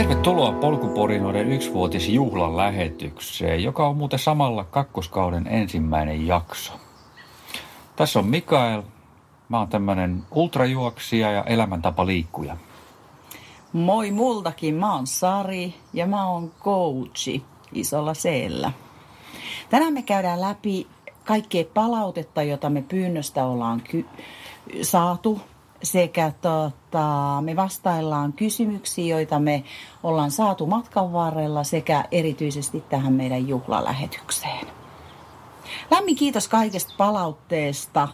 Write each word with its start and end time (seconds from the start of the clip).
Tervetuloa 0.00 0.52
Polkuporinoiden 0.52 1.52
yksivuotisjuhlan 1.52 2.56
lähetykseen, 2.56 3.62
joka 3.62 3.88
on 3.88 3.96
muuten 3.96 4.18
samalla 4.18 4.64
kakkoskauden 4.64 5.46
ensimmäinen 5.46 6.26
jakso. 6.26 6.72
Tässä 7.96 8.18
on 8.18 8.26
Mikael. 8.26 8.82
Mä 9.48 9.58
oon 9.58 9.68
tämmönen 9.68 10.22
ultrajuoksija 10.30 11.32
ja 11.32 11.44
elämäntapa 11.44 12.06
liikkuja. 12.06 12.56
Moi 13.72 14.10
multakin, 14.10 14.74
mä 14.74 14.94
oon 14.94 15.06
Sari 15.06 15.74
ja 15.92 16.06
mä 16.06 16.28
oon 16.28 16.50
coachi 16.60 17.44
isolla 17.72 18.14
seellä. 18.14 18.72
Tänään 19.70 19.92
me 19.92 20.02
käydään 20.02 20.40
läpi 20.40 20.86
kaikkea 21.24 21.64
palautetta, 21.74 22.42
jota 22.42 22.70
me 22.70 22.82
pyynnöstä 22.82 23.44
ollaan 23.44 23.80
ky- 23.80 24.06
saatu 24.82 25.40
sekä 25.82 26.32
tota, 26.40 27.38
me 27.40 27.56
vastaillaan 27.56 28.32
kysymyksiin, 28.32 29.08
joita 29.08 29.38
me 29.38 29.64
ollaan 30.02 30.30
saatu 30.30 30.66
matkan 30.66 31.12
varrella 31.12 31.64
sekä 31.64 32.04
erityisesti 32.10 32.80
tähän 32.80 33.12
meidän 33.12 33.48
juhlalähetykseen. 33.48 34.66
Lämmin 35.90 36.16
kiitos 36.16 36.48
kaikesta 36.48 36.94
palautteesta 36.96 38.08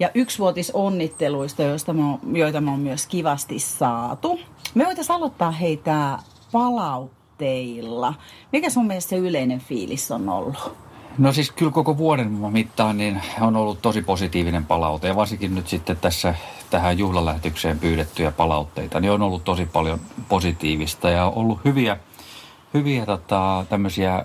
ja 0.00 0.10
yksivuotisonnitteluista, 0.14 1.62
joista 1.62 1.92
me 1.92 2.02
joita 2.32 2.60
me 2.60 2.70
on 2.70 2.80
myös 2.80 3.06
kivasti 3.06 3.58
saatu. 3.58 4.40
Me 4.74 4.86
voitaisiin 4.86 5.16
aloittaa 5.16 5.50
heitä 5.50 6.18
palautteilla. 6.52 8.14
Mikä 8.52 8.70
sun 8.70 8.86
mielestä 8.86 9.10
se 9.10 9.16
yleinen 9.16 9.60
fiilis 9.60 10.10
on 10.10 10.28
ollut? 10.28 10.89
No 11.18 11.32
siis 11.32 11.50
kyllä 11.50 11.72
koko 11.72 11.96
vuoden 11.96 12.28
mittaan 12.28 12.98
niin 12.98 13.22
on 13.40 13.56
ollut 13.56 13.82
tosi 13.82 14.02
positiivinen 14.02 14.64
palaute 14.64 15.08
ja 15.08 15.16
varsinkin 15.16 15.54
nyt 15.54 15.68
sitten 15.68 15.96
tässä 15.96 16.34
tähän 16.70 16.98
juhlalähetykseen 16.98 17.78
pyydettyjä 17.78 18.32
palautteita, 18.32 19.00
niin 19.00 19.10
on 19.10 19.22
ollut 19.22 19.44
tosi 19.44 19.66
paljon 19.66 20.00
positiivista 20.28 21.10
ja 21.10 21.26
ollut 21.26 21.60
hyviä, 21.64 21.96
hyviä 22.74 23.06
tota, 23.06 23.66
tämmöisiä 23.68 24.14
ää, 24.14 24.24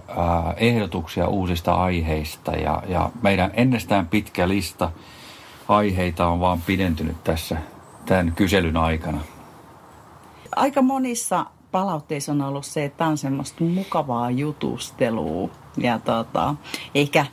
ehdotuksia 0.58 1.27
uusista 1.27 1.73
aiheista 1.73 2.52
ja, 2.52 2.83
ja 2.88 3.09
meidän 3.22 3.52
ennestään 3.53 4.08
pitkä 4.08 4.47
lista 4.47 4.92
aiheita 5.67 6.27
on 6.27 6.39
vaan 6.39 6.61
pidentynyt 6.61 7.23
tässä 7.23 7.58
tämän 8.05 8.33
kyselyn 8.36 8.77
aikana. 8.77 9.22
Aika 10.55 10.81
monissa 10.81 11.45
palautteissa 11.75 12.31
on 12.31 12.41
ollut 12.41 12.65
se, 12.65 12.85
että 12.85 12.97
tämä 12.97 13.09
on 13.09 13.17
semmoista 13.17 13.63
mukavaa 13.63 14.31
jutustelua 14.31 15.49
ja 15.77 15.99
tota, 15.99 16.55
ehkä 16.95 17.25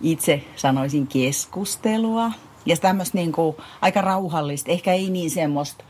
itse 0.00 0.44
sanoisin 0.56 1.06
keskustelua 1.06 2.32
ja 2.66 2.76
tämmöistä 2.76 3.18
niin 3.18 3.32
kuin 3.32 3.56
aika 3.80 4.00
rauhallista, 4.00 4.70
ehkä 4.70 4.92
ei 4.92 5.10
niin 5.10 5.30
semmoista, 5.30 5.84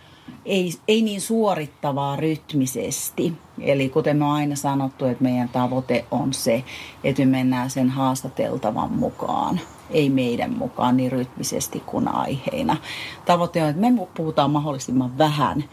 ei, 0.44 0.72
ei 0.88 1.02
niin 1.02 1.20
suorittavaa 1.20 2.16
rytmisesti. 2.16 3.32
Eli 3.60 3.88
kuten 3.88 4.16
me 4.16 4.24
on 4.24 4.30
aina 4.30 4.56
sanottu, 4.56 5.04
että 5.04 5.24
meidän 5.24 5.48
tavoite 5.48 6.04
on 6.10 6.32
se, 6.32 6.64
että 7.04 7.22
me 7.24 7.30
mennään 7.30 7.70
sen 7.70 7.90
haastateltavan 7.90 8.92
mukaan, 8.92 9.60
ei 9.90 10.10
meidän 10.10 10.58
mukaan 10.58 10.96
niin 10.96 11.12
rytmisesti 11.12 11.80
kuin 11.80 12.08
aiheina. 12.08 12.76
Tavoite 13.24 13.62
on, 13.62 13.68
että 13.68 13.82
me 13.82 14.06
puhutaan 14.16 14.50
mahdollisimman 14.50 15.18
vähän 15.18 15.64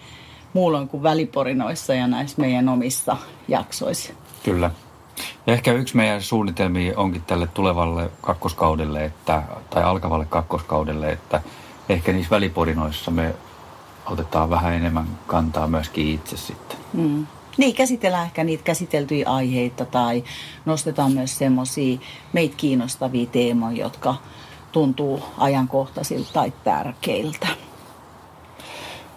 muulloin 0.57 0.87
kuin 0.87 1.03
väliporinoissa 1.03 1.93
ja 1.93 2.07
näissä 2.07 2.41
meidän 2.41 2.69
omissa 2.69 3.17
jaksoissa. 3.47 4.13
Kyllä. 4.43 4.71
Ja 5.47 5.53
ehkä 5.53 5.73
yksi 5.73 5.95
meidän 5.95 6.21
suunnitelmia 6.21 6.93
onkin 6.97 7.21
tälle 7.21 7.47
tulevalle 7.47 8.09
kakkoskaudelle, 8.21 9.05
että, 9.05 9.43
tai 9.69 9.83
alkavalle 9.83 10.25
kakkoskaudelle, 10.25 11.11
että 11.11 11.41
ehkä 11.89 12.13
niissä 12.13 12.29
väliporinoissa 12.29 13.11
me 13.11 13.35
otetaan 14.05 14.49
vähän 14.49 14.73
enemmän 14.73 15.07
kantaa 15.27 15.67
myöskin 15.67 16.07
itse 16.07 16.37
sitten. 16.37 16.77
Mm. 16.93 17.27
Niin, 17.57 17.75
käsitellään 17.75 18.25
ehkä 18.25 18.43
niitä 18.43 18.63
käsiteltyjä 18.63 19.29
aiheita 19.29 19.85
tai 19.85 20.23
nostetaan 20.65 21.11
myös 21.11 21.37
semmoisia 21.37 21.99
meitä 22.33 22.55
kiinnostavia 22.57 23.25
teemoja, 23.25 23.77
jotka 23.77 24.15
tuntuu 24.71 25.23
ajankohtaisilta 25.37 26.29
tai 26.33 26.53
tärkeiltä. 26.63 27.47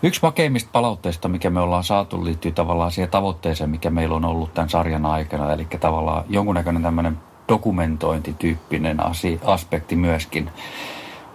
Yksi 0.03 0.21
makeimmista 0.23 0.71
palautteista, 0.73 1.29
mikä 1.29 1.51
me 1.51 1.61
ollaan 1.61 1.85
saatu, 1.85 2.25
liittyy 2.25 2.53
tavallaan 2.53 2.93
siihen 2.93 3.11
tavoitteeseen, 3.11 3.71
mikä 3.71 3.91
meillä 3.91 4.17
on 4.17 4.25
ollut 4.25 4.55
tämän 4.55 4.71
sarjan 4.71 5.07
aikana. 5.07 5.53
Eli 5.53 5.65
tavallaan 5.65 6.25
jonkunnäköinen 6.29 6.83
tämmöinen 6.83 7.19
dokumentointityyppinen 7.49 8.99
aspekti 9.45 9.97
myöskin. 9.97 10.51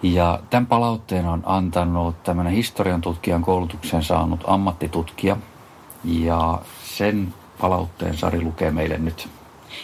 Ja 0.04 0.40
tämän 0.50 0.66
palautteen 0.66 1.26
on 1.26 1.44
antanut 1.46 2.24
tämmöinen 2.24 2.54
historian 2.54 3.02
tutkijan 3.02 3.42
koulutuksen 3.42 4.04
saanut 4.04 4.44
ammattitutkija. 4.48 5.38
Ja 6.04 6.60
sen 6.84 7.34
palautteen 7.62 8.18
Sari 8.18 8.42
lukee 8.42 8.72
meille 8.72 8.98
nyt. 8.98 9.30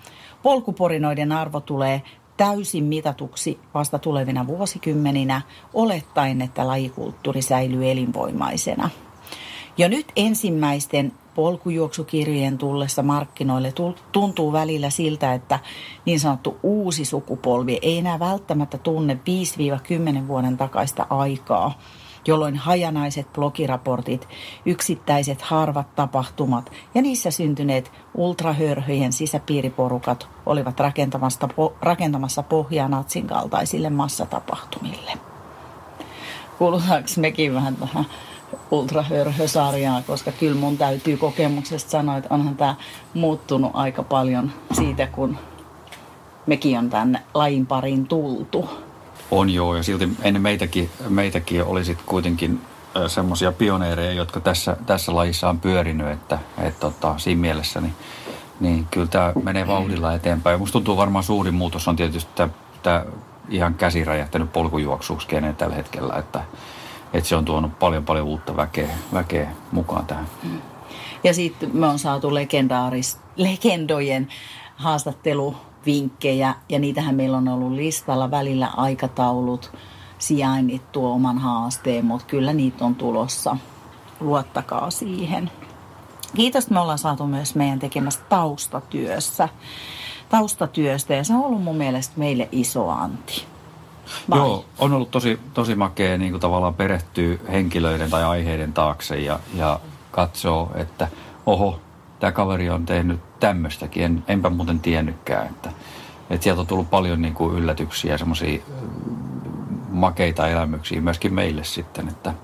polkuporinoiden 0.43 1.33
arvo 1.33 1.61
tulee 1.61 2.03
täysin 2.37 2.85
mitatuksi 2.85 3.59
vasta 3.75 3.99
tulevina 3.99 4.47
vuosikymmeninä, 4.47 5.43
olettaen, 5.75 6.43
että 6.43 6.67
lajikulttuuri 6.67 7.43
säilyy 7.43 7.91
elinvoimaisena. 7.91 8.91
Jo 9.79 9.89
nyt 9.89 10.07
ensimmäisten 10.17 11.13
polkujuoksukirjojen 11.35 12.59
tullessa 12.59 13.03
markkinoille 13.03 13.73
tuntuu 14.13 14.53
välillä 14.53 14.91
siltä, 14.91 15.35
että 15.35 15.59
niin 16.05 16.21
sanottu 16.21 16.57
uusi 16.63 17.05
sukupolvi 17.05 17.79
ei 17.83 17.99
enää 17.99 18.19
välttämättä 18.19 18.79
tunne 18.79 19.19
5-10 20.25 20.29
vuoden 20.29 20.57
takaista 20.57 21.07
aikaa– 21.11 21.73
jolloin 22.29 22.57
hajanaiset 22.57 23.33
blogiraportit, 23.33 24.29
yksittäiset 24.67 25.43
harvat 25.43 25.95
tapahtumat 25.95 26.73
ja 26.95 27.03
niissä 27.03 27.31
syntyneet 27.31 27.93
ultrahörhyjen 28.15 29.13
sisäpiiriporukat 29.13 30.29
olivat 30.47 30.81
rakentamassa, 30.81 31.49
rakentamassa 31.83 32.43
pohjaa 32.43 32.89
natsin 32.89 33.27
kaltaisille 33.27 33.91
massatapahtumille. 33.91 35.13
Kuulutaanko 36.59 37.09
mekin 37.17 37.55
vähän 37.55 37.77
tähän 37.77 38.07
ultrahörhösarjaa, 38.71 40.03
koska 40.03 40.33
kyllä 40.33 40.61
mun 40.61 40.79
täytyy 40.79 41.17
kokemuksesta 41.17 41.91
sanoa, 41.91 42.17
että 42.17 42.35
onhan 42.35 42.57
tämä 42.57 42.75
muuttunut 43.15 43.71
aika 43.75 44.03
paljon 44.03 44.53
siitä, 44.73 45.07
kun 45.07 45.39
mekin 46.47 46.79
on 46.79 46.91
tänne 46.91 47.21
lajin 47.35 47.67
pariin 47.67 48.07
tultu. 48.07 48.69
On 49.31 49.51
joo, 49.51 49.77
ja 49.77 49.83
silti 49.83 50.09
ennen 50.23 50.43
meitäkin, 50.43 50.91
meitäkin 51.09 51.65
oli 51.65 51.85
sitten 51.85 52.07
kuitenkin 52.07 52.61
semmoisia 53.07 53.53
pioneereja, 53.53 54.13
jotka 54.13 54.41
tässä, 54.41 54.77
tässä 54.87 55.15
lajissa 55.15 55.49
on 55.49 55.61
pyörinyt, 55.61 56.09
että 56.09 56.39
et, 56.59 56.81
tota, 56.81 57.19
siinä 57.19 57.41
mielessä 57.41 57.81
niin, 57.81 57.95
niin 58.61 58.87
kyllä 58.91 59.07
tämä 59.07 59.33
menee 59.43 59.67
vauhdilla 59.67 60.15
eteenpäin. 60.15 60.59
Musta 60.59 60.73
tuntuu 60.73 60.97
varmaan 60.97 61.25
suurin 61.25 61.55
muutos 61.55 61.89
on 61.89 61.97
tietysti 61.97 62.43
tämä 62.83 63.05
ihan 63.49 63.75
käsiräjähtänyt 63.75 64.53
polkujuoksuksi 64.53 65.27
kenen 65.27 65.57
tällä 65.57 65.75
hetkellä, 65.75 66.15
että, 66.17 66.43
että 67.13 67.29
se 67.29 67.37
on 67.37 67.45
tuonut 67.45 67.79
paljon 67.79 68.05
paljon 68.05 68.27
uutta 68.27 68.57
väkeä, 68.57 68.91
väkeä 69.13 69.51
mukaan 69.73 70.07
tähän. 70.07 70.27
Ja 71.25 71.35
sitten 71.35 71.71
me 71.73 71.87
on 71.87 71.99
saatu 71.99 72.35
legendojen 73.37 74.29
haastatteluvinkkejä 75.85 76.55
ja 76.69 76.79
niitähän 76.79 77.15
meillä 77.15 77.37
on 77.37 77.49
ollut 77.49 77.73
listalla 77.73 78.31
välillä 78.31 78.67
aikataulut, 78.77 79.73
sijainnit 80.19 80.93
tuo 80.93 81.13
oman 81.13 81.39
haasteen, 81.39 82.05
mutta 82.05 82.27
kyllä 82.27 82.53
niitä 82.53 82.85
on 82.85 82.95
tulossa. 82.95 83.57
Luottakaa 84.21 84.91
siihen. 84.91 85.51
Kiitos, 86.35 86.71
me 86.71 86.81
ollaan 86.81 86.99
saatu 86.99 87.27
myös 87.27 87.55
meidän 87.55 87.79
tekemästä 87.79 88.25
taustatyössä. 88.29 89.49
Taustatyöstä 90.29 91.15
ja 91.15 91.25
se 91.25 91.35
on 91.35 91.45
ollut 91.45 91.63
mun 91.63 91.77
mielestä 91.77 92.15
meille 92.17 92.49
iso 92.53 92.89
anti. 92.89 93.45
Vai? 94.31 94.39
Joo, 94.39 94.65
on 94.79 94.93
ollut 94.93 95.11
tosi, 95.11 95.41
tosi 95.55 95.75
makea 95.75 96.19
niin 96.19 96.31
kuin 96.31 96.41
tavallaan 96.41 96.75
perehtyä 96.75 97.39
henkilöiden 97.53 98.11
tai 98.11 98.25
aiheiden 98.25 98.73
taakse 98.73 99.21
ja, 99.21 99.41
ja 99.55 99.81
katsoo, 100.11 100.71
että 100.75 101.09
oho, 101.47 101.81
tämä 102.21 102.33
kaveri 102.33 102.71
on 102.71 102.87
tehnyt 102.87 103.34
tämmöistäkin, 103.45 104.03
en, 104.03 104.25
enpä 104.29 104.51
muuten 104.51 104.81
tiennytkään, 104.81 105.47
että, 105.47 105.73
että 106.31 106.45
sieltä 106.45 106.61
on 106.61 106.67
tullut 106.67 106.91
paljon 106.91 107.23
niin 107.23 107.35
kuin 107.35 107.59
yllätyksiä 107.59 108.13
ja 108.13 108.19
semmoisia 108.19 108.63
makeita 109.89 110.49
elämyksiä 110.49 111.01
myöskin 111.01 111.35
meille 111.35 111.65
sitten, 111.65 112.09
että 112.09 112.35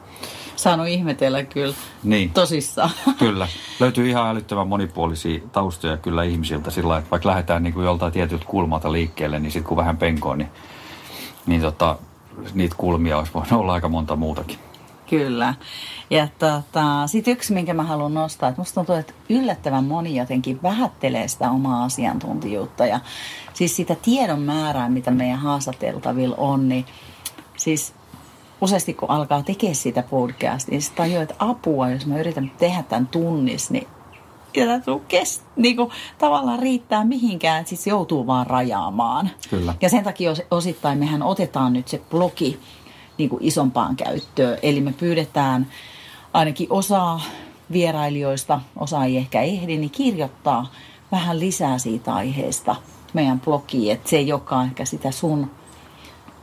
Saanut 0.56 0.87
ihmetellä 0.87 1.44
kyllä 1.44 1.75
niin. 2.02 2.31
tosissaan. 2.31 2.91
Kyllä. 3.19 3.49
Löytyy 3.81 4.08
ihan 4.08 4.29
älyttömän 4.29 4.69
monipuolisia 4.69 5.41
taustoja 5.52 5.97
kyllä 5.97 6.23
ihmisiltä 6.23 6.70
sillä 6.70 6.99
että 6.99 7.11
vaikka 7.11 7.29
lähdetään 7.29 7.62
niin 7.62 7.75
kuin 7.75 7.85
joltain 7.85 8.12
tietyltä 8.12 8.44
kulmalta 8.44 8.93
liikkeelle, 8.93 9.38
niin 9.38 9.52
sitten 9.52 9.69
kun 9.69 9.76
vähän 9.76 9.97
penkoon, 9.97 10.38
niin, 10.38 10.50
niin 11.47 11.61
tota, 11.61 11.99
niitä 12.55 12.75
kulmia 12.79 13.19
olisi 13.19 13.35
voinut 13.35 13.52
olla 13.52 13.73
aika 13.73 13.88
monta 13.88 14.17
muutakin. 14.17 14.58
Kyllä. 15.10 15.54
Ja 16.10 16.28
tota, 16.38 17.06
sitten 17.06 17.32
yksi, 17.32 17.52
minkä 17.52 17.74
mä 17.74 17.82
haluan 17.82 18.14
nostaa, 18.14 18.48
että 18.48 18.60
musta 18.60 18.74
tuntuu, 18.74 18.94
että 18.94 19.12
yllättävän 19.28 19.84
moni 19.84 20.16
jotenkin 20.16 20.62
vähättelee 20.62 21.28
sitä 21.28 21.50
omaa 21.50 21.84
asiantuntijuutta 21.84 22.86
ja 22.86 23.00
siis 23.54 23.76
sitä 23.76 23.96
tiedon 24.02 24.42
määrää, 24.42 24.88
mitä 24.88 25.10
meidän 25.10 25.38
haastateltavilla 25.38 26.36
on, 26.38 26.68
niin 26.68 26.84
siis 27.56 27.92
useasti 28.60 28.94
kun 28.94 29.10
alkaa 29.10 29.42
tekemään 29.42 29.74
sitä 29.74 30.02
podcastia, 30.02 30.78
niin 30.78 30.92
tajuu, 30.96 31.22
että 31.22 31.34
apua, 31.38 31.90
jos 31.90 32.06
mä 32.06 32.18
yritän 32.18 32.52
tehdä 32.58 32.82
tämän 32.82 33.06
tunnis, 33.06 33.70
niin 33.70 33.86
ja 34.56 34.66
tämä 34.66 34.98
kest, 35.08 35.42
niin 35.56 35.76
kuin, 35.76 35.90
tavallaan 36.18 36.58
riittää 36.58 37.04
mihinkään, 37.04 37.60
että 37.60 37.70
sitten 37.70 37.90
joutuu 37.90 38.26
vaan 38.26 38.46
rajaamaan. 38.46 39.30
Kyllä. 39.50 39.74
Ja 39.80 39.88
sen 39.88 40.04
takia 40.04 40.30
osittain 40.50 40.98
mehän 40.98 41.22
otetaan 41.22 41.72
nyt 41.72 41.88
se 41.88 42.00
blogi 42.10 42.58
niin 43.20 43.31
kuin 43.31 43.44
isompaan 43.44 43.96
käyttöön. 43.96 44.58
Eli 44.62 44.81
me 44.81 44.93
pyydetään 44.93 45.67
ainakin 46.32 46.67
osaa 46.70 47.20
vierailijoista, 47.72 48.61
osa 48.76 49.05
ei 49.05 49.17
ehkä 49.17 49.40
ehdi, 49.40 49.76
niin 49.76 49.90
kirjoittaa 49.90 50.70
vähän 51.12 51.40
lisää 51.40 51.78
siitä 51.78 52.14
aiheesta 52.14 52.76
meidän 53.12 53.40
blogiin. 53.40 53.93
Että 53.93 54.11
se 54.11 54.17
ei 54.17 54.32
olekaan 54.32 54.67
ehkä 54.67 54.84
sitä 54.84 55.11
sun 55.11 55.50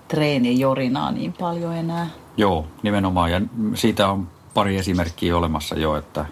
treenijorinaa 0.07 1.11
niin 1.11 1.33
paljon 1.33 1.75
enää. 1.75 2.07
Joo, 2.37 2.67
nimenomaan. 2.83 3.31
Ja 3.31 3.41
siitä 3.73 4.07
on 4.09 4.27
pari 4.53 4.77
esimerkkiä 4.77 5.37
olemassa 5.37 5.75
jo, 5.75 5.95
että, 5.95 6.25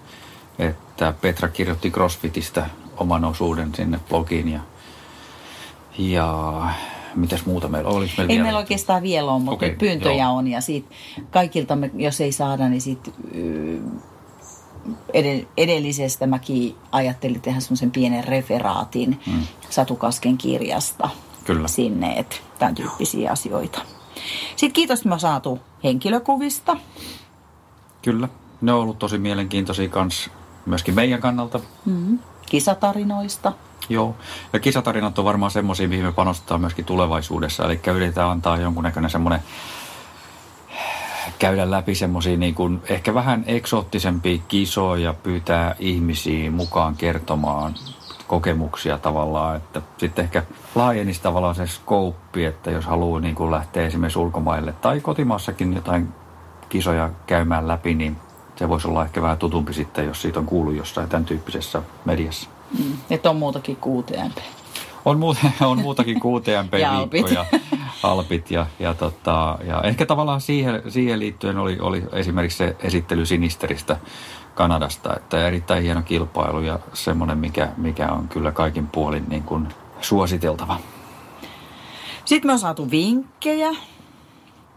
että 0.59 1.13
Petra 1.21 1.47
kirjoitti 1.47 1.91
CrossFitistä 1.91 2.69
oman 2.97 3.25
osuuden 3.25 3.75
sinne 3.75 3.99
blogiin 4.09 4.49
ja, 4.49 4.59
ja 5.97 6.53
mitäs 7.15 7.45
muuta 7.45 7.67
meillä 7.67 7.89
oli? 7.89 8.09
Meillä 8.17 8.33
ei 8.33 8.41
meillä 8.41 8.59
oikeastaan 8.59 9.03
vielä 9.03 9.31
ole, 9.31 9.41
mutta 9.41 9.65
okay, 9.65 9.75
pyyntöjä 9.75 10.23
joo. 10.23 10.35
on 10.35 10.47
ja 10.47 10.61
siitä 10.61 10.89
kaikilta, 11.31 11.75
me, 11.75 11.91
jos 11.97 12.21
ei 12.21 12.31
saada, 12.31 12.69
niin 12.69 12.81
siitä 12.81 13.11
edellisestä 15.57 16.27
mäkin 16.27 16.75
ajattelin 16.91 17.41
tehdä 17.41 17.59
semmoisen 17.59 17.91
pienen 17.91 18.23
referaatin 18.23 19.19
hmm. 19.25 19.43
Satukasken 19.69 20.37
kirjasta 20.37 21.09
Kyllä. 21.45 21.67
sinne, 21.67 22.13
että 22.13 22.35
tämän 22.59 22.75
tyyppisiä 22.75 23.31
asioita. 23.31 23.81
Sitten 24.55 24.73
kiitos, 24.73 24.99
että 24.99 25.09
mä 25.09 25.17
saatu 25.17 25.59
henkilökuvista. 25.83 26.77
Kyllä, 28.01 28.29
ne 28.61 28.73
on 28.73 28.81
ollut 28.81 28.99
tosi 28.99 29.17
mielenkiintoisia 29.17 29.89
kans 29.89 30.29
myöskin 30.65 30.95
meidän 30.95 31.21
kannalta. 31.21 31.59
Mm-hmm. 31.85 32.19
Kisatarinoista. 32.49 33.53
Joo, 33.89 34.15
ja 34.53 34.59
kisatarinat 34.59 35.19
on 35.19 35.25
varmaan 35.25 35.51
semmoisia, 35.51 35.87
mihin 35.87 36.05
me 36.05 36.11
panostetaan 36.11 36.61
myöskin 36.61 36.85
tulevaisuudessa. 36.85 37.65
Eli 37.65 37.79
yritetään 37.93 38.29
antaa 38.29 38.57
jonkunnäköinen 38.57 39.09
semmoinen 39.11 39.39
käydä 41.39 41.71
läpi 41.71 41.95
semmoisia 41.95 42.37
niin 42.37 42.55
kuin 42.55 42.81
ehkä 42.89 43.13
vähän 43.13 43.43
eksoottisempia 43.47 44.41
kisoja, 44.47 45.13
pyytää 45.13 45.75
ihmisiä 45.79 46.51
mukaan 46.51 46.95
kertomaan 46.95 47.75
kokemuksia 48.27 48.97
tavallaan, 48.97 49.55
että 49.55 49.81
sitten 49.97 50.23
ehkä 50.25 50.43
laajenisi 50.75 51.21
tavallaan 51.21 51.55
se 51.55 51.67
skouppi, 51.67 52.45
että 52.45 52.71
jos 52.71 52.85
haluaa 52.85 53.19
niin 53.19 53.35
kuin 53.35 53.51
lähteä 53.51 53.85
esimerkiksi 53.87 54.19
ulkomaille 54.19 54.73
tai 54.73 55.01
kotimaassakin 55.01 55.73
jotain 55.73 56.07
kisoja 56.69 57.09
käymään 57.27 57.67
läpi, 57.67 57.93
niin 57.93 58.17
se 58.55 58.69
voisi 58.69 58.87
olla 58.87 59.03
ehkä 59.03 59.21
vähän 59.21 59.37
tutumpi 59.37 59.73
sitten, 59.73 60.05
jos 60.05 60.21
siitä 60.21 60.39
on 60.39 60.45
kuullut 60.45 60.75
jossain 60.75 61.09
tämän 61.09 61.25
tyyppisessä 61.25 61.81
mediassa. 62.05 62.54
Mm. 62.77 62.97
Että 63.09 63.29
on 63.29 63.35
muutakin 63.35 63.77
UTMP. 63.85 64.37
On, 65.05 65.19
muuta, 65.19 65.39
on 65.61 65.81
muutakin 65.81 66.19
kuin 66.19 66.35
UTMP-viikko 66.35 67.29
ja 67.39 67.45
alpit. 68.03 68.51
Ja, 68.51 68.65
ja, 68.79 68.93
tota, 68.93 69.57
ja 69.67 69.81
ehkä 69.81 70.05
tavallaan 70.05 70.41
siihen, 70.41 70.81
siihen 70.89 71.19
liittyen 71.19 71.57
oli, 71.57 71.77
oli 71.79 72.03
esimerkiksi 72.11 72.57
se 72.57 72.75
esittely 72.79 73.25
Sinisteristä 73.25 73.97
Kanadasta, 74.55 75.15
että 75.15 75.47
erittäin 75.47 75.83
hieno 75.83 76.01
kilpailu 76.01 76.61
ja 76.61 76.79
semmoinen, 76.93 77.37
mikä, 77.37 77.69
mikä 77.77 78.07
on 78.07 78.27
kyllä 78.27 78.51
kaikin 78.51 78.87
puolin 78.87 79.25
niin 79.27 79.43
kuin 79.43 79.67
suositeltava. 80.01 80.79
Sitten 82.25 82.49
me 82.49 82.53
on 82.53 82.59
saatu 82.59 82.91
vinkkejä. 82.91 83.71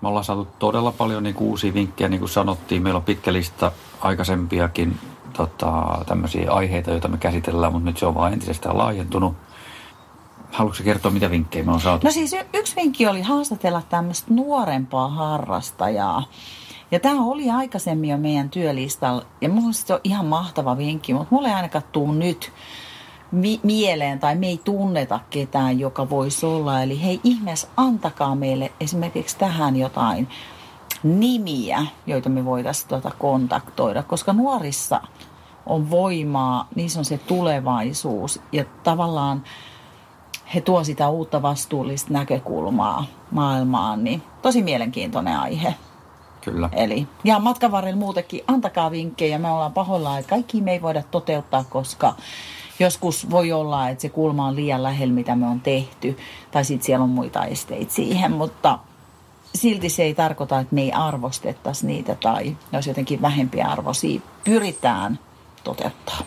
Me 0.00 0.08
ollaan 0.08 0.24
saatu 0.24 0.48
todella 0.58 0.92
paljon 0.92 1.22
niin 1.22 1.34
kuin 1.34 1.48
uusia 1.48 1.74
vinkkejä, 1.74 2.08
niin 2.08 2.20
kuin 2.20 2.28
sanottiin. 2.28 2.82
Meillä 2.82 2.98
on 2.98 3.04
pitkä 3.04 3.32
lista 3.32 3.72
aikaisempiakin 4.00 4.98
tota, 5.38 5.98
tämmöisiä 6.06 6.52
aiheita, 6.52 6.90
joita 6.90 7.08
me 7.08 7.16
käsitellään, 7.16 7.72
mutta 7.72 7.86
nyt 7.86 7.98
se 7.98 8.06
on 8.06 8.14
vaan 8.14 8.32
entisestään 8.32 8.78
laajentunut. 8.78 9.34
Haluatko 10.52 10.84
kertoa, 10.84 11.10
mitä 11.10 11.30
vinkkejä 11.30 11.64
me 11.64 11.72
on 11.72 11.80
saatu? 11.80 12.06
No 12.06 12.10
siis 12.10 12.32
y- 12.32 12.46
yksi 12.54 12.76
vinkki 12.76 13.06
oli 13.06 13.22
haastatella 13.22 13.82
tämmöistä 13.88 14.34
nuorempaa 14.34 15.08
harrastajaa. 15.08 16.24
Ja 16.90 17.00
tämä 17.00 17.24
oli 17.24 17.50
aikaisemmin 17.50 18.10
jo 18.10 18.18
meidän 18.18 18.50
työlistalla. 18.50 19.22
Ja 19.40 19.48
mun 19.48 19.74
se 19.74 19.94
on 19.94 20.00
ihan 20.04 20.26
mahtava 20.26 20.76
vinkki, 20.76 21.14
mutta 21.14 21.34
mulle 21.34 21.48
ei 21.48 21.54
ainakaan 21.54 21.84
tuu 21.92 22.12
nyt 22.12 22.52
mi- 23.32 23.60
mieleen 23.62 24.18
tai 24.18 24.36
me 24.36 24.46
ei 24.46 24.60
tunneta 24.64 25.20
ketään, 25.30 25.80
joka 25.80 26.10
voisi 26.10 26.46
olla. 26.46 26.82
Eli 26.82 27.02
hei 27.02 27.20
ihmeessä, 27.24 27.68
antakaa 27.76 28.34
meille 28.34 28.72
esimerkiksi 28.80 29.38
tähän 29.38 29.76
jotain 29.76 30.28
nimiä, 31.02 31.86
joita 32.06 32.28
me 32.28 32.44
voitaisiin 32.44 32.88
tuota 32.88 33.10
kontaktoida, 33.18 34.02
koska 34.02 34.32
nuorissa 34.32 35.00
on 35.68 35.90
voimaa, 35.90 36.68
niissä 36.74 36.98
on 36.98 37.04
se 37.04 37.18
tulevaisuus 37.18 38.40
ja 38.52 38.64
tavallaan 38.82 39.42
he 40.54 40.60
tuo 40.60 40.84
sitä 40.84 41.08
uutta 41.08 41.42
vastuullista 41.42 42.12
näkökulmaa 42.12 43.06
maailmaan, 43.30 44.04
niin 44.04 44.22
tosi 44.42 44.62
mielenkiintoinen 44.62 45.36
aihe. 45.36 45.74
Kyllä. 46.40 46.68
Eli, 46.72 47.06
ja 47.24 47.38
matkan 47.38 47.72
varrella 47.72 47.98
muutenkin 47.98 48.44
antakaa 48.46 48.90
vinkkejä. 48.90 49.38
Me 49.38 49.50
ollaan 49.50 49.72
pahoillaan, 49.72 50.18
että 50.18 50.30
kaikki 50.30 50.60
me 50.60 50.72
ei 50.72 50.82
voida 50.82 51.02
toteuttaa, 51.02 51.64
koska 51.64 52.14
joskus 52.80 53.30
voi 53.30 53.52
olla, 53.52 53.88
että 53.88 54.02
se 54.02 54.08
kulma 54.08 54.46
on 54.46 54.56
liian 54.56 54.82
lähellä, 54.82 55.14
mitä 55.14 55.36
me 55.36 55.46
on 55.46 55.60
tehty. 55.60 56.16
Tai 56.50 56.64
sitten 56.64 56.86
siellä 56.86 57.02
on 57.02 57.10
muita 57.10 57.44
esteitä 57.44 57.92
siihen, 57.92 58.32
mutta 58.32 58.78
silti 59.54 59.88
se 59.88 60.02
ei 60.02 60.14
tarkoita, 60.14 60.58
että 60.58 60.74
me 60.74 60.82
ei 60.82 60.92
arvostettaisi 60.92 61.86
niitä 61.86 62.14
tai 62.14 62.44
ne 62.44 62.76
olisi 62.76 62.90
jotenkin 62.90 63.22
vähempiä 63.22 63.66
arvoisia. 63.66 64.20
Pyritään 64.44 65.18
toteuttaa. 65.64 66.18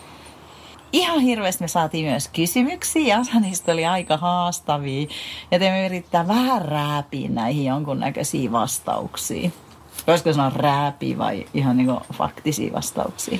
Ihan 0.93 1.19
hirveästi 1.19 1.63
me 1.63 1.67
saatiin 1.67 2.05
myös 2.05 2.27
kysymyksiä, 2.27 3.19
osa 3.19 3.39
niistä 3.39 3.71
oli 3.71 3.85
aika 3.85 4.17
haastavia. 4.17 5.07
Ja 5.51 5.59
me 5.59 5.85
yrittää 5.85 6.27
vähän 6.27 6.61
rääpiä 6.61 7.29
näihin 7.29 7.65
jonkunnäköisiä 7.65 8.51
vastauksia. 8.51 9.49
Voisiko 10.07 10.33
sanoa 10.33 10.51
rääpi 10.55 11.17
vai 11.17 11.45
ihan 11.53 11.77
niin 11.77 11.89
faktisia 12.13 12.73
vastauksia? 12.73 13.39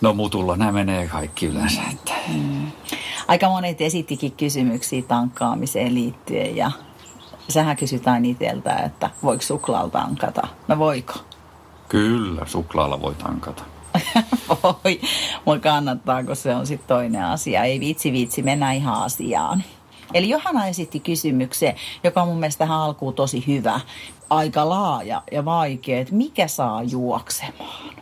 No 0.00 0.12
mutulla 0.12 0.56
nämä 0.56 0.72
menee 0.72 1.08
kaikki 1.08 1.46
yleensä. 1.46 1.80
Että. 1.92 2.12
Mm. 2.34 2.66
Aika 3.28 3.48
monet 3.48 3.80
esittikin 3.80 4.32
kysymyksiä 4.32 5.02
tankkaamiseen 5.02 5.94
liittyen 5.94 6.56
ja 6.56 6.70
sähän 7.48 7.76
kysytään 7.76 8.24
itseltä, 8.24 8.76
että 8.76 9.10
voiko 9.22 9.42
suklaalla 9.42 9.90
tankata. 9.90 10.48
No 10.68 10.78
voiko? 10.78 11.14
Kyllä, 11.88 12.46
suklaalla 12.46 13.02
voi 13.02 13.14
tankata. 13.14 13.64
Voi, 14.62 15.00
mutta 15.44 15.68
kannattaako 15.68 16.34
se 16.34 16.54
on 16.54 16.66
sitten 16.66 16.88
toinen 16.88 17.24
asia. 17.24 17.64
Ei 17.64 17.80
vitsi 17.80 18.12
vitsi, 18.12 18.42
mennään 18.42 18.76
ihan 18.76 19.02
asiaan. 19.02 19.64
Eli 20.14 20.28
Johanna 20.28 20.66
esitti 20.66 21.00
kysymyksen, 21.00 21.74
joka 22.04 22.22
on 22.22 22.28
mun 22.28 22.38
mielestä 22.40 22.58
tähän 22.58 22.78
alkuun 22.78 23.14
tosi 23.14 23.44
hyvä, 23.46 23.80
aika 24.30 24.68
laaja 24.68 25.22
ja 25.32 25.44
vaikea, 25.44 26.00
että 26.00 26.14
mikä 26.14 26.48
saa 26.48 26.82
juoksemaan? 26.82 27.94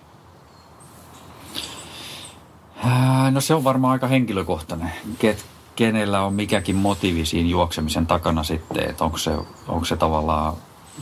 No 3.31 3.41
se 3.41 3.55
on 3.55 3.65
varmaan 3.65 3.93
aika 3.93 4.07
henkilökohtainen. 4.07 4.93
Ket, 5.19 5.45
kenellä 5.76 6.23
on 6.23 6.35
mikäkin 6.35 6.76
motiivi 6.76 7.26
siinä 7.26 7.49
juoksemisen 7.49 8.07
takana 8.07 8.43
sitten, 8.43 8.91
että 8.91 9.05
onko 9.05 9.19
se, 9.19 9.31
onko 9.69 9.85
se 9.85 9.97
tavallaan, 9.97 10.55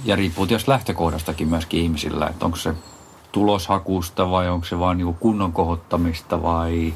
ja 0.05 0.17
riippuu 0.17 0.47
tietysti 0.47 0.71
lähtökohdastakin 0.71 1.49
myöskin 1.49 1.81
ihmisillä, 1.81 2.27
että 2.27 2.45
onko 2.45 2.57
se 2.57 2.75
tuloshakusta 3.35 4.31
vai 4.31 4.49
onko 4.49 4.67
se 4.67 4.79
vain 4.79 4.99
niin 4.99 5.15
kunnon 5.15 5.53
kohottamista 5.53 6.43
vai 6.43 6.95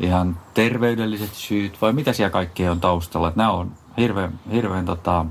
ihan 0.00 0.36
terveydelliset 0.54 1.34
syyt 1.34 1.82
vai 1.82 1.92
mitä 1.92 2.12
siellä 2.12 2.30
kaikkea 2.30 2.70
on 2.70 2.80
taustalla. 2.80 3.28
Että 3.28 3.38
nämä 3.38 3.50
on 3.50 3.72
hirveän, 3.98 4.40
hirveän 4.52 4.86
tota, 4.86 5.26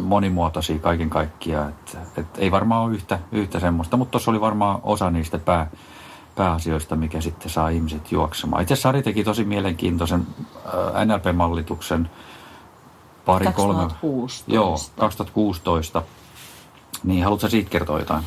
monimuotoisia 0.00 0.78
kaiken 0.78 1.10
kaikkiaan. 1.10 1.68
Et, 1.68 1.98
et 2.18 2.26
ei 2.38 2.50
varmaan 2.50 2.84
ole 2.84 2.94
yhtä, 2.94 3.18
yhtä 3.32 3.60
semmoista, 3.60 3.96
mutta 3.96 4.10
tuossa 4.10 4.30
oli 4.30 4.40
varmaan 4.40 4.80
osa 4.82 5.10
niistä 5.10 5.38
pää, 5.38 5.70
pääasioista, 6.36 6.96
mikä 6.96 7.20
sitten 7.20 7.50
saa 7.50 7.68
ihmiset 7.68 8.12
juoksemaan. 8.12 8.62
Itse 8.62 8.76
Sari 8.76 9.02
teki 9.02 9.24
tosi 9.24 9.44
mielenkiintoisen 9.44 10.26
NLP-mallituksen 11.04 12.10
pari 13.26 13.46
2016. 13.46 14.44
kolme... 14.46 14.56
Joo, 14.56 14.76
2016. 14.98 16.02
Niin, 17.04 17.24
haluatko 17.24 17.48
siitä 17.48 17.70
kertoa 17.70 17.98
jotain? 17.98 18.24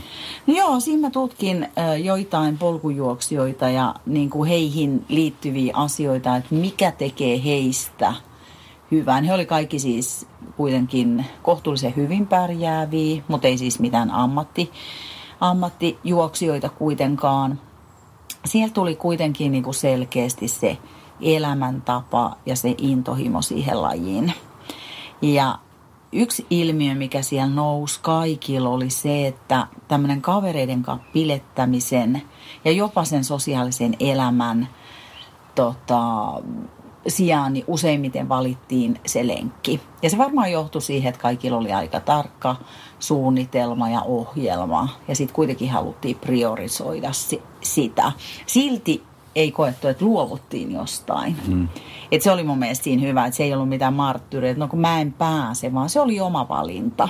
No 0.47 0.53
joo, 0.53 0.79
siinä 0.79 1.01
mä 1.01 1.09
tutkin 1.09 1.67
joitain 2.03 2.57
polkujuoksijoita 2.57 3.69
ja 3.69 3.95
niin 4.05 4.29
kuin 4.29 4.49
heihin 4.49 5.05
liittyviä 5.07 5.73
asioita, 5.75 6.35
että 6.35 6.55
mikä 6.55 6.91
tekee 6.91 7.43
heistä 7.43 8.13
hyvän. 8.91 9.23
He 9.23 9.33
oli 9.33 9.45
kaikki 9.45 9.79
siis 9.79 10.27
kuitenkin 10.57 11.25
kohtuullisen 11.43 11.95
hyvin 11.95 12.27
pärjääviä, 12.27 13.23
mutta 13.27 13.47
ei 13.47 13.57
siis 13.57 13.79
mitään 13.79 14.11
ammatti, 14.11 14.71
ammattijuoksijoita 15.39 16.69
kuitenkaan 16.69 17.59
siellä 18.45 18.73
tuli 18.73 18.95
kuitenkin 18.95 19.51
niin 19.51 19.63
kuin 19.63 19.73
selkeästi 19.73 20.47
se 20.47 20.77
elämäntapa 21.21 22.37
ja 22.45 22.55
se 22.55 22.75
intohimo 22.77 23.41
siihen 23.41 23.81
lajiin. 23.81 24.33
Ja 25.21 25.59
yksi 26.13 26.45
ilmiö, 26.49 26.95
mikä 26.95 27.21
siellä 27.21 27.55
nousi 27.55 27.99
kaikilla, 28.01 28.69
oli 28.69 28.89
se, 28.89 29.27
että 29.27 29.67
tämmöinen 29.87 30.21
kavereiden 30.21 30.83
kanssa 30.83 31.07
pilettämisen 31.13 32.21
ja 32.65 32.71
jopa 32.71 33.03
sen 33.03 33.23
sosiaalisen 33.23 33.95
elämän 33.99 34.67
tota, 35.55 36.33
sijaan 37.07 37.53
niin 37.53 37.65
useimmiten 37.67 38.29
valittiin 38.29 38.99
se 39.05 39.27
lenkki. 39.27 39.81
Ja 40.01 40.09
se 40.09 40.17
varmaan 40.17 40.51
johtui 40.51 40.81
siihen, 40.81 41.09
että 41.09 41.21
kaikilla 41.21 41.57
oli 41.57 41.73
aika 41.73 41.99
tarkka 41.99 42.55
suunnitelma 42.99 43.89
ja 43.89 44.01
ohjelma. 44.01 44.89
Ja 45.07 45.15
sitten 45.15 45.35
kuitenkin 45.35 45.69
haluttiin 45.69 46.15
priorisoida 46.15 47.11
sitä. 47.61 48.11
Silti 48.45 49.03
ei 49.35 49.51
koettu, 49.51 49.87
että 49.87 50.05
luovuttiin 50.05 50.71
jostain. 50.71 51.37
Hmm. 51.47 51.67
Et 52.11 52.21
se 52.21 52.31
oli 52.31 52.43
mun 52.43 52.59
mielestä 52.59 52.83
siinä 52.83 53.01
hyvä, 53.01 53.25
että 53.25 53.37
se 53.37 53.43
ei 53.43 53.53
ollut 53.53 53.69
mitään 53.69 53.93
marttyyriä, 53.93 54.51
että 54.51 54.59
no 54.59 54.67
kun 54.67 54.79
mä 54.79 55.01
en 55.01 55.13
pääse, 55.13 55.73
vaan 55.73 55.89
se 55.89 55.99
oli 55.99 56.19
oma 56.19 56.49
valinta. 56.49 57.09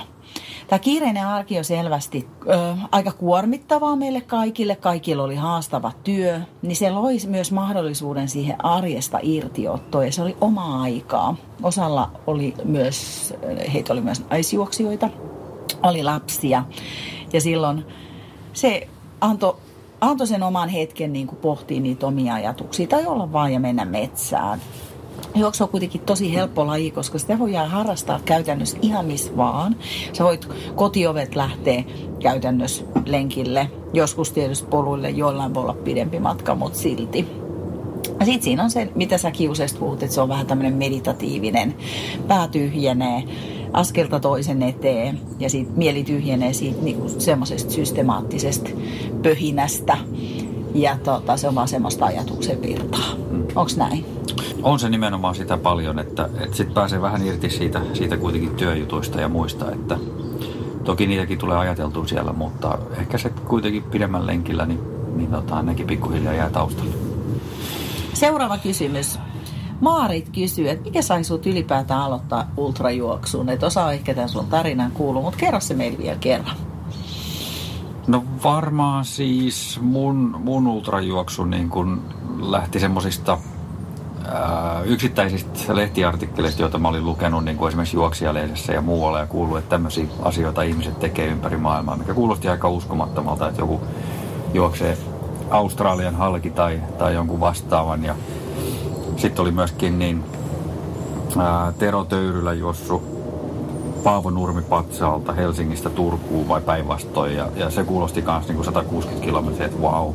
Tämä 0.68 0.78
kiireinen 0.78 1.26
arki 1.26 1.58
on 1.58 1.64
selvästi 1.64 2.28
ö, 2.48 2.74
aika 2.92 3.12
kuormittavaa 3.12 3.96
meille 3.96 4.20
kaikille. 4.20 4.76
Kaikilla 4.76 5.22
oli 5.22 5.34
haastava 5.34 5.92
työ, 6.04 6.40
niin 6.62 6.76
se 6.76 6.90
loi 6.90 7.16
myös 7.26 7.52
mahdollisuuden 7.52 8.28
siihen 8.28 8.64
arjesta 8.64 9.18
irtiottoon 9.22 10.06
ja 10.06 10.12
se 10.12 10.22
oli 10.22 10.36
oma 10.40 10.82
aikaa. 10.82 11.36
Osalla 11.62 12.10
oli 12.26 12.54
myös, 12.64 13.34
heitä 13.72 13.92
oli 13.92 14.00
myös 14.00 14.24
naisjuoksijoita, 14.30 15.10
oli 15.82 16.02
lapsia 16.02 16.64
ja 17.32 17.40
silloin 17.40 17.84
se 18.52 18.88
antoi 19.20 19.56
antoi 20.10 20.26
sen 20.26 20.42
oman 20.42 20.68
hetken 20.68 21.12
niin 21.12 21.26
kuin 21.26 21.38
pohtia 21.38 21.80
niitä 21.80 22.06
omia 22.06 22.34
ajatuksia 22.34 22.86
tai 22.86 23.06
olla 23.06 23.32
vaan 23.32 23.52
ja 23.52 23.60
mennä 23.60 23.84
metsään. 23.84 24.60
Juoksu 25.34 25.64
on 25.64 25.70
kuitenkin 25.70 26.00
tosi 26.00 26.34
helppo 26.34 26.66
laji, 26.66 26.90
koska 26.90 27.18
sitä 27.18 27.38
voi 27.38 27.52
harrastaa 27.54 28.20
käytännössä 28.24 28.78
ihan 28.82 29.06
missä 29.06 29.36
vaan. 29.36 29.76
Sä 30.12 30.24
voit 30.24 30.48
kotiovet 30.74 31.36
lähteä 31.36 31.84
käytännössä 32.22 32.84
lenkille, 33.06 33.70
joskus 33.92 34.32
tietysti 34.32 34.68
poluille, 34.68 35.10
joillain 35.10 35.54
voi 35.54 35.62
olla 35.62 35.74
pidempi 35.74 36.20
matka, 36.20 36.54
mutta 36.54 36.78
silti. 36.78 37.26
Sitten 38.24 38.42
siinä 38.42 38.62
on 38.62 38.70
se, 38.70 38.88
mitä 38.94 39.18
sä 39.18 39.30
kiusesta 39.30 39.78
puhut, 39.78 40.02
että 40.02 40.14
se 40.14 40.20
on 40.20 40.28
vähän 40.28 40.46
tämmöinen 40.46 40.74
meditatiivinen, 40.74 41.74
pää 42.28 42.48
tyhjenee 42.48 43.24
askelta 43.74 44.20
toisen 44.20 44.62
eteen 44.62 45.20
ja 45.38 45.50
siitä 45.50 45.70
mieli 45.76 46.04
tyhjenee 46.04 46.52
siitä 46.52 46.82
niinku 46.82 47.08
semmoisesta 47.08 47.72
systemaattisesta 47.72 48.70
pöhinästä 49.22 49.96
ja 50.74 50.98
tota, 51.04 51.36
se 51.36 51.48
on 51.48 51.54
vaan 51.54 51.68
semmoista 51.68 52.04
ajatuksen 52.04 52.62
virtaa. 52.62 53.14
Mm. 53.30 53.46
Onko 53.54 53.72
näin? 53.76 54.04
On 54.62 54.78
se 54.78 54.88
nimenomaan 54.88 55.34
sitä 55.34 55.56
paljon, 55.56 55.98
että, 55.98 56.28
että 56.40 56.56
sitten 56.56 56.74
pääsee 56.74 57.02
vähän 57.02 57.26
irti 57.26 57.50
siitä, 57.50 57.80
siitä 57.92 58.16
kuitenkin 58.16 58.54
työjutuista 58.54 59.20
ja 59.20 59.28
muista, 59.28 59.72
että 59.72 59.98
toki 60.84 61.06
niitäkin 61.06 61.38
tulee 61.38 61.56
ajateltua 61.56 62.06
siellä, 62.06 62.32
mutta 62.32 62.78
ehkä 62.98 63.18
se 63.18 63.28
kuitenkin 63.28 63.82
pidemmän 63.82 64.26
lenkillä, 64.26 64.66
niin, 64.66 64.80
niin 65.16 65.30
tota, 65.30 65.62
nekin 65.62 65.86
pikkuhiljaa 65.86 66.34
jää 66.34 66.50
taustalle. 66.50 66.94
Seuraava 68.14 68.58
kysymys. 68.58 69.18
Maarit 69.80 70.28
kysyy, 70.28 70.68
että 70.68 70.84
mikä 70.84 71.02
sai 71.02 71.24
sut 71.24 71.46
ylipäätään 71.46 72.00
aloittaa 72.00 72.50
ultrajuoksuun? 72.56 73.48
Et 73.48 73.62
osaa 73.62 73.92
ehkä 73.92 74.14
tämän 74.14 74.28
sun 74.28 74.46
tarinan 74.46 74.90
kuuluu, 74.90 75.22
mutta 75.22 75.38
kerro 75.38 75.60
se 75.60 75.74
meille 75.74 75.98
vielä 75.98 76.16
kerran. 76.20 76.56
No 78.06 78.24
varmaan 78.44 79.04
siis 79.04 79.78
mun, 79.82 80.36
mun 80.44 80.66
ultrajuoksu 80.66 81.44
niin 81.44 81.70
kun 81.70 82.02
lähti 82.40 82.80
semmoisista 82.80 83.38
yksittäisistä 84.84 85.76
lehtiartikkeleista, 85.76 86.62
joita 86.62 86.78
mä 86.78 86.88
olin 86.88 87.04
lukenut 87.04 87.44
niin 87.44 87.56
kuin 87.56 87.68
esimerkiksi 87.68 87.96
juoksijalehdessä 87.96 88.72
ja 88.72 88.80
muualla 88.80 89.18
ja 89.18 89.26
kuullut, 89.26 89.58
että 89.58 89.70
tämmöisiä 89.70 90.06
asioita 90.22 90.62
ihmiset 90.62 91.00
tekee 91.00 91.26
ympäri 91.26 91.56
maailmaa, 91.56 91.96
mikä 91.96 92.14
kuulosti 92.14 92.48
aika 92.48 92.68
uskomattomalta, 92.68 93.48
että 93.48 93.60
joku 93.60 93.80
juoksee 94.54 94.98
Australian 95.50 96.14
halki 96.14 96.50
tai, 96.50 96.80
tai 96.98 97.14
jonkun 97.14 97.40
vastaavan. 97.40 98.04
Ja 98.04 98.14
sitten 99.16 99.42
oli 99.42 99.50
myöskin 99.50 99.98
niin 99.98 100.24
ää, 101.38 101.72
Tero 101.78 102.04
Töyrylä 102.04 102.52
juossu 102.52 103.02
Paavo 104.04 104.30
Nurmi-Patsaalta 104.30 105.32
Helsingistä 105.32 105.90
Turkuun 105.90 106.48
vai 106.48 106.60
päinvastoin. 106.60 107.36
Ja, 107.36 107.48
ja 107.56 107.70
se 107.70 107.84
kuulosti 107.84 108.22
myös 108.22 108.48
niin 108.48 108.64
160 108.64 109.24
kilometriä, 109.24 109.66
että 109.66 109.80
wow. 109.80 110.14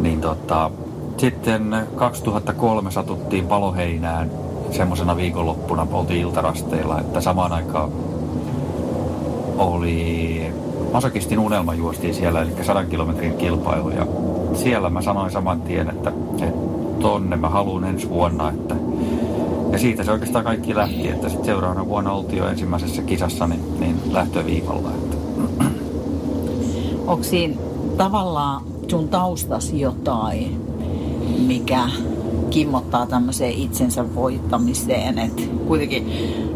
Niin 0.00 0.20
tota, 0.20 0.70
sitten 1.16 1.76
2003 1.96 2.90
satuttiin 2.90 3.46
paloheinään 3.46 4.30
semmoisena 4.70 5.16
viikonloppuna, 5.16 5.86
oltiin 5.92 6.20
iltarasteilla, 6.20 7.00
että 7.00 7.20
samaan 7.20 7.52
aikaan 7.52 7.92
oli 9.58 10.52
Masakistin 10.92 11.38
unelma 11.38 11.74
juostiin 11.74 12.14
siellä, 12.14 12.42
eli 12.42 12.50
100 12.62 12.84
kilometrin 12.84 13.36
kilpailu. 13.36 13.90
Ja 13.90 14.06
siellä 14.54 14.90
mä 14.90 15.02
sanoin 15.02 15.30
saman 15.30 15.62
tien, 15.62 15.90
että, 15.90 16.12
että 16.42 16.79
tonne 17.00 17.36
mä 17.36 17.48
haluan 17.48 17.84
ensi 17.84 18.08
vuonna. 18.08 18.48
Että, 18.48 18.76
ja 19.72 19.78
siitä 19.78 20.04
se 20.04 20.12
oikeastaan 20.12 20.44
kaikki 20.44 20.74
lähti, 20.74 21.08
että 21.08 21.28
sitten 21.28 21.46
seuraavana 21.46 21.86
vuonna 21.86 22.12
oltiin 22.12 22.38
jo 22.38 22.48
ensimmäisessä 22.48 23.02
kisassa 23.02 23.46
niin, 23.46 23.80
niin 23.80 23.96
lähtöviivalla. 24.10 24.90
Että. 24.90 25.16
Onko 27.06 27.24
siinä 27.24 27.54
tavallaan 27.96 28.62
sun 28.88 29.08
taustas 29.08 29.72
jotain, 29.72 30.60
mikä 31.46 31.88
kimmottaa 32.50 33.06
tämmöiseen 33.06 33.52
itsensä 33.52 34.14
voittamiseen. 34.14 35.18
Et 35.18 35.50
kuitenkin 35.66 36.06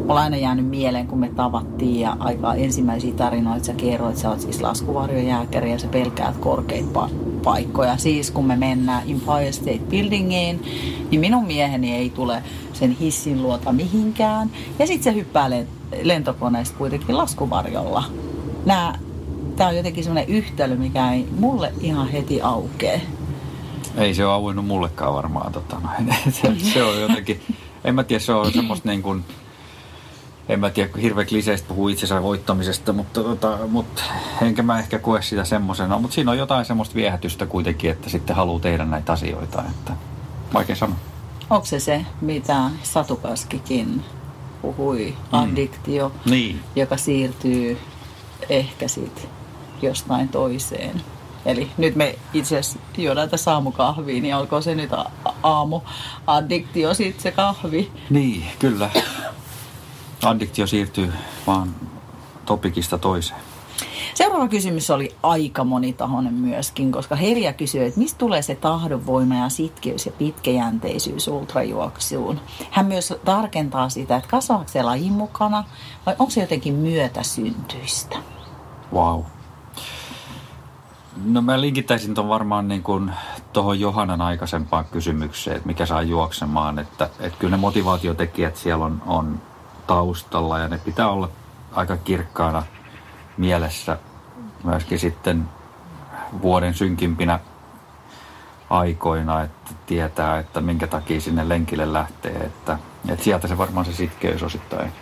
mulla 0.06 0.20
aina 0.20 0.36
jäänyt 0.36 0.66
mieleen, 0.66 1.06
kun 1.06 1.18
me 1.18 1.30
tavattiin 1.36 2.00
ja 2.00 2.16
aika 2.18 2.54
ensimmäisiä 2.54 3.14
tarinoita 3.14 3.64
sä 3.64 3.72
kerroit, 3.72 4.16
sä 4.16 4.30
oot 4.30 4.40
siis 4.40 4.62
laskuvarjojääkäri 4.62 5.70
ja 5.70 5.78
sä 5.78 5.88
pelkäät 5.88 6.36
korkeita 6.36 7.08
paikkoja. 7.44 7.96
Siis 7.96 8.30
kun 8.30 8.46
me 8.46 8.56
mennään 8.56 9.10
Empire 9.10 9.52
State 9.52 9.80
Buildingiin, 9.90 10.62
niin 11.10 11.20
minun 11.20 11.46
mieheni 11.46 11.94
ei 11.94 12.10
tule 12.10 12.42
sen 12.72 12.96
hissin 13.00 13.42
luota 13.42 13.72
mihinkään. 13.72 14.50
Ja 14.78 14.86
sitten 14.86 15.12
se 15.12 15.18
hyppää 15.18 15.50
lentokoneesta 16.02 16.78
kuitenkin 16.78 17.16
laskuvarjolla. 17.16 18.04
Nää, 18.66 18.98
tää 19.56 19.68
on 19.68 19.76
jotenkin 19.76 20.04
semmoinen 20.04 20.34
yhtälö, 20.34 20.76
mikä 20.76 21.12
ei 21.12 21.28
mulle 21.38 21.72
ihan 21.80 22.08
heti 22.08 22.40
aukee. 22.42 23.00
Ei 23.96 24.14
se 24.14 24.26
ole 24.26 24.34
auennut 24.34 24.66
mullekaan 24.66 25.14
varmaan. 25.14 25.52
Tota, 25.52 25.76
no, 25.80 26.14
se, 26.30 26.52
se 26.72 26.82
on 26.82 27.00
jotenkin, 27.00 27.40
en 27.84 27.94
mä 27.94 28.04
tiedä, 28.04 28.20
se 28.20 28.32
on 28.32 28.52
semmoista 28.52 28.88
niin 28.88 29.02
kuin, 29.02 29.24
en 30.48 30.60
mä 30.60 30.70
tiedä, 30.70 30.90
hirveän 31.02 31.26
kliseistä 31.26 31.68
puhuu 31.68 31.88
itsensä 31.88 32.22
voittamisesta, 32.22 32.92
mutta, 32.92 33.22
tota, 33.22 33.58
mutta 33.68 34.02
enkä 34.42 34.62
mä 34.62 34.78
ehkä 34.78 34.98
koe 34.98 35.22
sitä 35.22 35.44
semmoisena. 35.44 35.98
Mutta 35.98 36.14
siinä 36.14 36.30
on 36.30 36.38
jotain 36.38 36.64
semmoista 36.64 36.94
viehätystä 36.94 37.46
kuitenkin, 37.46 37.90
että 37.90 38.10
sitten 38.10 38.36
haluaa 38.36 38.60
tehdä 38.60 38.84
näitä 38.84 39.12
asioita. 39.12 39.62
Että 39.70 39.92
vaikea 40.54 40.76
sanoa. 40.76 40.96
Onko 41.50 41.66
se 41.66 41.80
se, 41.80 42.06
mitä 42.20 42.70
Satukaskikin 42.82 44.04
puhui, 44.62 45.14
addiktio, 45.32 46.12
Niin. 46.24 46.60
joka 46.76 46.96
siirtyy 46.96 47.78
ehkä 48.48 48.88
sitten 48.88 49.24
jostain 49.82 50.28
toiseen? 50.28 51.02
Eli 51.46 51.70
nyt 51.78 51.96
me 51.96 52.18
itse 52.34 52.58
asiassa 52.58 52.78
juodaan 52.98 53.30
tässä 53.30 53.52
aamukahvia, 53.52 54.22
niin 54.22 54.36
olkoon 54.36 54.62
se 54.62 54.74
nyt 54.74 54.92
a- 54.92 55.10
aamu 55.42 55.80
addiktio 56.26 56.94
sitten 56.94 57.22
se 57.22 57.30
kahvi. 57.32 57.92
Niin, 58.10 58.44
kyllä. 58.58 58.90
Addiktio 60.22 60.66
siirtyy 60.66 61.12
vaan 61.46 61.74
topikista 62.46 62.98
toiseen. 62.98 63.40
Seuraava 64.14 64.48
kysymys 64.48 64.90
oli 64.90 65.14
aika 65.22 65.64
monitahoinen 65.64 66.34
myöskin, 66.34 66.92
koska 66.92 67.16
Herja 67.16 67.52
kysyi, 67.52 67.84
että 67.84 68.00
mistä 68.00 68.18
tulee 68.18 68.42
se 68.42 68.54
tahdonvoima 68.54 69.34
ja 69.34 69.48
sitkeys 69.48 70.06
ja 70.06 70.12
pitkäjänteisyys 70.12 71.28
ultrajuoksuun. 71.28 72.40
Hän 72.70 72.86
myös 72.86 73.14
tarkentaa 73.24 73.88
sitä, 73.88 74.16
että 74.16 74.28
kasvaako 74.28 74.64
se 74.66 74.82
lajin 74.82 75.12
mukana 75.12 75.64
vai 76.06 76.16
onko 76.18 76.30
se 76.30 76.40
jotenkin 76.40 76.74
myötäsyntyistä. 76.74 78.16
Wow. 78.92 79.22
No 81.24 81.42
mä 81.42 81.60
linkittäisin 81.60 82.14
ton 82.14 82.28
varmaan 82.28 82.68
niin 82.68 82.82
kuin 82.82 83.10
tuohon 83.52 83.80
Johanan 83.80 84.20
aikaisempaan 84.20 84.84
kysymykseen, 84.84 85.56
että 85.56 85.66
mikä 85.66 85.86
saa 85.86 86.02
juoksemaan. 86.02 86.78
Että, 86.78 87.04
että 87.20 87.38
kyllä 87.38 87.56
ne 87.56 87.60
motivaatiotekijät 87.60 88.56
siellä 88.56 88.84
on, 88.84 89.02
on 89.06 89.40
taustalla 89.86 90.58
ja 90.58 90.68
ne 90.68 90.78
pitää 90.78 91.08
olla 91.10 91.28
aika 91.72 91.96
kirkkaana 91.96 92.62
mielessä 93.36 93.98
myöskin 94.64 94.98
sitten 94.98 95.48
vuoden 96.42 96.74
synkimpinä 96.74 97.40
aikoina, 98.70 99.42
että 99.42 99.70
tietää, 99.86 100.38
että 100.38 100.60
minkä 100.60 100.86
takia 100.86 101.20
sinne 101.20 101.48
lenkille 101.48 101.92
lähtee. 101.92 102.32
Että, 102.32 102.78
että 103.08 103.24
sieltä 103.24 103.48
se 103.48 103.58
varmaan 103.58 103.86
se 103.86 103.92
sitkeys 103.92 104.42
osittain 104.42 104.92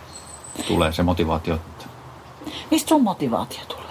tulee, 0.67 0.91
se 0.91 1.03
motivaatio. 1.03 1.59
Mistä 2.71 2.89
sun 2.89 3.03
motivaatio 3.03 3.65
tulee? 3.67 3.83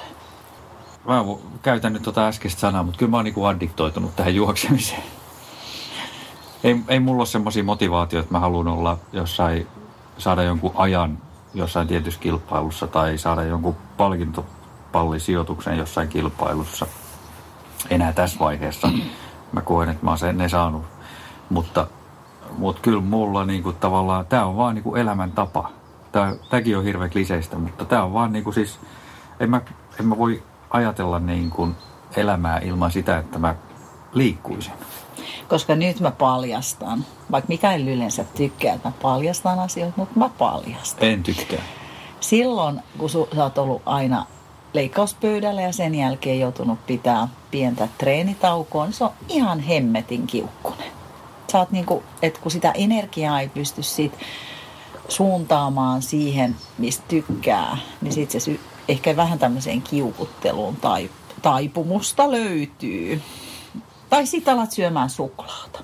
Mä 1.06 1.24
käytän 1.62 1.92
nyt 1.92 2.02
tota 2.02 2.26
äskeistä 2.26 2.60
sanaa, 2.60 2.82
mutta 2.82 2.98
kyllä 2.98 3.10
mä 3.10 3.16
oon 3.16 3.24
niinku 3.24 3.44
addiktoitunut 3.44 4.16
tähän 4.16 4.34
juoksemiseen. 4.34 5.02
Ei, 6.64 6.76
ei 6.88 7.00
mulla 7.00 7.20
ole 7.20 7.26
semmoisia 7.26 7.64
motivaatioita, 7.64 8.24
että 8.24 8.34
mä 8.34 8.40
haluan 8.40 8.68
olla 8.68 8.98
jossain, 9.12 9.66
saada 10.18 10.42
jonkun 10.42 10.72
ajan 10.74 11.18
jossain 11.54 11.88
tietyssä 11.88 12.20
kilpailussa 12.20 12.86
tai 12.86 13.18
saada 13.18 13.42
jonkun 13.42 13.76
palkintopallisijoituksen 13.96 15.78
jossain 15.78 16.08
kilpailussa. 16.08 16.86
Enää 17.90 18.12
tässä 18.12 18.38
vaiheessa. 18.38 18.88
Mä 19.52 19.60
koen, 19.60 19.88
että 19.88 20.04
mä 20.04 20.10
oon 20.10 20.18
sen 20.18 20.38
ne 20.38 20.48
saanut. 20.48 20.82
Mutta, 21.50 21.86
mutta 22.58 22.82
kyllä 22.82 23.00
mulla 23.00 23.44
niinku 23.44 23.72
tavallaan, 23.72 24.26
tää 24.26 24.46
on 24.46 24.56
vaan 24.56 24.74
niinku 24.74 24.94
elämäntapa. 24.94 25.70
Tää, 26.12 26.34
tämäkin 26.50 26.78
on 26.78 26.84
hirveän 26.84 27.10
kliseistä, 27.10 27.58
mutta 27.58 27.84
tää 27.84 28.04
on 28.04 28.12
vaan 28.12 28.32
niinku 28.32 28.52
siis, 28.52 28.80
en 29.40 29.50
mä, 29.50 29.60
en 30.00 30.06
mä 30.06 30.18
voi 30.18 30.42
ajatella 30.70 31.18
niin 31.18 31.50
kuin 31.50 31.76
elämää 32.16 32.58
ilman 32.58 32.90
sitä, 32.90 33.18
että 33.18 33.38
mä 33.38 33.54
liikkuisin. 34.12 34.72
Koska 35.48 35.74
nyt 35.74 36.00
mä 36.00 36.10
paljastan, 36.10 37.04
vaikka 37.30 37.48
Mikael 37.48 37.88
yleensä 37.88 38.24
tykkää, 38.24 38.74
että 38.74 38.88
mä 38.88 38.94
paljastan 39.02 39.58
asioita, 39.58 39.94
mutta 39.96 40.18
mä 40.18 40.28
paljastan. 40.28 41.08
En 41.08 41.22
tykkää. 41.22 41.62
Silloin, 42.20 42.80
kun 42.98 43.10
su, 43.10 43.28
sä 43.34 43.42
oot 43.42 43.58
ollut 43.58 43.82
aina 43.86 44.26
leikkauspöydällä 44.72 45.62
ja 45.62 45.72
sen 45.72 45.94
jälkeen 45.94 46.40
joutunut 46.40 46.86
pitää 46.86 47.28
pientä 47.50 47.88
treenitaukoa, 47.98 48.84
niin 48.84 48.92
se 48.92 49.04
on 49.04 49.10
ihan 49.28 49.60
hemmetin 49.60 50.26
kiukkunen. 50.26 50.92
Sä 51.52 51.58
oot 51.58 51.70
niinku, 51.70 52.02
että 52.22 52.40
kun 52.40 52.50
sitä 52.50 52.72
energiaa 52.72 53.40
ei 53.40 53.48
pysty 53.48 53.82
sit 53.82 54.12
suuntaamaan 55.08 56.02
siihen, 56.02 56.56
mistä 56.78 57.04
tykkää, 57.08 57.78
niin 58.00 58.12
sit 58.12 58.30
se 58.30 58.40
sy- 58.40 58.60
ehkä 58.88 59.16
vähän 59.16 59.38
tämmöiseen 59.38 59.82
kiukutteluun 59.82 60.76
tai 60.76 61.10
taipumusta 61.42 62.30
löytyy. 62.30 63.22
Tai 64.12 64.26
sit 64.26 64.48
alat 64.48 64.72
syömään 64.72 65.10
suklaata. 65.10 65.80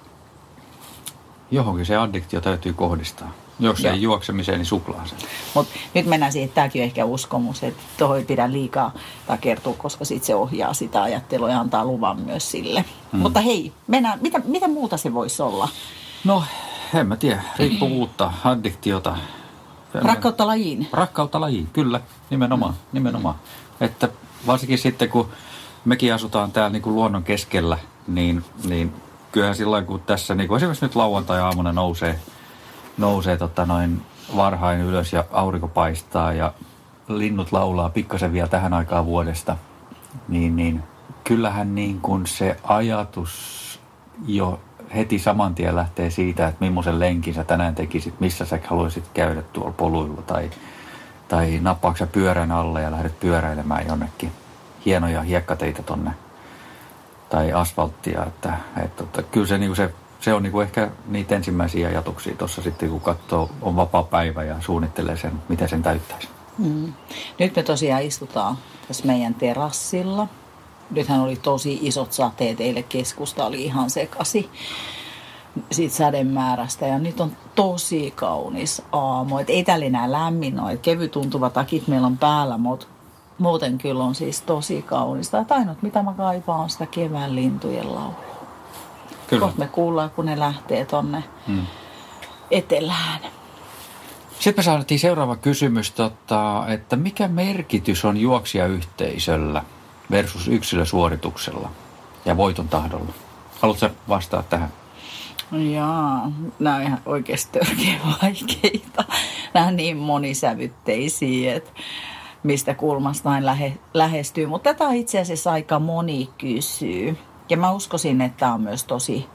Johonkin 1.51 1.87
se 1.87 1.97
addiktio 1.97 2.41
täytyy 2.41 2.73
kohdistaa. 2.73 3.33
Jos 3.61 3.81
Joo. 3.81 3.93
ei 3.93 4.03
juoksemiseen, 4.03 4.59
niin 4.59 4.67
suklaaseen. 4.67 5.21
Mutta 5.55 5.75
nyt 5.95 6.07
mennään 6.07 6.33
siihen, 6.33 6.47
että 6.47 6.55
tämäkin 6.55 6.83
on 6.83 6.85
ehkä 6.85 7.05
uskomus, 7.05 7.63
että 7.63 7.83
tuohon 7.99 8.17
ei 8.19 8.25
pidä 8.25 8.53
liikaa 8.53 8.93
takertua, 9.27 9.75
koska 9.79 10.05
sitten 10.05 10.27
se 10.27 10.35
ohjaa 10.35 10.75
sitä 10.75 11.03
ajattelua 11.03 11.51
ja 11.51 11.61
antaa 11.61 11.85
luvan 11.85 12.21
myös 12.21 12.51
sille. 12.51 12.85
Mm. 13.13 13.19
Mutta 13.19 13.41
hei, 13.41 13.73
mennään, 13.87 14.19
mitä, 14.23 14.41
mitä 14.45 14.69
muuta 14.69 14.97
se 14.97 15.15
voisi 15.15 15.43
olla? 15.43 15.69
No, 16.25 16.45
en 16.95 17.07
mä 17.07 17.17
tiedä. 17.17 17.43
Riippuvuutta, 17.59 18.33
addiktiota. 18.45 19.17
Rakkautta 19.95 20.47
lajiin. 20.47 20.89
Rakkautta 20.93 21.41
lajiin, 21.41 21.69
kyllä. 21.73 22.01
Nimenomaan, 22.31 22.75
nimenomaan. 22.93 23.35
Että 23.81 24.09
varsinkin 24.47 24.79
sitten, 24.79 25.09
kun 25.09 25.29
mekin 25.85 26.15
asutaan 26.15 26.53
täällä 26.53 26.71
niin 26.71 26.83
kuin 26.83 26.95
luonnon 26.95 27.25
keskellä, 27.25 27.79
niin, 28.09 28.45
niin 28.69 28.93
kyllähän 29.33 29.55
silloin, 29.55 29.87
kun 29.87 30.01
tässä 30.01 30.35
niin 30.35 30.49
kuin 30.49 30.57
esimerkiksi 30.57 30.85
nyt 30.85 30.95
lauantai-aamuna 30.95 31.73
nousee, 31.73 32.19
nousee 32.99 33.37
tota 33.37 33.67
noin 33.67 34.03
varhain 34.37 34.81
ylös 34.81 35.13
ja 35.13 35.25
aurinko 35.33 35.69
paistaa 35.69 36.33
ja 36.33 36.53
linnut 37.09 37.53
laulaa 37.53 37.89
pikkasen 37.89 38.33
vielä 38.33 38.49
tähän 38.49 38.75
aikaan 38.75 39.07
vuodesta, 39.07 39.57
niin, 40.29 40.57
niin 40.57 40.83
kyllähän 41.25 41.75
niin 41.75 42.01
kuin 42.01 42.27
se 42.27 42.57
ajatus 42.63 43.81
jo 44.27 44.61
heti 44.95 45.19
saman 45.19 45.55
tien 45.55 45.77
lähtee 45.77 46.11
siitä, 46.11 46.49
että 46.49 46.65
millaisen 46.65 47.01
lenkin 47.01 47.35
sä 47.35 47.45
tänään 47.45 47.75
tekisit, 47.75 48.21
missä 48.21 48.45
sä 48.45 48.59
haluaisit 48.67 49.05
käydä 49.15 49.43
tuolla 49.43 49.73
poluilla 49.73 50.23
tai, 50.23 50.51
tai 51.29 51.59
nappaako 51.63 52.07
pyörän 52.13 52.53
alle 52.53 52.83
ja 52.83 52.91
lähdet 52.91 53.21
pyöräilemään 53.21 53.87
jonnekin 53.87 54.33
hienoja 54.85 55.23
hiekkateitä 55.23 55.83
tonne 55.83 56.11
tai 57.31 57.53
asfalttia, 57.53 58.25
että, 58.25 58.59
että, 58.85 59.05
että 59.05 59.23
kyllä 59.23 59.47
se, 59.47 59.59
niin 59.59 59.77
se, 59.77 59.91
se 60.21 60.35
on 60.35 60.43
niin 60.43 60.53
kuin 60.53 60.67
ehkä 60.67 60.91
niitä 61.07 61.37
ensimmäisiä 61.37 61.89
ajatuksia 61.89 62.35
tuossa 62.37 62.63
sitten, 62.63 62.91
kun 62.91 63.01
katsoo, 63.01 63.51
on 63.63 63.77
vapaa 63.77 64.03
päivä 64.03 64.45
ja 64.45 64.57
suunnittelee 64.61 65.17
sen, 65.17 65.33
miten 65.49 65.69
sen 65.69 65.83
täyttäisi. 65.83 66.29
Mm. 66.59 66.93
Nyt 67.39 67.57
me 67.57 67.63
tosiaan 67.63 68.03
istutaan 68.03 68.59
tässä 68.89 69.07
meidän 69.07 69.35
terassilla. 69.35 70.29
Nythän 70.91 71.21
oli 71.21 71.37
tosi 71.37 71.79
isot 71.83 72.13
sateet, 72.13 72.61
eilen 72.61 72.85
keskusta 72.85 73.47
oli 73.47 73.65
ihan 73.65 73.91
sekasi 73.91 74.51
siitä 75.73 75.95
sademäärästä 75.95 76.87
ja 76.87 76.99
nyt 76.99 77.21
on 77.21 77.33
tosi 77.55 78.13
kaunis 78.17 78.83
aamu. 78.93 79.39
Et 79.39 79.51
ei 79.51 79.65
täällä 79.65 79.87
enää 79.87 80.13
lämmin 80.13 80.61
ole, 80.61 80.77
kevyt 80.77 81.11
tuntuva 81.11 81.51
takit 81.51 81.89
meillä 81.89 82.07
on 82.07 82.19
päällä, 82.19 82.59
mutta 82.59 82.87
muuten 83.39 83.79
kyllä 83.79 84.05
on 84.05 84.15
siis 84.15 84.41
tosi 84.41 84.83
kaunista. 84.83 85.39
Et 85.39 85.53
ainut 85.53 85.83
mitä 85.83 86.03
mä 86.03 86.13
kaipaan 86.13 86.61
on 86.61 86.71
sitä 86.71 86.87
kevään 86.87 87.37
lintujen 87.37 87.95
laulua. 87.95 88.29
Kyllä. 89.27 89.41
Kohta 89.41 89.59
me 89.59 89.67
kuullaan, 89.69 90.11
kun 90.11 90.27
ne 90.27 90.39
lähtee 90.39 90.85
tonne 90.85 91.25
Mm. 91.47 91.67
etelään. 92.51 93.21
Sitten 94.41 94.59
me 94.59 94.63
saatiin 94.63 95.01
seuraava 95.01 95.37
kysymys, 95.37 95.91
tota, 95.91 96.65
että 96.69 96.97
mikä 96.97 97.29
merkitys 97.29 98.05
on 98.05 98.17
juoksijayhteisöllä 98.17 99.63
versus 100.11 100.49
yksilösuorituksella 100.49 101.71
ja 102.25 102.37
voiton 102.37 102.69
tahdolla? 102.69 103.13
Haluatko 103.61 103.89
vastata 104.09 104.43
tähän? 104.43 104.73
Jaa, 105.73 106.33
nämä 106.59 106.77
on 106.77 106.83
ihan 106.83 107.01
oikeasti 107.07 107.59
törkeä 107.59 107.95
vaikeita. 108.23 109.05
Nämä 109.55 109.67
on 109.67 109.77
niin 109.77 109.97
monisävytteisiä, 109.97 111.55
että 111.55 111.71
mistä 112.43 112.75
kulmasta 112.75 113.31
näin 113.31 113.47
lähe, 113.47 113.79
lähestyy. 113.95 114.47
Mutta 114.47 114.75
tätä 114.75 114.93
itse 114.93 115.21
asiassa 115.21 115.53
aika 115.53 115.79
moni 115.79 116.29
kysyy. 116.39 117.19
Ja 117.49 117.57
mä 117.57 117.73
uskoisin, 117.73 118.21
että 118.21 118.39
tämä 118.39 118.55
on 118.55 118.61
myös 118.61 118.85
tosi 118.85 119.27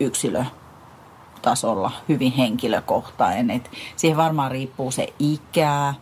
yksilötasolla 0.00 1.90
hyvin 2.08 2.32
henkilökohtainen. 2.32 3.50
Et 3.50 3.70
siihen 3.96 4.16
varmaan 4.16 4.50
riippuu 4.50 4.90
se 4.90 5.14
ikä 5.18 5.94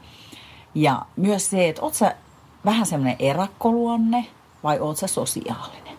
ja 0.75 1.03
myös 1.17 1.51
se, 1.51 1.69
että 1.69 1.83
oot 1.83 1.95
sä 1.95 2.17
vähän 2.65 2.87
semmoinen 2.87 3.17
erakkoluonne 3.19 4.27
vai 4.63 4.81
oot 4.81 4.97
sä 4.97 5.07
sosiaalinen? 5.07 5.99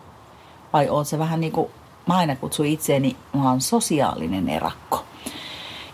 Vai 0.72 0.88
oot 0.88 1.06
sä 1.06 1.18
vähän 1.18 1.40
niin 1.40 1.52
kuin, 1.52 1.70
mä 2.06 2.16
aina 2.16 2.36
kutsun 2.36 2.66
itseäni, 2.66 3.16
mä 3.32 3.50
oon 3.50 3.60
sosiaalinen 3.60 4.48
erakko. 4.48 5.04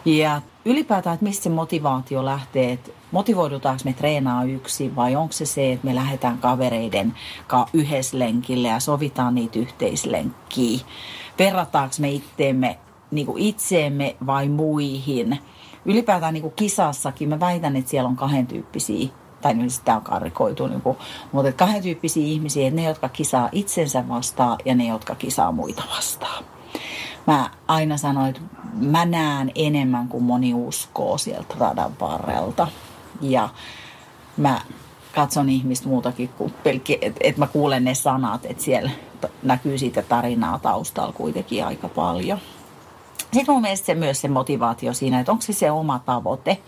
Ja 0.05 0.43
ylipäätään, 0.65 1.15
että 1.15 1.25
mistä 1.25 1.43
se 1.43 1.51
motivaatio 1.51 2.25
lähtee, 2.25 2.73
että 2.73 2.91
motivoidutaanko 3.13 3.83
me 3.85 3.93
treenaa 3.93 4.45
yksi 4.45 4.97
vai 4.97 5.17
onko 5.17 5.33
se 5.33 5.47
se, 5.47 5.73
että 5.73 5.87
me 5.87 5.95
lähdetään 5.95 6.39
kavereiden 6.39 7.15
kanssa 7.47 7.79
yhdessä 7.79 8.19
lenkille 8.19 8.69
ja 8.69 8.81
sovitaan 8.81 9.35
niitä 9.35 9.59
yhteislenkkiä. 9.59 10.81
Verrataanko 11.39 11.95
me 11.99 12.11
itteemme 12.11 12.79
niin 13.11 13.27
kuin 13.27 13.43
itseemme 13.43 14.17
vai 14.27 14.49
muihin 14.49 15.39
ylipäätään 15.85 16.35
niin 16.35 16.43
kuin 16.43 16.55
kisassakin 16.57 17.29
mä 17.29 17.41
väitän, 17.41 17.77
että 17.77 17.91
siellä 17.91 18.09
on 18.09 18.17
kahden 18.17 18.47
tyyppisiä 18.47 19.09
tai 19.41 19.55
nyt 19.55 19.73
sitä 19.73 19.97
on 19.97 20.03
karikoitu, 20.03 20.67
niin 20.67 20.81
kuin, 20.81 20.97
mutta 21.33 21.53
kahden 21.53 21.83
tyyppisiä 21.83 22.27
ihmisiä, 22.27 22.71
ne, 22.71 22.83
jotka 22.83 23.09
kisaa 23.09 23.49
itsensä 23.53 24.09
vastaan 24.09 24.59
ja 24.65 24.75
ne, 24.75 24.87
jotka 24.87 25.15
kisaa 25.15 25.53
muita 25.53 25.83
vastaan. 25.97 26.45
Mä 27.27 27.51
aina 27.69 27.97
sanoin, 27.97 28.29
että 28.29 28.41
mä 28.75 29.05
näen 29.05 29.53
enemmän 29.55 30.09
kuin 30.09 30.25
moni 30.25 30.55
uskoo 30.55 31.19
sieltä 31.19 31.55
radan 31.59 31.93
varrelta. 32.01 32.69
Ja 33.23 33.49
mä 34.37 34.61
katson 35.15 35.49
ihmistä 35.49 35.89
muutakin 35.89 36.29
kuin 36.29 36.55
pelkki, 36.63 36.99
että 37.01 37.21
et 37.25 37.37
mä 37.37 37.47
kuulen 37.47 37.85
ne 37.85 37.95
sanat, 37.95 38.45
että 38.45 38.63
siellä 38.63 38.91
näkyy 39.43 39.79
siitä 39.79 40.03
tarinaa 40.03 40.59
taustalla 40.59 41.13
kuitenkin 41.13 41.67
aika 41.67 41.89
paljon. 41.89 42.39
Sitten 43.33 43.55
mun 43.55 43.63
mielestä 43.63 43.87
se 43.87 43.95
myös 43.95 44.21
se 44.21 44.29
motivaatio 44.29 44.95
siinä, 44.95 45.21
että 45.21 45.33
onko 45.33 45.43
se 45.43 45.53
se 45.53 45.71
oma 45.71 45.99
tavoite 45.99 46.59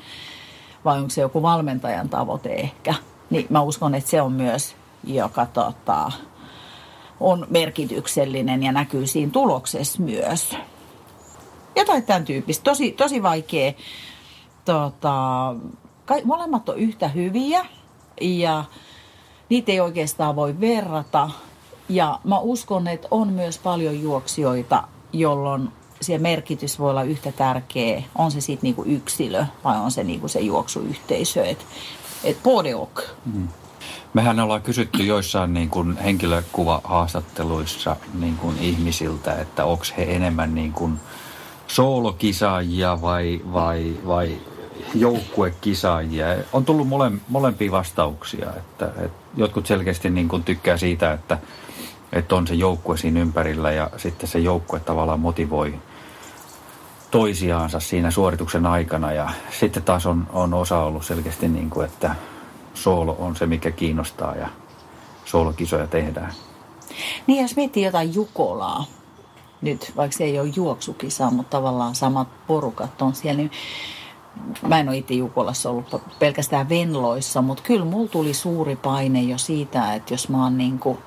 vai 0.84 0.98
onko 0.98 1.10
se 1.10 1.20
joku 1.20 1.42
valmentajan 1.42 2.08
tavoite 2.08 2.54
ehkä. 2.54 2.94
Niin 3.30 3.46
mä 3.50 3.60
uskon, 3.60 3.94
että 3.94 4.10
se 4.10 4.22
on 4.22 4.32
myös, 4.32 4.76
joka 5.04 5.46
tota, 5.46 6.12
on 7.20 7.46
merkityksellinen 7.50 8.62
ja 8.62 8.72
näkyy 8.72 9.06
siinä 9.06 9.32
tuloksessa 9.32 10.02
myös. 10.02 10.56
Jotain 11.76 12.02
tämän 12.02 12.24
tyyppistä. 12.24 12.64
Tosi, 12.64 12.92
tosi 12.92 13.22
vaikea. 13.22 13.72
Tota, 14.64 15.54
molemmat 16.24 16.68
on 16.68 16.78
yhtä 16.78 17.08
hyviä 17.08 17.66
ja 18.20 18.64
niitä 19.48 19.72
ei 19.72 19.80
oikeastaan 19.80 20.36
voi 20.36 20.60
verrata. 20.60 21.30
Ja 21.88 22.20
mä 22.24 22.38
uskon, 22.38 22.88
että 22.88 23.08
on 23.10 23.32
myös 23.32 23.58
paljon 23.58 24.00
juoksijoita, 24.00 24.88
jolloin 25.12 25.68
se 26.00 26.18
merkitys 26.18 26.78
voi 26.78 26.90
olla 26.90 27.02
yhtä 27.02 27.32
tärkeä, 27.32 28.02
on 28.14 28.30
se 28.30 28.40
sitten 28.40 28.62
niinku 28.62 28.84
yksilö 28.84 29.44
vai 29.64 29.76
on 29.76 29.90
se 29.90 30.04
niinku 30.04 30.28
se 30.28 30.40
juoksuyhteisö. 30.40 31.44
Et, 31.44 31.66
et 32.24 32.42
podeok. 32.42 33.02
Mm. 33.34 33.48
Mehän 34.14 34.40
ollaan 34.40 34.62
kysytty 34.62 35.02
joissain 35.02 35.54
niin 35.54 35.70
kuin 35.70 35.96
henkilökuva-haastatteluissa 35.96 37.96
niin 38.14 38.36
kuin 38.36 38.58
ihmisiltä, 38.58 39.34
että 39.34 39.64
onko 39.64 39.84
he 39.96 40.02
enemmän 40.02 40.54
niin 40.54 40.72
kuin 40.72 41.00
soolokisaajia 41.66 43.02
vai, 43.02 43.40
vai, 43.52 43.96
vai 44.06 44.40
joukkuekisaajia. 44.94 46.26
On 46.52 46.64
tullut 46.64 46.88
mole, 46.88 47.10
molempia 47.28 47.70
vastauksia. 47.70 48.50
Että, 48.56 48.86
että 48.86 49.24
jotkut 49.36 49.66
selkeästi 49.66 50.10
niin 50.10 50.28
kuin 50.28 50.44
tykkää 50.44 50.76
siitä, 50.76 51.12
että, 51.12 51.38
että 52.12 52.34
on 52.34 52.46
se 52.46 52.54
joukkue 52.54 52.96
siinä 52.96 53.20
ympärillä 53.20 53.72
ja 53.72 53.90
sitten 53.96 54.28
se 54.28 54.38
joukkue 54.38 54.80
tavallaan 54.80 55.20
motivoi 55.20 55.74
toisiaansa 57.10 57.80
siinä 57.80 58.10
suorituksen 58.10 58.66
aikana. 58.66 59.12
Ja 59.12 59.30
sitten 59.60 59.82
taas 59.82 60.06
on, 60.06 60.26
on 60.32 60.54
osa 60.54 60.78
ollut 60.78 61.04
selkeästi 61.04 61.48
niin 61.48 61.70
kuin, 61.70 61.86
että 61.86 62.14
soolo 62.74 63.16
on 63.18 63.36
se, 63.36 63.46
mikä 63.46 63.70
kiinnostaa 63.70 64.34
ja 64.34 64.48
soolokisoja 65.24 65.86
tehdään. 65.86 66.32
Niin, 67.26 67.42
jos 67.42 67.56
miettii 67.56 67.84
jotain 67.84 68.14
Jukolaa, 68.14 68.84
nyt, 69.62 69.92
vaikka 69.96 70.16
se 70.16 70.24
ei 70.24 70.40
ole 70.40 70.52
juoksukisa, 70.56 71.30
mutta 71.30 71.56
tavallaan 71.56 71.94
samat 71.94 72.28
porukat 72.46 73.02
on 73.02 73.14
siellä, 73.14 73.36
niin 73.36 73.50
mä 74.68 74.80
en 74.80 74.88
ole 74.88 74.96
itse 74.96 75.14
Jukolassa 75.14 75.70
ollut 75.70 76.02
pelkästään 76.18 76.68
Venloissa, 76.68 77.42
mutta 77.42 77.62
kyllä 77.62 77.84
mulla 77.84 78.08
tuli 78.08 78.34
suuri 78.34 78.76
paine 78.76 79.22
jo 79.22 79.38
siitä, 79.38 79.94
että 79.94 80.14
jos 80.14 80.28
mä 80.28 80.42
oon 80.42 80.58
niin 80.58 80.78
kuin, 80.78 80.98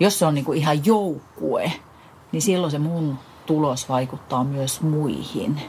jos 0.00 0.18
se 0.18 0.26
on 0.26 0.34
niin 0.34 0.44
kuin 0.44 0.58
ihan 0.58 0.86
joukkue, 0.86 1.72
niin 2.32 2.42
silloin 2.42 2.70
se 2.70 2.78
mun 2.78 3.18
tulos 3.46 3.88
vaikuttaa 3.88 4.44
myös 4.44 4.80
muihin. 4.80 5.60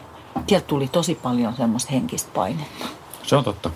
Sieltä 0.48 0.68
tuli 0.68 0.88
tosi 0.88 1.16
paljon 1.16 1.54
semmoista 1.56 1.92
henkistä 1.92 2.32
painetta. 2.34 2.86
Se 3.24 3.36
on 3.36 3.44
totta. 3.44 3.70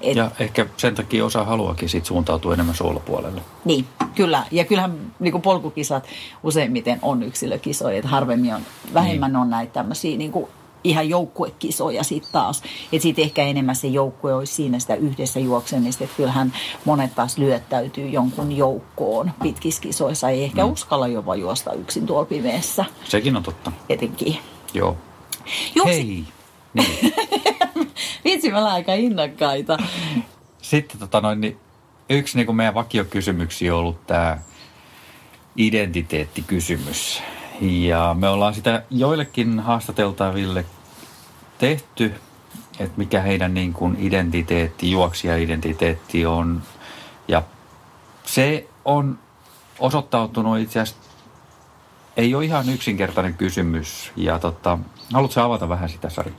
Et, 0.00 0.16
ja 0.16 0.30
ehkä 0.38 0.66
sen 0.76 0.94
takia 0.94 1.24
osa 1.24 1.44
haluakin 1.44 1.88
sit 1.88 2.04
suuntautua 2.04 2.54
enemmän 2.54 2.74
soolopuolelle. 2.74 3.42
Niin, 3.64 3.86
kyllä. 4.14 4.46
Ja 4.50 4.64
kyllähän 4.64 5.12
niin 5.20 5.32
kuin 5.32 5.42
polkukisat 5.42 6.06
useimmiten 6.42 6.98
on 7.02 7.22
yksilökisoja, 7.22 7.96
että 7.96 8.08
harvemmin 8.08 8.54
on, 8.54 8.62
vähemmän 8.94 9.32
niin. 9.32 9.40
on 9.40 9.50
näitä 9.50 9.72
tämmöisiä 9.72 10.16
niin 10.16 10.32
kuin 10.32 10.48
ihan 10.84 11.08
joukkuekisoja 11.08 12.04
sitten 12.04 12.32
taas. 12.32 12.62
Että 12.92 13.02
sitten 13.02 13.24
ehkä 13.24 13.42
enemmän 13.42 13.76
se 13.76 13.88
joukkue 13.88 14.34
olisi 14.34 14.54
siinä 14.54 14.78
sitä 14.78 14.94
yhdessä 14.94 15.40
juoksemista. 15.40 16.04
Että 16.04 16.16
kyllähän 16.16 16.52
monet 16.84 17.14
taas 17.14 17.38
lyöttäytyy 17.38 18.08
jonkun 18.08 18.56
joukkoon 18.56 19.30
pitkissä 19.42 19.82
kisoissa. 19.82 20.28
Ei 20.28 20.44
ehkä 20.44 20.64
mm. 20.64 20.72
uskalla 20.72 21.08
jopa 21.08 21.36
juosta 21.36 21.72
yksin 21.72 22.06
tuolla 22.06 22.24
pimeässä. 22.24 22.84
Sekin 23.04 23.36
on 23.36 23.42
totta. 23.42 23.72
Etenkin. 23.88 24.38
Joo. 24.74 24.96
Juoksi... 25.74 25.94
Hei! 25.94 26.24
Niin. 26.74 27.14
Vitsi, 28.24 28.50
me 28.50 28.58
ollaan 28.58 28.74
aika 28.74 28.94
innokkaita. 28.94 29.78
Sitten 30.62 31.00
tota 31.00 31.20
noin, 31.20 31.40
niin 31.40 31.56
yksi 32.10 32.38
niin 32.38 32.56
meidän 32.56 32.74
vakiokysymyksiä 32.74 33.74
on 33.74 33.80
ollut 33.80 34.06
tämä 34.06 34.38
identiteettikysymys. 35.56 37.22
Ja 37.60 38.16
me 38.18 38.28
ollaan 38.28 38.54
sitä 38.54 38.82
joillekin 38.90 39.60
haastateltaville 39.60 40.64
tehty, 41.58 42.14
että 42.78 42.94
mikä 42.96 43.20
heidän 43.20 43.54
niin 43.54 43.72
kuin 43.72 43.96
identiteetti, 43.98 44.90
juoksija-identiteetti 44.90 46.26
on. 46.26 46.62
Ja 47.28 47.42
se 48.24 48.68
on 48.84 49.18
osoittautunut 49.78 50.58
itse 50.58 50.80
asiassa, 50.80 51.10
ei 52.16 52.34
ole 52.34 52.44
ihan 52.44 52.68
yksinkertainen 52.68 53.34
kysymys. 53.34 54.12
Ja 54.16 54.38
tota, 54.38 54.78
haluatko 55.12 55.40
avata 55.40 55.68
vähän 55.68 55.88
sitä, 55.88 56.10
Sari? 56.10 56.32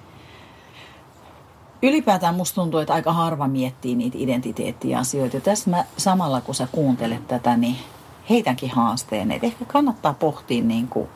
ylipäätään 1.81 2.35
musta 2.35 2.55
tuntuu, 2.55 2.79
että 2.79 2.93
aika 2.93 3.13
harva 3.13 3.47
miettii 3.47 3.95
niitä 3.95 4.17
identiteettiasioita. 4.19 5.37
Ja 5.37 5.41
tässä 5.41 5.69
mä, 5.69 5.85
samalla 5.97 6.41
kun 6.41 6.55
sä 6.55 6.67
kuuntelet 6.71 7.27
tätä, 7.27 7.57
niin 7.57 7.75
heitänkin 8.31 8.71
haasteen, 8.71 9.31
että 9.31 9.47
ehkä 9.47 9.65
kannattaa 9.65 10.13
pohtia 10.13 10.63
niin 10.63 10.87
kuin, 10.87 11.07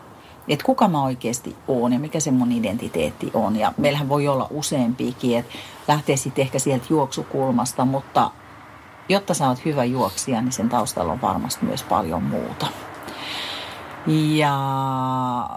että 0.47 0.65
kuka 0.65 0.87
mä 0.87 1.03
oikeasti 1.03 1.55
oon 1.67 1.93
ja 1.93 1.99
mikä 1.99 2.19
se 2.19 2.31
mun 2.31 2.51
identiteetti 2.51 3.31
on. 3.33 3.55
Ja 3.55 3.73
meillähän 3.77 4.09
voi 4.09 4.27
olla 4.27 4.47
useampiakin, 4.51 5.37
että 5.37 5.53
lähtee 5.87 6.17
sitten 6.17 6.41
ehkä 6.41 6.59
sieltä 6.59 6.85
juoksukulmasta, 6.89 7.85
mutta 7.85 8.31
jotta 9.09 9.33
sä 9.33 9.47
oot 9.47 9.65
hyvä 9.65 9.83
juoksija, 9.83 10.41
niin 10.41 10.51
sen 10.51 10.69
taustalla 10.69 11.13
on 11.13 11.21
varmasti 11.21 11.65
myös 11.65 11.83
paljon 11.83 12.23
muuta. 12.23 12.67
Ja 14.07 15.49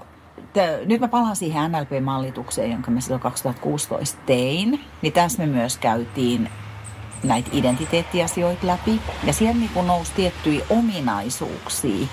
nyt 0.86 1.00
mä 1.00 1.08
palaan 1.08 1.36
siihen 1.36 1.72
NLP-mallitukseen, 1.72 2.70
jonka 2.70 2.90
mä 2.90 3.00
silloin 3.00 3.20
2016 3.20 4.18
tein. 4.26 4.80
Niin 5.02 5.12
tässä 5.12 5.38
me 5.38 5.46
myös 5.46 5.78
käytiin 5.78 6.50
näitä 7.22 7.50
identiteettiasioita 7.52 8.66
läpi. 8.66 9.00
Ja 9.24 9.32
siellä 9.32 9.60
niin 9.60 9.86
nousi 9.86 10.12
tiettyjä 10.16 10.64
ominaisuuksia. 10.70 12.06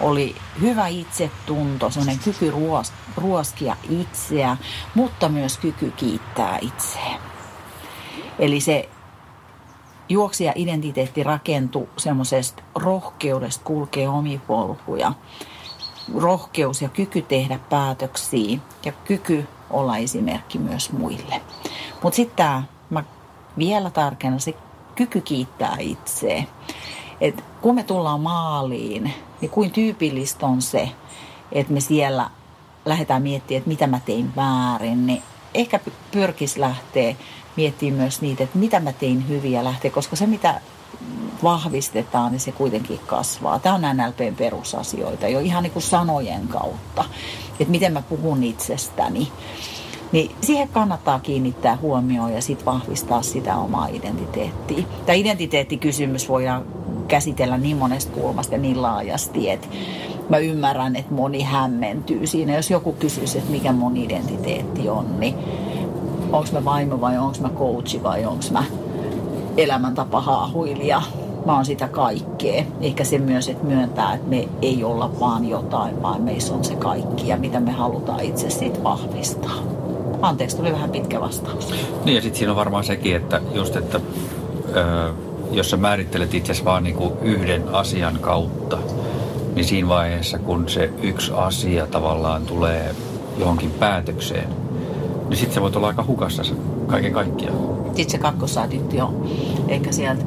Oli 0.00 0.36
hyvä 0.60 0.86
itsetunto, 0.86 1.90
sellainen 1.90 2.24
kyky 2.24 2.50
ruos, 2.50 2.92
ruoskia 3.16 3.76
itseä, 3.90 4.56
mutta 4.94 5.28
myös 5.28 5.58
kyky 5.58 5.90
kiittää 5.90 6.58
itseä. 6.60 7.18
Eli 8.38 8.60
se 8.60 8.88
juoksija 10.08 10.52
identiteetti 10.54 11.22
rakentui 11.22 11.88
semmoisesta 11.96 12.62
rohkeudesta 12.74 13.64
kulkea 13.64 14.10
omi 14.10 14.40
polkuja 14.46 15.12
rohkeus 16.14 16.82
ja 16.82 16.88
kyky 16.88 17.22
tehdä 17.22 17.58
päätöksiä 17.70 18.58
ja 18.84 18.92
kyky 18.92 19.46
olla 19.70 19.96
esimerkki 19.96 20.58
myös 20.58 20.92
muille. 20.92 21.40
Mutta 22.02 22.16
sitten 22.16 22.36
tämä, 22.36 22.50
mä 22.52 22.64
vielä 23.58 23.90
tarkennan, 23.90 24.40
se 24.40 24.54
kyky 24.94 25.20
kiittää 25.20 25.76
itseä. 25.78 26.44
Et 27.20 27.44
kun 27.60 27.74
me 27.74 27.82
tullaan 27.82 28.20
maaliin, 28.20 29.12
niin 29.40 29.50
kuin 29.50 29.70
tyypillistä 29.70 30.46
on 30.46 30.62
se, 30.62 30.88
että 31.52 31.72
me 31.72 31.80
siellä 31.80 32.30
lähdetään 32.84 33.22
miettimään, 33.22 33.58
että 33.58 33.68
mitä 33.68 33.86
mä 33.86 34.00
tein 34.00 34.36
väärin, 34.36 35.06
niin 35.06 35.22
ehkä 35.54 35.80
pyrkisi 36.10 36.60
lähteä 36.60 37.16
miettimään 37.56 38.00
myös 38.00 38.20
niitä, 38.20 38.44
että 38.44 38.58
mitä 38.58 38.80
mä 38.80 38.92
tein 38.92 39.28
hyviä 39.28 39.64
lähteä, 39.64 39.90
koska 39.90 40.16
se 40.16 40.26
mitä 40.26 40.60
vahvistetaan, 41.42 42.32
niin 42.32 42.40
se 42.40 42.52
kuitenkin 42.52 43.00
kasvaa. 43.06 43.58
Tämä 43.58 43.74
on 43.74 43.82
NLPn 43.96 44.36
perusasioita 44.36 45.28
jo 45.28 45.40
ihan 45.40 45.62
niin 45.62 45.72
kuin 45.72 45.82
sanojen 45.82 46.48
kautta, 46.48 47.04
että 47.60 47.70
miten 47.70 47.92
mä 47.92 48.02
puhun 48.02 48.42
itsestäni. 48.42 49.32
Niin 50.14 50.30
siihen 50.40 50.68
kannattaa 50.68 51.18
kiinnittää 51.18 51.78
huomioon 51.82 52.32
ja 52.32 52.42
sitten 52.42 52.66
vahvistaa 52.66 53.22
sitä 53.22 53.56
omaa 53.56 53.86
identiteettiä. 53.86 54.84
Tämä 55.06 55.16
identiteettikysymys 55.16 56.28
voidaan 56.28 56.64
käsitellä 57.08 57.58
niin 57.58 57.76
monesta 57.76 58.12
kulmasta 58.12 58.54
ja 58.54 58.60
niin 58.60 58.82
laajasti, 58.82 59.50
että 59.50 59.68
mä 60.28 60.38
ymmärrän, 60.38 60.96
että 60.96 61.14
moni 61.14 61.42
hämmentyy 61.42 62.26
siinä. 62.26 62.56
Jos 62.56 62.70
joku 62.70 62.92
kysyisi, 62.92 63.38
että 63.38 63.50
mikä 63.50 63.72
mun 63.72 63.96
identiteetti 63.96 64.88
on, 64.88 65.20
niin 65.20 65.34
onko 66.32 66.48
mä 66.52 66.64
vaimo 66.64 67.00
vai 67.00 67.18
onko 67.18 67.38
mä 67.40 67.48
coachi 67.48 68.02
vai 68.02 68.24
onko 68.24 68.44
mä 68.50 68.64
elämäntapa 69.56 70.20
haahuilija. 70.20 71.02
Mä 71.46 71.54
oon 71.54 71.64
sitä 71.64 71.88
kaikkea. 71.88 72.64
Ehkä 72.80 73.04
se 73.04 73.18
myös, 73.18 73.48
että 73.48 73.66
myöntää, 73.66 74.14
että 74.14 74.28
me 74.28 74.48
ei 74.62 74.84
olla 74.84 75.20
vaan 75.20 75.48
jotain, 75.48 76.02
vaan 76.02 76.22
meissä 76.22 76.54
on 76.54 76.64
se 76.64 76.76
kaikki 76.76 77.28
ja 77.28 77.36
mitä 77.36 77.60
me 77.60 77.70
halutaan 77.70 78.20
itse 78.20 78.50
siitä 78.50 78.82
vahvistaa. 78.82 79.73
Anteeksi, 80.24 80.56
tuli 80.56 80.72
vähän 80.72 80.90
pitkä 80.90 81.20
vastaus. 81.20 81.74
Niin 82.04 82.14
ja 82.14 82.22
sitten 82.22 82.38
siinä 82.38 82.52
on 82.52 82.56
varmaan 82.56 82.84
sekin, 82.84 83.16
että 83.16 83.40
just, 83.54 83.76
että 83.76 84.00
ö, 84.76 85.12
jos 85.50 85.70
sä 85.70 85.76
määrittelet 85.76 86.34
itse 86.34 86.52
vaan 86.64 86.82
niinku 86.84 87.12
yhden 87.22 87.74
asian 87.74 88.18
kautta, 88.20 88.78
niin 89.54 89.64
siinä 89.64 89.88
vaiheessa, 89.88 90.38
kun 90.38 90.68
se 90.68 90.90
yksi 91.02 91.32
asia 91.34 91.86
tavallaan 91.86 92.42
tulee 92.46 92.94
johonkin 93.38 93.70
päätökseen, 93.70 94.48
niin 95.28 95.36
sitten 95.36 95.54
se 95.54 95.60
voit 95.60 95.76
olla 95.76 95.86
aika 95.86 96.04
hukassa 96.06 96.42
kaiken 96.86 97.12
kaikkiaan. 97.12 97.56
Sitten 97.86 98.10
se 98.10 98.18
kakkosaddiktio 98.18 99.04
on 99.04 99.28
ehkä 99.68 99.92
sieltä 99.92 100.24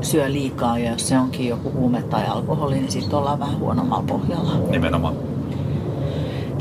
syö 0.00 0.32
liikaa 0.32 0.78
ja 0.78 0.90
jos 0.90 1.08
se 1.08 1.18
onkin 1.18 1.48
joku 1.48 1.72
huume 1.72 2.02
tai 2.02 2.26
alkoholi, 2.26 2.74
niin 2.74 2.92
sitten 2.92 3.18
ollaan 3.18 3.38
vähän 3.38 3.58
huonommalla 3.58 4.04
pohjalla. 4.06 4.52
Nimenomaan. 4.70 5.14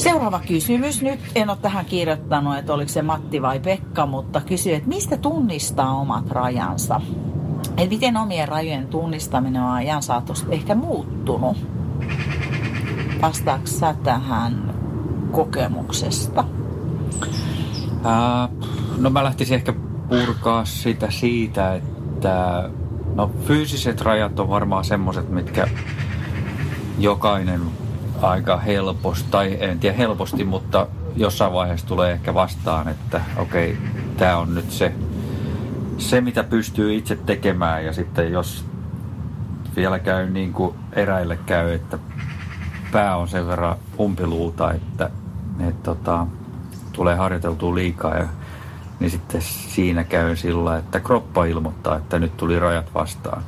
Seuraava 0.05 0.39
kysymys. 0.47 1.01
Nyt 1.01 1.19
en 1.35 1.49
ole 1.49 1.57
tähän 1.61 1.85
kirjoittanut, 1.85 2.57
että 2.57 2.73
oliko 2.73 2.91
se 2.91 3.01
Matti 3.01 3.41
vai 3.41 3.59
Pekka, 3.59 4.05
mutta 4.05 4.41
kysyy, 4.41 4.73
että 4.73 4.89
mistä 4.89 5.17
tunnistaa 5.17 5.91
omat 5.91 6.29
rajansa? 6.29 7.01
Eli 7.77 7.89
miten 7.89 8.17
omien 8.17 8.47
rajojen 8.47 8.87
tunnistaminen 8.87 9.61
on 9.61 9.71
ajan 9.71 10.03
saatossa 10.03 10.45
ehkä 10.49 10.75
muuttunut? 10.75 11.57
Vastaako 13.21 13.67
sä 13.67 13.95
tähän 14.03 14.73
kokemuksesta? 15.31 16.43
Ää, 18.03 18.49
no 18.97 19.09
mä 19.09 19.23
lähtisin 19.23 19.55
ehkä 19.55 19.73
purkaa 20.09 20.65
sitä 20.65 21.11
siitä, 21.11 21.73
että 21.75 22.69
no 23.15 23.31
fyysiset 23.47 24.01
rajat 24.01 24.39
on 24.39 24.49
varmaan 24.49 24.83
semmoset, 24.83 25.29
mitkä 25.29 25.67
jokainen 26.99 27.61
aika 28.21 28.57
helposti, 28.57 29.27
tai 29.31 29.57
en 29.59 29.79
tiedä 29.79 29.97
helposti, 29.97 30.43
mutta 30.43 30.87
jossain 31.15 31.53
vaiheessa 31.53 31.87
tulee 31.87 32.11
ehkä 32.11 32.33
vastaan, 32.33 32.87
että 32.87 33.21
okei, 33.37 33.71
okay, 33.71 33.85
tämä 34.17 34.37
on 34.37 34.55
nyt 34.55 34.71
se, 34.71 34.91
se, 35.97 36.21
mitä 36.21 36.43
pystyy 36.43 36.95
itse 36.95 37.15
tekemään 37.15 37.85
ja 37.85 37.93
sitten 37.93 38.31
jos 38.31 38.65
vielä 39.75 39.99
käy 39.99 40.29
niin 40.29 40.53
kuin 40.53 40.75
eräille 40.93 41.39
käy, 41.45 41.73
että 41.73 41.99
pää 42.91 43.17
on 43.17 43.27
sen 43.27 43.47
verran 43.47 43.77
umpiluuta, 43.99 44.73
että, 44.73 45.09
että 45.59 45.83
tota, 45.83 46.27
tulee 46.93 47.15
harjoiteltua 47.15 47.75
liikaa 47.75 48.17
ja 48.17 48.27
niin 48.99 49.11
sitten 49.11 49.41
siinä 49.41 50.03
käy 50.03 50.35
sillä, 50.35 50.77
että 50.77 50.99
kroppa 50.99 51.45
ilmoittaa, 51.45 51.97
että 51.97 52.19
nyt 52.19 52.37
tuli 52.37 52.59
rajat 52.59 52.93
vastaan. 52.93 53.43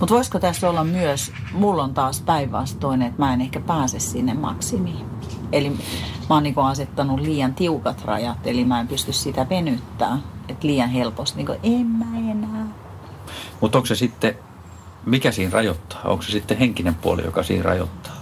Mutta 0.00 0.14
voisiko 0.14 0.38
tässä 0.38 0.70
olla 0.70 0.84
myös, 0.84 1.32
mulla 1.52 1.84
on 1.84 1.94
taas 1.94 2.20
päinvastoin, 2.20 3.02
että 3.02 3.22
mä 3.22 3.34
en 3.34 3.40
ehkä 3.40 3.60
pääse 3.60 3.98
sinne 3.98 4.34
maksimiin. 4.34 5.06
Eli 5.52 5.70
mä 5.70 5.76
oon 6.28 6.42
niinku 6.42 6.60
asettanut 6.60 7.20
liian 7.20 7.54
tiukat 7.54 8.04
rajat, 8.04 8.46
eli 8.46 8.64
mä 8.64 8.80
en 8.80 8.88
pysty 8.88 9.12
sitä 9.12 9.48
venyttää. 9.48 10.18
Että 10.48 10.66
liian 10.66 10.90
helposti, 10.90 11.44
niin 11.44 11.80
en 11.80 11.86
mä 11.86 12.30
enää. 12.30 12.66
Mutta 13.60 13.78
onko 13.78 13.86
se 13.86 13.94
sitten, 13.94 14.34
mikä 15.06 15.32
siinä 15.32 15.50
rajoittaa? 15.52 16.00
Onko 16.04 16.22
se 16.22 16.32
sitten 16.32 16.58
henkinen 16.58 16.94
puoli, 16.94 17.24
joka 17.24 17.42
siinä 17.42 17.62
rajoittaa? 17.62 18.16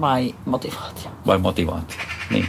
Vai 0.00 0.34
motivaatio? 0.46 1.10
Vai 1.26 1.38
motivaatio. 1.38 1.98
Niin. 2.30 2.48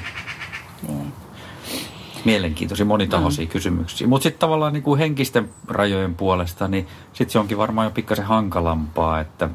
Mielenkiintoisia 2.26 2.86
monitahoisia 2.86 3.46
mm. 3.46 3.52
kysymyksiä. 3.52 4.08
Mutta 4.08 4.24
sitten 4.24 4.40
tavallaan 4.40 4.74
niin 4.74 4.84
kuin 4.84 5.00
henkisten 5.00 5.50
rajojen 5.68 6.16
puolesta, 6.16 6.68
niin 6.68 6.88
sitten 7.14 7.30
se 7.32 7.40
onkin 7.40 7.58
varmaan 7.58 7.86
jo 7.86 7.92
pikkasen 7.92 8.26
hankalampaa, 8.26 9.20
että 9.20 9.50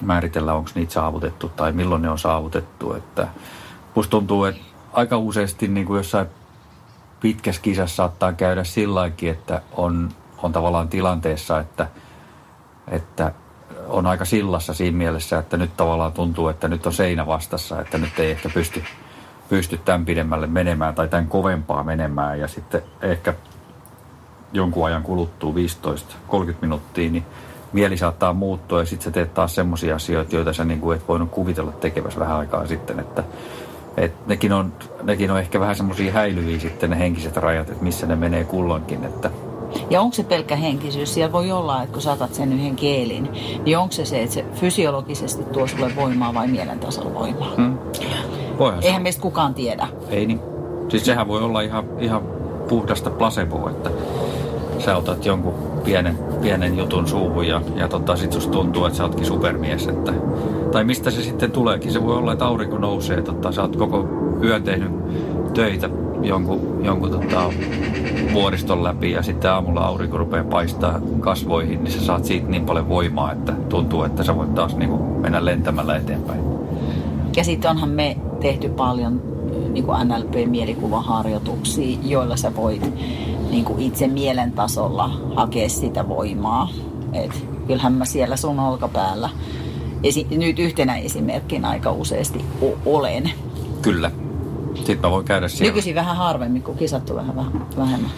määritellä, 0.00 0.54
onko 0.54 0.70
niitä 0.74 0.92
saavutettu 0.92 1.48
tai 1.48 1.72
milloin 1.72 2.02
ne 2.02 2.10
on 2.10 2.18
saavutettu. 2.18 2.94
Että 2.94 3.28
musta 3.94 4.10
tuntuu, 4.10 4.44
että 4.44 4.62
aika 4.92 5.18
useasti 5.18 5.68
niin 5.68 5.86
kuin 5.86 5.96
jossain 5.96 6.26
pitkässä 7.20 7.62
kisassa 7.62 7.96
saattaa 7.96 8.32
käydä 8.32 8.64
silläkin, 8.64 9.30
että 9.30 9.62
on, 9.72 10.08
on 10.42 10.52
tavallaan 10.52 10.88
tilanteessa, 10.88 11.60
että, 11.60 11.88
että 12.88 13.32
on 13.88 14.06
aika 14.06 14.24
sillassa 14.24 14.74
siinä 14.74 14.96
mielessä, 14.96 15.38
että 15.38 15.56
nyt 15.56 15.76
tavallaan 15.76 16.12
tuntuu, 16.12 16.48
että 16.48 16.68
nyt 16.68 16.86
on 16.86 16.92
seinä 16.92 17.26
vastassa, 17.26 17.80
että 17.80 17.98
nyt 17.98 18.18
ei 18.18 18.30
ehkä 18.30 18.48
pysty, 18.48 18.84
pysty 19.52 19.78
tämän 19.78 20.04
pidemmälle 20.04 20.46
menemään 20.46 20.94
tai 20.94 21.08
tämän 21.08 21.26
kovempaa 21.26 21.84
menemään 21.84 22.40
ja 22.40 22.48
sitten 22.48 22.82
ehkä 23.02 23.34
jonkun 24.52 24.86
ajan 24.86 25.02
kuluttuu 25.02 25.54
15-30 25.54 25.56
minuuttia, 26.60 27.10
niin 27.10 27.24
mieli 27.72 27.96
saattaa 27.96 28.32
muuttua 28.32 28.80
ja 28.80 28.86
sitten 28.86 29.04
sä 29.04 29.10
teet 29.10 29.34
taas 29.34 29.54
semmoisia 29.54 29.96
asioita, 29.96 30.34
joita 30.34 30.52
sä 30.52 30.64
niin 30.64 30.80
kuin 30.80 30.96
et 30.96 31.08
voinut 31.08 31.30
kuvitella 31.30 31.72
tekevässä 31.72 32.20
vähän 32.20 32.36
aikaa 32.36 32.66
sitten, 32.66 33.00
että 33.00 33.24
et 33.96 34.26
nekin, 34.26 34.52
on, 34.52 34.72
nekin 35.02 35.30
on 35.30 35.38
ehkä 35.38 35.60
vähän 35.60 35.76
semmoisia 35.76 36.12
häilyviä 36.12 36.58
sitten 36.58 36.90
ne 36.90 36.98
henkiset 36.98 37.36
rajat, 37.36 37.70
että 37.70 37.84
missä 37.84 38.06
ne 38.06 38.16
menee 38.16 38.44
kulloinkin, 38.44 39.04
että 39.04 39.30
Ja 39.90 40.00
onko 40.00 40.14
se 40.14 40.22
pelkkä 40.24 40.56
henkisyys? 40.56 41.14
Siellä 41.14 41.32
voi 41.32 41.52
olla, 41.52 41.82
että 41.82 41.92
kun 41.92 42.02
saatat 42.02 42.34
sen 42.34 42.52
yhden 42.52 42.76
kielin, 42.76 43.28
niin 43.64 43.78
onko 43.78 43.92
se 43.92 44.04
se, 44.04 44.22
että 44.22 44.34
se 44.34 44.44
fysiologisesti 44.54 45.42
tuo 45.44 45.66
sulle 45.66 45.96
voimaa 45.96 46.34
vai 46.34 46.48
mielentasolla 46.48 47.14
voimaa? 47.14 47.54
hmm. 47.56 47.78
Voihan 48.58 48.82
se 48.82 48.88
Eihän 48.88 49.02
meistä 49.02 49.22
kukaan 49.22 49.54
tiedä. 49.54 49.88
Ei 50.08 50.26
niin. 50.26 50.40
Siis 50.88 51.04
sehän 51.04 51.28
voi 51.28 51.42
olla 51.42 51.60
ihan, 51.60 51.84
ihan 51.98 52.22
puhdasta 52.68 53.10
placeboa, 53.10 53.70
että 53.70 53.90
sä 54.78 54.96
otat 54.96 55.26
jonkun 55.26 55.54
pienen, 55.84 56.18
pienen 56.42 56.78
jutun 56.78 57.08
suuhun 57.08 57.46
ja, 57.46 57.62
ja 57.76 57.88
tota, 57.88 58.16
sit 58.16 58.32
susta 58.32 58.52
tuntuu, 58.52 58.84
että 58.84 58.96
sä 58.96 59.04
ootkin 59.04 59.26
supermies. 59.26 59.88
Että, 59.88 60.12
tai 60.72 60.84
mistä 60.84 61.10
se 61.10 61.22
sitten 61.22 61.50
tuleekin. 61.50 61.92
Se 61.92 62.04
voi 62.04 62.16
olla, 62.16 62.32
että 62.32 62.46
aurinko 62.46 62.78
nousee, 62.78 63.22
tota, 63.22 63.52
sä 63.52 63.62
oot 63.62 63.76
koko 63.76 64.08
yön 64.42 64.62
tehnyt 64.62 64.92
töitä 65.54 65.90
jonkun, 66.22 66.80
jonkun 66.84 67.10
tota, 67.10 67.52
vuoriston 68.32 68.84
läpi 68.84 69.10
ja 69.10 69.22
sitten 69.22 69.50
aamulla 69.50 69.80
aurinko 69.80 70.18
rupeaa 70.18 70.44
paistaa 70.44 71.00
kasvoihin, 71.20 71.84
niin 71.84 71.92
sä 71.92 72.04
saat 72.04 72.24
siitä 72.24 72.48
niin 72.48 72.66
paljon 72.66 72.88
voimaa, 72.88 73.32
että 73.32 73.52
tuntuu, 73.68 74.04
että 74.04 74.22
sä 74.22 74.36
voit 74.36 74.54
taas 74.54 74.76
niin 74.76 74.90
kuin, 74.90 75.02
mennä 75.02 75.44
lentämällä 75.44 75.96
eteenpäin. 75.96 76.40
Ja 77.36 77.44
sitten 77.44 77.70
onhan 77.70 77.88
me 77.88 78.16
tehty 78.42 78.68
paljon 78.68 79.22
niin 79.72 79.84
kuin 79.84 80.08
NLP-mielikuvaharjoituksia, 80.08 81.98
joilla 82.02 82.36
sä 82.36 82.56
voit 82.56 82.94
niin 83.50 83.64
kuin 83.64 83.82
itse 83.82 84.06
mielen 84.06 84.52
tasolla 84.52 85.20
hakea 85.36 85.68
sitä 85.68 86.08
voimaa. 86.08 86.68
Et 87.12 87.46
kyllähän 87.66 87.92
mä 87.92 88.04
siellä 88.04 88.36
sun 88.36 88.60
olkapäällä 88.60 89.30
esi- 90.02 90.26
nyt 90.30 90.58
yhtenä 90.58 90.96
esimerkkinä 90.96 91.68
aika 91.68 91.92
useasti 91.92 92.44
o- 92.62 92.78
olen. 92.98 93.30
Kyllä. 93.82 94.10
Sitten 94.74 94.98
mä 95.00 95.10
voin 95.10 95.24
käydä 95.24 95.48
siellä. 95.48 95.68
Nykyisin 95.70 95.94
vähän 95.94 96.16
harvemmin, 96.16 96.62
kun 96.62 96.76
kisattu 96.76 97.14
vähän 97.16 97.34
väh- 97.36 97.76
vähemmän. 97.78 98.10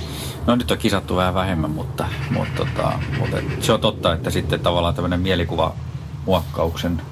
No 0.47 0.57
nyt 0.57 0.71
on 0.71 0.79
kisattu 0.79 1.17
vähän 1.17 1.35
vähemmän, 1.35 1.71
mutta, 1.71 2.05
mutta, 2.31 2.53
tota, 2.57 2.93
mutta 3.21 3.39
et 3.39 3.45
se 3.63 3.73
on 3.73 3.81
totta, 3.81 4.13
että 4.13 4.31
sitten 4.31 4.61
tavallaan 4.61 4.95
tämmöinen 4.95 5.21
mielikuvamuokkauksen 5.21 7.03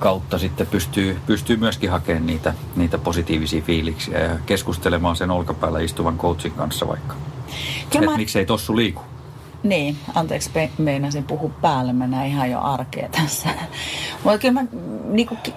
kautta 0.00 0.38
sitten 0.38 0.66
pystyy, 0.66 1.20
pystyy 1.26 1.56
myöskin 1.56 1.90
hakemaan 1.90 2.26
niitä, 2.26 2.54
niitä 2.76 2.98
positiivisia 2.98 3.62
fiiliksiä 3.62 4.18
ja 4.18 4.36
keskustelemaan 4.46 5.16
sen 5.16 5.30
olkapäällä 5.30 5.80
istuvan 5.80 6.18
coachin 6.18 6.52
kanssa 6.52 6.88
vaikka. 6.88 7.14
Että 7.82 8.00
mä- 8.00 8.16
miksei 8.16 8.46
tossu 8.46 8.76
liiku. 8.76 9.02
Niin, 9.62 9.96
anteeksi, 10.14 10.50
pe- 10.50 10.70
meinasin 10.78 11.24
puhua 11.24 11.50
päälle, 11.60 11.92
mä 11.92 12.06
näin 12.06 12.30
ihan 12.30 12.50
jo 12.50 12.60
arkea 12.60 13.08
tässä. 13.08 13.48
Mutta 14.24 14.38
kyllä 14.38 14.54
mä 14.62 14.66
niin 15.04 15.28
ke- 15.48 15.52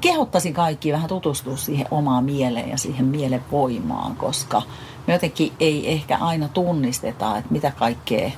kehottaisin 0.00 0.54
kaikki 0.54 0.92
vähän 0.92 1.08
tutustua 1.08 1.56
siihen 1.56 1.86
omaan 1.90 2.24
mieleen 2.24 2.68
ja 2.68 2.78
siihen 2.78 3.06
mielen 3.06 3.44
voimaan, 3.52 4.16
koska 4.16 4.62
me 5.06 5.12
jotenkin 5.12 5.52
ei 5.60 5.92
ehkä 5.92 6.18
aina 6.20 6.48
tunnisteta, 6.48 7.36
että 7.38 7.52
mitä 7.52 7.70
kaikkea 7.78 8.30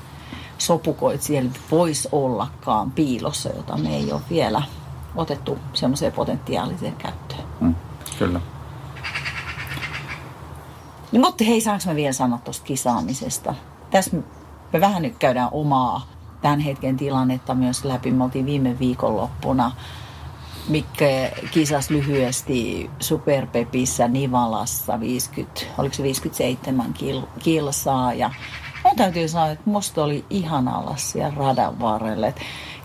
sopukoit 0.58 1.22
siellä 1.22 1.50
voisi 1.70 2.08
ollakaan 2.12 2.90
piilossa, 2.90 3.48
jota 3.56 3.76
me 3.76 3.96
ei 3.96 4.12
ole 4.12 4.20
vielä 4.30 4.62
otettu 5.18 5.58
semmoiseen 5.74 6.12
potentiaaliseen 6.12 6.96
käyttöön. 6.96 7.42
Mm, 7.60 7.74
kyllä. 8.18 8.40
Niin, 11.12 11.20
mutta 11.20 11.44
hei, 11.44 11.60
saanko 11.60 11.84
mä 11.86 11.94
vielä 11.94 12.12
sanoa 12.12 12.38
tuosta 12.38 12.64
kisaamisesta? 12.64 13.54
Tässä 13.90 14.16
me 14.72 14.80
vähän 14.80 15.02
nyt 15.02 15.16
käydään 15.18 15.48
omaa 15.52 16.06
tämän 16.42 16.60
hetken 16.60 16.96
tilannetta 16.96 17.54
myös 17.54 17.84
läpi. 17.84 18.10
Me 18.10 18.24
oltiin 18.24 18.46
viime 18.46 18.78
viikonloppuna 18.78 19.72
Mikke 20.68 21.32
kisas 21.50 21.90
lyhyesti 21.90 22.90
Superpepissä 23.00 24.08
Nivalassa 24.08 25.00
50, 25.00 25.60
oliko 25.78 25.94
se 25.94 26.02
57 26.02 26.92
kil, 26.92 27.22
kilsaa 27.38 28.14
ja 28.14 28.30
mun 28.84 28.96
täytyy 28.96 29.28
sanoa, 29.28 29.50
että 29.50 29.70
musta 29.70 30.04
oli 30.04 30.24
ihana 30.30 30.78
olla 30.78 30.96
siellä 30.96 31.34
radan 31.36 31.80
varrelle. 31.80 32.28
Et 32.28 32.40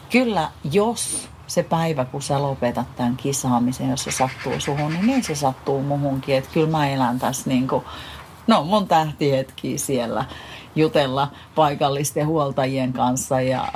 kyllä 0.09 0.49
jos 0.71 1.29
se 1.47 1.63
päivä, 1.63 2.05
kun 2.05 2.21
sä 2.21 2.41
lopetat 2.41 2.95
tämän 2.95 3.17
kisaamisen, 3.17 3.89
jos 3.89 4.03
se 4.03 4.11
sattuu 4.11 4.59
suhun, 4.59 4.93
niin, 4.93 5.05
niin 5.05 5.23
se 5.23 5.35
sattuu 5.35 5.83
muhunkin. 5.83 6.35
Että 6.35 6.49
kyllä 6.53 6.69
mä 6.69 6.89
elän 6.89 7.19
tässä 7.19 7.49
niin 7.49 7.67
kuin, 7.67 7.83
no 8.47 8.63
mun 8.63 8.87
tähtihetki 8.87 9.77
siellä 9.77 10.25
jutella 10.75 11.27
paikallisten 11.55 12.27
huoltajien 12.27 12.93
kanssa 12.93 13.41
ja 13.41 13.67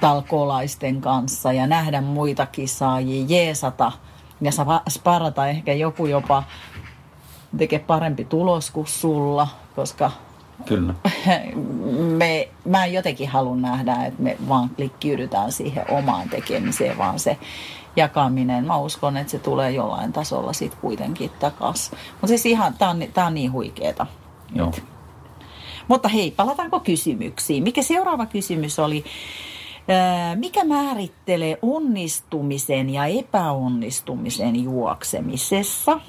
talkolaisten 0.00 1.00
kanssa 1.00 1.52
ja 1.52 1.66
nähdä 1.66 2.00
muita 2.00 2.46
kisaajia, 2.46 3.24
jeesata 3.28 3.92
ja 4.40 4.50
sparata 4.88 5.46
ehkä 5.46 5.72
joku 5.72 6.06
jopa 6.06 6.42
tekee 7.58 7.78
parempi 7.78 8.24
tulos 8.24 8.70
kuin 8.70 8.86
sulla, 8.86 9.48
koska 9.76 10.10
Kyllä. 10.66 10.94
me, 12.18 12.48
mä 12.64 12.84
en 12.84 12.92
jotenkin 12.92 13.28
halua 13.28 13.56
nähdä, 13.56 14.04
että 14.04 14.22
me 14.22 14.36
vaan 14.48 14.68
klikkiydytään 14.68 15.52
siihen 15.52 15.84
omaan 15.90 16.28
tekemiseen, 16.28 16.98
vaan 16.98 17.18
se 17.18 17.38
jakaminen, 17.96 18.66
mä 18.66 18.76
uskon, 18.76 19.16
että 19.16 19.30
se 19.30 19.38
tulee 19.38 19.70
jollain 19.70 20.12
tasolla 20.12 20.52
sitten 20.52 20.80
kuitenkin 20.80 21.30
takaisin. 21.40 21.98
Mutta 22.12 22.26
siis 22.26 22.46
ihan, 22.46 22.74
tää 22.74 22.90
on, 22.90 23.02
tää 23.14 23.26
on 23.26 23.34
niin 23.34 23.52
huikeeta. 23.52 24.06
Joo. 24.54 24.72
Mutta 25.88 26.08
hei, 26.08 26.30
palataanko 26.30 26.80
kysymyksiin? 26.80 27.62
Mikä 27.62 27.82
seuraava 27.82 28.26
kysymys 28.26 28.78
oli? 28.78 29.04
Mikä 30.34 30.64
määrittelee 30.64 31.58
onnistumisen 31.62 32.90
ja 32.90 33.06
epäonnistumisen 33.06 34.62
juoksemisessa? 34.62 36.00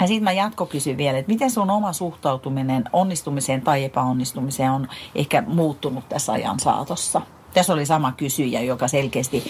Ja 0.00 0.06
sitten 0.06 0.24
mä 0.24 0.32
jatkokysyn 0.32 0.96
vielä, 0.96 1.18
että 1.18 1.32
miten 1.32 1.50
sun 1.50 1.70
oma 1.70 1.92
suhtautuminen 1.92 2.84
onnistumiseen 2.92 3.62
tai 3.62 3.84
epäonnistumiseen 3.84 4.70
on 4.70 4.88
ehkä 5.14 5.42
muuttunut 5.46 6.08
tässä 6.08 6.32
ajan 6.32 6.60
saatossa? 6.60 7.20
Tässä 7.54 7.72
oli 7.72 7.86
sama 7.86 8.12
kysyjä, 8.12 8.60
joka 8.60 8.88
selkeästi 8.88 9.44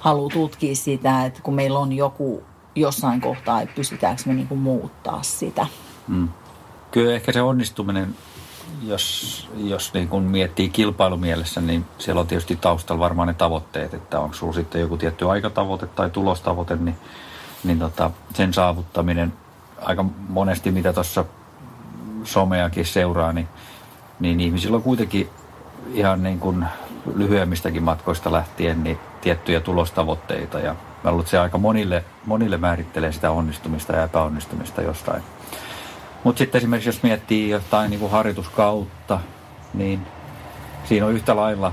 haluaa 0.00 0.30
tutkia 0.30 0.74
sitä, 0.74 1.24
että 1.24 1.40
kun 1.42 1.54
meillä 1.54 1.78
on 1.78 1.92
joku 1.92 2.42
jossain 2.74 3.20
kohtaa, 3.20 3.60
että 3.60 3.74
pystytäänkö 3.74 4.22
me 4.26 4.34
niinku 4.34 4.56
muuttaa 4.56 5.22
sitä. 5.22 5.66
Mm. 6.08 6.28
Kyllä 6.90 7.14
ehkä 7.14 7.32
se 7.32 7.42
onnistuminen, 7.42 8.16
jos, 8.82 9.48
jos 9.56 9.94
niin 9.94 10.08
kun 10.08 10.22
miettii 10.22 10.68
kilpailumielessä, 10.68 11.60
niin 11.60 11.84
siellä 11.98 12.20
on 12.20 12.26
tietysti 12.26 12.56
taustalla 12.56 13.00
varmaan 13.00 13.28
ne 13.28 13.34
tavoitteet, 13.34 13.94
että 13.94 14.20
onko 14.20 14.34
sulla 14.34 14.52
sitten 14.52 14.80
joku 14.80 14.96
tietty 14.96 15.30
aikatavoite 15.30 15.86
tai 15.86 16.10
tulostavoite, 16.10 16.76
niin, 16.76 16.96
niin 17.64 17.78
tota, 17.78 18.10
sen 18.34 18.54
saavuttaminen 18.54 19.32
aika 19.82 20.04
monesti, 20.28 20.70
mitä 20.70 20.92
tuossa 20.92 21.24
someakin 22.24 22.86
seuraa, 22.86 23.32
niin, 23.32 23.48
niin 24.20 24.40
ihmisillä 24.40 24.76
on 24.76 24.82
kuitenkin 24.82 25.30
ihan 25.92 26.22
niin 26.22 26.40
kuin 26.40 26.66
lyhyemmistäkin 27.14 27.82
matkoista 27.82 28.32
lähtien 28.32 28.84
niin 28.84 28.98
tiettyjä 29.20 29.60
tulostavoitteita 29.60 30.58
ja 30.58 30.74
mä 31.04 31.10
luulen, 31.10 31.20
että 31.20 31.30
se 31.30 31.38
aika 31.38 31.58
monille, 31.58 32.04
monille 32.26 32.56
määrittelee 32.56 33.12
sitä 33.12 33.30
onnistumista 33.30 33.92
ja 33.92 34.04
epäonnistumista 34.04 34.82
jostain. 34.82 35.22
Mutta 36.24 36.38
sitten 36.38 36.58
esimerkiksi 36.58 36.88
jos 36.88 37.02
miettii 37.02 37.50
jotain 37.50 37.90
niin 37.90 38.00
kuin 38.00 38.12
harjoituskautta, 38.12 39.20
niin 39.74 40.06
siinä 40.84 41.06
on 41.06 41.12
yhtä 41.12 41.36
lailla, 41.36 41.72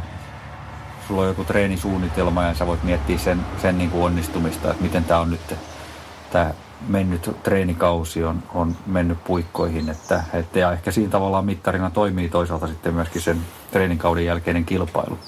sulla 1.07 1.21
on 1.21 1.27
joku 1.27 1.43
treenisuunnitelma 1.43 2.43
ja 2.43 2.53
sä 2.53 2.67
voit 2.67 2.83
miettiä 2.83 3.17
sen, 3.17 3.39
sen 3.61 3.77
niin 3.77 3.91
kuin 3.91 4.03
onnistumista, 4.03 4.71
että 4.71 4.83
miten 4.83 5.03
tämä 5.03 5.19
on 5.19 5.31
nyt, 5.31 5.55
tämä 6.31 6.51
mennyt 6.87 7.31
treenikausi 7.43 8.23
on, 8.23 8.43
on 8.53 8.75
mennyt 8.85 9.23
puikkoihin, 9.23 9.89
että, 9.89 10.23
että 10.33 10.59
ja 10.59 10.71
ehkä 10.71 10.91
siinä 10.91 11.11
tavallaan 11.11 11.45
mittarina 11.45 11.89
toimii 11.89 12.29
toisaalta 12.29 12.67
sitten 12.67 12.93
myöskin 12.93 13.21
sen 13.21 13.41
treenikauden 13.71 14.25
jälkeinen 14.25 14.65
kilpailu. 14.65 15.19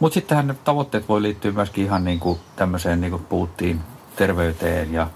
Mutta 0.00 0.14
sittenhän 0.14 0.46
ne 0.46 0.54
tavoitteet 0.64 1.08
voi 1.08 1.22
liittyä 1.22 1.52
myöskin 1.52 1.84
ihan 1.84 2.04
niin 2.04 2.20
kuin 2.20 2.38
tämmöiseen, 2.56 3.00
niin 3.00 3.10
kuin 3.10 3.24
puhuttiin, 3.24 3.80
terveyteen 4.16 4.92
ja 4.92 5.06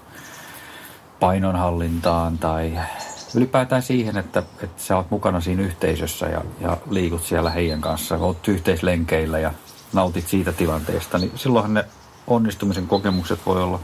painonhallintaan 1.19 2.37
tai 2.37 2.79
ylipäätään 3.35 3.81
siihen, 3.81 4.17
että, 4.17 4.39
että 4.39 4.83
sä 4.83 4.95
oot 4.95 5.11
mukana 5.11 5.41
siinä 5.41 5.61
yhteisössä 5.61 6.25
ja, 6.25 6.41
ja 6.61 6.77
liikut 6.89 7.23
siellä 7.23 7.49
heidän 7.49 7.81
kanssa, 7.81 8.17
oot 8.17 8.47
yhteislenkeillä 8.47 9.39
ja 9.39 9.53
nautit 9.93 10.27
siitä 10.27 10.51
tilanteesta, 10.51 11.17
niin 11.17 11.31
silloinhan 11.35 11.73
ne 11.73 11.85
onnistumisen 12.27 12.87
kokemukset 12.87 13.39
voi 13.45 13.63
olla 13.63 13.79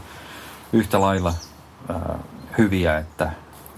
yhtä 0.74 1.00
lailla 1.00 1.34
ää, 1.88 2.18
hyviä, 2.58 2.98
että 2.98 3.32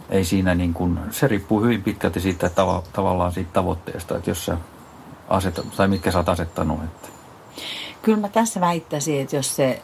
ei 0.09 0.24
siinä 0.24 0.54
niin 0.54 0.74
kuin, 0.74 0.98
se 1.11 1.28
riippuu 1.28 1.62
hyvin 1.62 1.82
pitkälti 1.82 2.20
siitä 2.20 2.48
tava, 2.48 2.82
tavallaan 2.92 3.32
siitä 3.32 3.50
tavoitteesta, 3.52 4.16
että 4.16 4.30
jos 4.30 4.44
sä 4.44 4.59
aset, 5.28 5.61
tai 5.76 5.88
mitkä 5.88 6.11
sä 6.11 6.18
oot 6.18 6.28
asettanut, 6.28 6.85
että 6.85 7.09
Kyllä 8.02 8.20
mä 8.20 8.28
tässä 8.28 8.61
väittäisin, 8.61 9.20
että 9.20 9.37
jos 9.37 9.56
se 9.56 9.82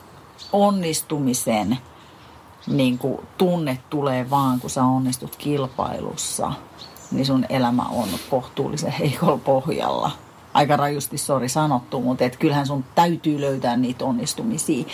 onnistumisen 0.53 1.79
niin 2.67 2.99
kuin 2.99 3.21
tunne 3.39 3.79
tulee 3.91 4.31
vaan, 4.31 4.61
kun 4.61 4.71
sä 4.71 4.85
onnistut 4.85 5.37
kilpailussa, 5.37 6.53
niin 7.11 7.27
sun 7.27 7.47
elämä 7.49 7.83
on 7.83 8.09
kohtuullisen 8.31 8.93
heikolla 8.93 9.39
pohjalla. 9.45 10.11
Aika 10.55 10.77
rajusti, 10.77 11.19
sori 11.19 11.49
sanottu, 11.49 12.01
mutta 12.01 12.25
et 12.25 12.37
kyllähän 12.37 12.67
sun 12.67 12.85
täytyy 12.95 13.41
löytää 13.41 13.77
niitä 13.77 14.05
onnistumisia 14.05 14.85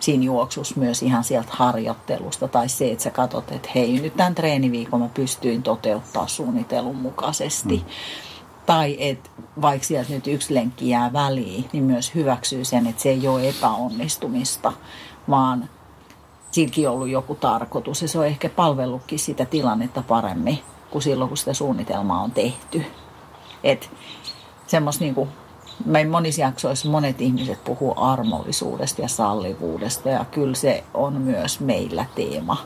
siinä 0.00 0.24
juoksussa 0.24 0.74
myös 0.80 1.02
ihan 1.02 1.24
sieltä 1.24 1.48
harjoittelusta. 1.50 2.48
Tai 2.48 2.68
se, 2.68 2.90
että 2.90 3.04
sä 3.04 3.10
katsot, 3.10 3.52
että 3.52 3.68
hei, 3.74 4.00
nyt 4.00 4.16
tämän 4.16 4.34
treeniviikon 4.34 5.00
mä 5.00 5.08
pystyin 5.14 5.62
toteuttaa 5.62 6.26
suunnitelun 6.26 6.96
mukaisesti. 6.96 7.76
Mm. 7.76 7.84
Tai 8.66 8.96
että 8.98 9.30
vaikka 9.62 9.86
sieltä 9.86 10.12
nyt 10.12 10.26
yksi 10.26 10.54
lenkki 10.54 10.88
jää 10.88 11.12
väliin, 11.12 11.64
niin 11.72 11.84
myös 11.84 12.14
hyväksyy 12.14 12.64
sen, 12.64 12.86
että 12.86 13.02
se 13.02 13.08
ei 13.08 13.28
ole 13.28 13.48
epäonnistumista, 13.48 14.72
vaan 15.30 15.68
silläkin 16.50 16.88
on 16.88 16.94
ollut 16.94 17.08
joku 17.08 17.34
tarkoitus. 17.34 18.02
Ja 18.02 18.08
se 18.08 18.18
on 18.18 18.26
ehkä 18.26 18.48
palvellutkin 18.48 19.18
sitä 19.18 19.44
tilannetta 19.44 20.02
paremmin 20.02 20.58
kuin 20.90 21.02
silloin, 21.02 21.28
kun 21.28 21.36
sitä 21.36 21.54
suunnitelmaa 21.54 22.22
on 22.22 22.30
tehty. 22.30 22.84
Että 23.64 23.86
semmoista 24.66 25.04
niin 25.04 25.14
kuin, 25.14 25.28
meidän 25.84 26.10
monissa 26.10 26.40
jaksoissa 26.40 26.88
monet 26.88 27.20
ihmiset 27.20 27.64
puhuu 27.64 27.94
armollisuudesta 27.96 29.02
ja 29.02 29.08
sallivuudesta 29.08 30.08
ja 30.08 30.24
kyllä 30.24 30.54
se 30.54 30.84
on 30.94 31.12
myös 31.12 31.60
meillä 31.60 32.04
teema 32.14 32.56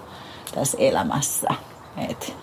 tässä 0.54 0.78
elämässä. 0.80 1.48
Et 2.08 2.34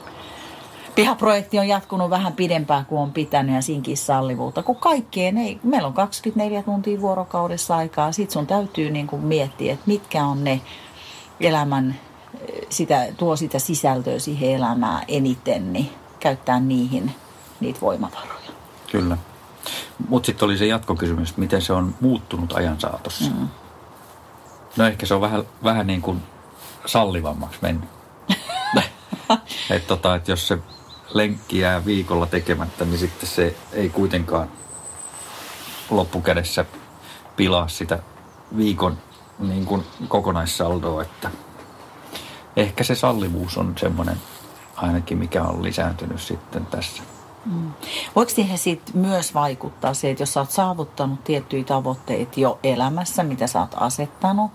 pihaprojekti 0.96 1.60
on 1.60 1.68
jatkunut 1.68 2.10
vähän 2.10 2.34
pidempään 2.34 2.86
kuin 2.86 3.02
on 3.02 3.12
pitänyt 3.12 3.56
ja 3.56 3.62
siinkin 3.62 3.98
sallivuutta, 3.98 4.64
kun 4.64 4.76
kaikkeen 4.76 5.38
ei, 5.38 5.60
meillä 5.64 5.88
on 5.88 5.94
24 5.94 6.64
tuntia 6.64 7.02
vuorokaudessa 7.02 7.76
aikaa, 7.76 8.12
sit 8.12 8.32
sun 8.32 8.48
täytyy 8.48 8.92
niin 8.92 9.08
kuin 9.08 9.22
miettiä, 9.22 9.74
että 9.74 9.84
mitkä 9.88 10.26
on 10.26 10.44
ne 10.44 10.62
elämän, 11.40 11.96
sitä, 12.70 13.08
tuo 13.18 13.36
sitä 13.36 13.60
sisältöä 13.60 14.20
siihen 14.20 14.52
elämään 14.52 15.04
eniten, 15.08 15.74
niin 15.74 15.90
käyttää 16.20 16.60
niihin 16.60 17.12
niitä 17.60 17.82
voimavaroja. 17.82 18.52
Kyllä. 18.92 19.18
Mutta 20.10 20.26
sitten 20.26 20.46
oli 20.46 20.58
se 20.58 20.66
jatkokysymys, 20.66 21.38
miten 21.38 21.62
se 21.62 21.74
on 21.74 21.96
muuttunut 22.02 22.54
ajan 22.54 22.80
saatossa. 22.80 23.32
Mm. 23.32 23.48
No 24.78 24.86
ehkä 24.86 25.06
se 25.06 25.14
on 25.14 25.22
vähän, 25.22 25.44
vähän 25.64 25.88
niin 25.88 26.02
kuin 26.02 26.24
sallivammaksi 26.86 27.60
mennyt. 27.62 27.90
että 29.70 29.88
tota, 29.88 30.16
et 30.16 30.28
jos 30.28 30.48
se 30.48 30.58
lenkki 31.14 31.60
jää 31.60 31.86
viikolla 31.86 32.26
tekemättä, 32.26 32.86
niin 32.86 33.00
sitten 33.00 33.30
se 33.30 33.56
ei 33.72 33.90
kuitenkaan 33.90 34.50
loppukädessä 35.90 36.66
pilaa 37.36 37.68
sitä 37.68 38.00
viikon 38.58 38.98
niin 39.40 39.66
kuin 39.66 39.84
kokonaissaldoa, 40.08 41.02
että 41.02 41.32
ehkä 42.56 42.84
se 42.84 42.96
sallivuus 42.96 43.58
on 43.58 43.74
semmoinen 43.78 44.18
ainakin, 44.76 45.18
mikä 45.18 45.44
on 45.44 45.64
lisääntynyt 45.64 46.22
sitten 46.22 46.66
tässä. 46.66 47.04
Mm. 47.46 47.72
Voiko 48.16 48.32
siihen 48.32 48.58
sitten 48.58 48.98
myös 48.98 49.34
vaikuttaa 49.34 49.94
se, 49.94 50.10
että 50.10 50.22
jos 50.22 50.34
sä 50.34 50.40
oot 50.40 50.52
saavuttanut 50.52 51.24
tiettyjä 51.24 51.64
tavoitteita 51.64 52.40
jo 52.40 52.60
elämässä, 52.64 53.24
mitä 53.24 53.48
sä 53.48 53.60
oot 53.60 53.76
asettanut, 53.76 54.52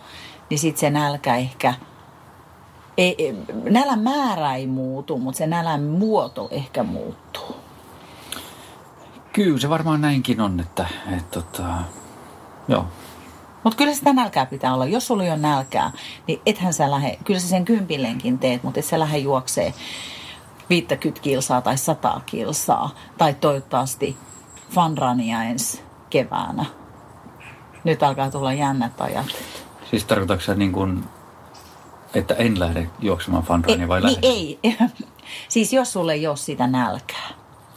niin 0.50 0.59
sitten 0.59 0.81
se 0.81 0.90
nälkä 0.90 1.37
ehkä, 1.37 1.74
ei, 2.96 3.37
nälän 3.70 4.00
määrä 4.00 4.55
ei 4.55 4.66
muutu, 4.66 5.18
mutta 5.18 5.38
se 5.38 5.46
nälän 5.46 5.83
muoto 5.83 6.48
ehkä 6.50 6.83
muuttuu. 6.83 7.57
Kyllä 9.33 9.59
se 9.59 9.68
varmaan 9.68 10.00
näinkin 10.00 10.40
on, 10.40 10.61
että, 10.61 10.87
että 11.16 11.40
tota, 11.40 11.64
joo. 12.68 12.87
Mutta 13.64 13.76
kyllä 13.76 13.94
sitä 13.94 14.12
nälkää 14.12 14.46
pitää 14.46 14.74
olla. 14.74 14.87
Jos 14.87 15.07
sulla 15.07 15.24
ei 15.24 15.31
ole 15.31 15.38
nälkää, 15.38 15.92
niin 16.26 16.40
ethän 16.46 16.74
sä 16.74 16.90
lähde, 16.90 17.18
kyllä 17.24 17.40
sä 17.40 17.48
sen 17.48 17.64
kympillenkin 17.64 18.38
teet, 18.38 18.62
mutta 18.62 18.81
et 18.81 18.87
sä 18.87 18.98
lähde 18.98 19.18
juoksee 19.18 19.74
50 20.70 21.20
kilsaa 21.22 21.61
tai 21.61 21.78
100 21.78 22.20
kilsaa. 22.26 22.90
Tai 23.18 23.35
toivottavasti 23.35 24.16
funrania 24.70 25.42
ensi 25.42 25.83
keväänä. 26.11 26.64
Nyt 27.84 28.03
alkaa 28.03 28.30
tulla 28.30 28.53
jännät 28.53 29.01
ajat. 29.01 29.26
Siis 29.90 30.05
tarkoitatko 30.05 30.44
sä 30.44 30.55
niin 30.55 30.72
kuin, 30.72 31.05
että 32.14 32.34
en 32.34 32.61
lähde 32.61 32.90
juoksemaan 33.01 33.42
funrunia 33.42 33.88
vai 33.88 34.01
niin, 34.01 34.07
lähden? 34.07 34.30
ei. 34.30 34.59
siis 35.49 35.72
jos 35.72 35.92
sulle 35.92 36.12
ei 36.12 36.26
ole 36.26 36.36
sitä 36.36 36.66
nälkää. 36.66 37.28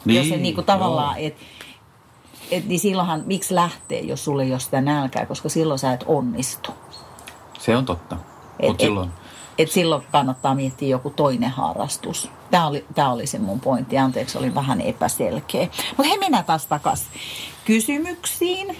Niin, 0.04 0.18
jos 0.18 0.28
se 0.28 0.36
niinku 0.36 0.62
tavallaan, 0.62 1.18
että 1.18 1.44
et, 2.50 2.66
niin 2.68 2.80
silloinhan, 2.80 3.22
miksi 3.26 3.54
lähtee, 3.54 4.00
jos 4.00 4.24
sulle 4.24 4.42
ei 4.42 4.52
ole 4.52 4.60
sitä 4.60 4.80
nälkää, 4.80 5.26
koska 5.26 5.48
silloin 5.48 5.78
sä 5.78 5.92
et 5.92 6.04
onnistu. 6.06 6.70
Se 7.58 7.76
on 7.76 7.84
totta. 7.84 8.16
Mutta 8.62 8.84
silloin, 8.84 9.10
et 9.58 9.70
silloin 9.70 10.02
kannattaa 10.12 10.54
miettiä 10.54 10.88
joku 10.88 11.10
toinen 11.10 11.50
harrastus. 11.50 12.30
Tämä 12.50 12.66
oli, 12.66 12.84
tämä 12.94 13.12
oli 13.12 13.26
se 13.26 13.38
mun 13.38 13.60
pointti. 13.60 13.98
Anteeksi, 13.98 14.38
oli 14.38 14.54
vähän 14.54 14.80
epäselkeä. 14.80 15.68
Mutta 15.96 16.08
hei, 16.08 16.18
mennään 16.18 16.44
taas 16.44 16.66
takaisin 16.66 17.06
kysymyksiin. 17.64 18.76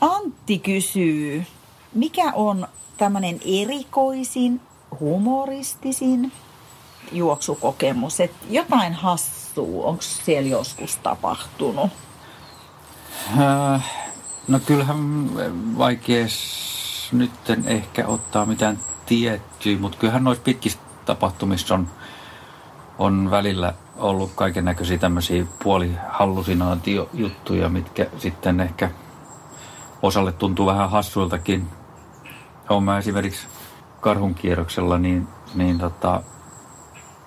Antti 0.00 0.58
kysyy, 0.58 1.46
mikä 1.94 2.32
on 2.34 2.68
tämmöinen 2.96 3.40
erikoisin, 3.62 4.60
humoristisin 5.00 6.32
juoksukokemus? 7.12 8.20
Et 8.20 8.32
jotain 8.50 8.94
hassua, 8.94 9.86
onko 9.86 10.02
siellä 10.02 10.48
joskus 10.48 10.96
tapahtunut? 10.96 11.90
Äh, 13.38 13.92
no 14.48 14.60
kyllähän 14.60 15.30
vaikees 15.78 16.66
nyt 17.12 17.30
ehkä 17.66 18.06
ottaa 18.06 18.46
mitään 18.46 18.78
tiettyä, 19.06 19.78
mutta 19.78 19.98
kyllähän 19.98 20.24
noissa 20.24 20.44
pitkissä 20.44 20.78
tapahtumissa 21.04 21.74
on, 21.74 21.88
on 22.98 23.30
välillä 23.30 23.74
ollut 23.96 24.32
kaiken 24.34 24.64
näköisiä 24.64 24.98
tämmöisiä 24.98 25.46
puolihallusinaatiojuttuja, 25.62 27.68
mitkä 27.68 28.06
sitten 28.18 28.60
ehkä 28.60 28.90
osalle 30.02 30.32
tuntuu 30.32 30.66
vähän 30.66 30.90
hassuiltakin. 30.90 31.68
Olen 32.68 32.82
mä 32.82 32.98
esimerkiksi 32.98 33.46
karhun 34.00 34.34
kierroksella 34.34 34.98
niin, 34.98 35.28
niin 35.54 35.78
tota, 35.78 36.22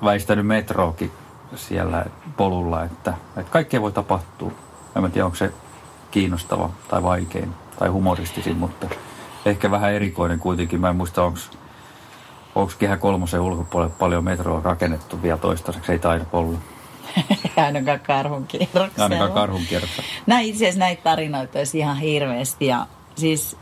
väistänyt 0.04 0.48
metroakin 0.48 1.12
siellä 1.56 2.06
polulla, 2.38 2.84
että, 2.84 3.14
että 3.38 3.52
kaikkea 3.52 3.82
voi 3.82 3.92
tapahtua. 3.92 4.52
En 4.96 5.12
tiedä, 5.12 5.26
onko 5.26 5.38
se 5.38 5.54
kiinnostava 6.12 6.70
tai 6.88 7.04
vaikein 7.04 7.54
tai 7.80 7.90
humoristisin, 7.90 8.58
mutta 8.58 8.88
ehkä 9.46 9.72
vähän 9.72 9.94
erikoinen 9.94 10.40
kuitenkin. 10.40 10.82
Mä 10.82 10.90
en 10.90 10.96
muista, 10.96 11.24
onko 11.24 11.40
onko 12.62 12.74
Kehä 12.80 12.98
kolmosen 12.98 13.40
ulkopuolelle 13.42 13.94
paljon 14.00 14.24
metroa 14.24 14.62
rakennettu 14.64 15.22
vielä 15.22 15.38
toistaiseksi, 15.38 15.92
ei 15.92 16.00
taida 16.00 16.26
olla. 16.34 16.58
Ainakaan 17.66 18.00
karhun 18.00 18.48
kierroksella. 18.48 19.04
Ainakaan 19.04 19.32
karhun 19.32 19.66
kierroksella. 19.70 20.10
Näin 20.26 20.48
itse 20.48 20.66
asiassa 20.66 20.80
näitä 20.80 21.04
tarinoita 21.04 21.60
olisi 21.60 21.80
ihan 21.80 21.98
hirveästi 21.98 22.66
ja 22.66 22.86
siis 23.16 23.58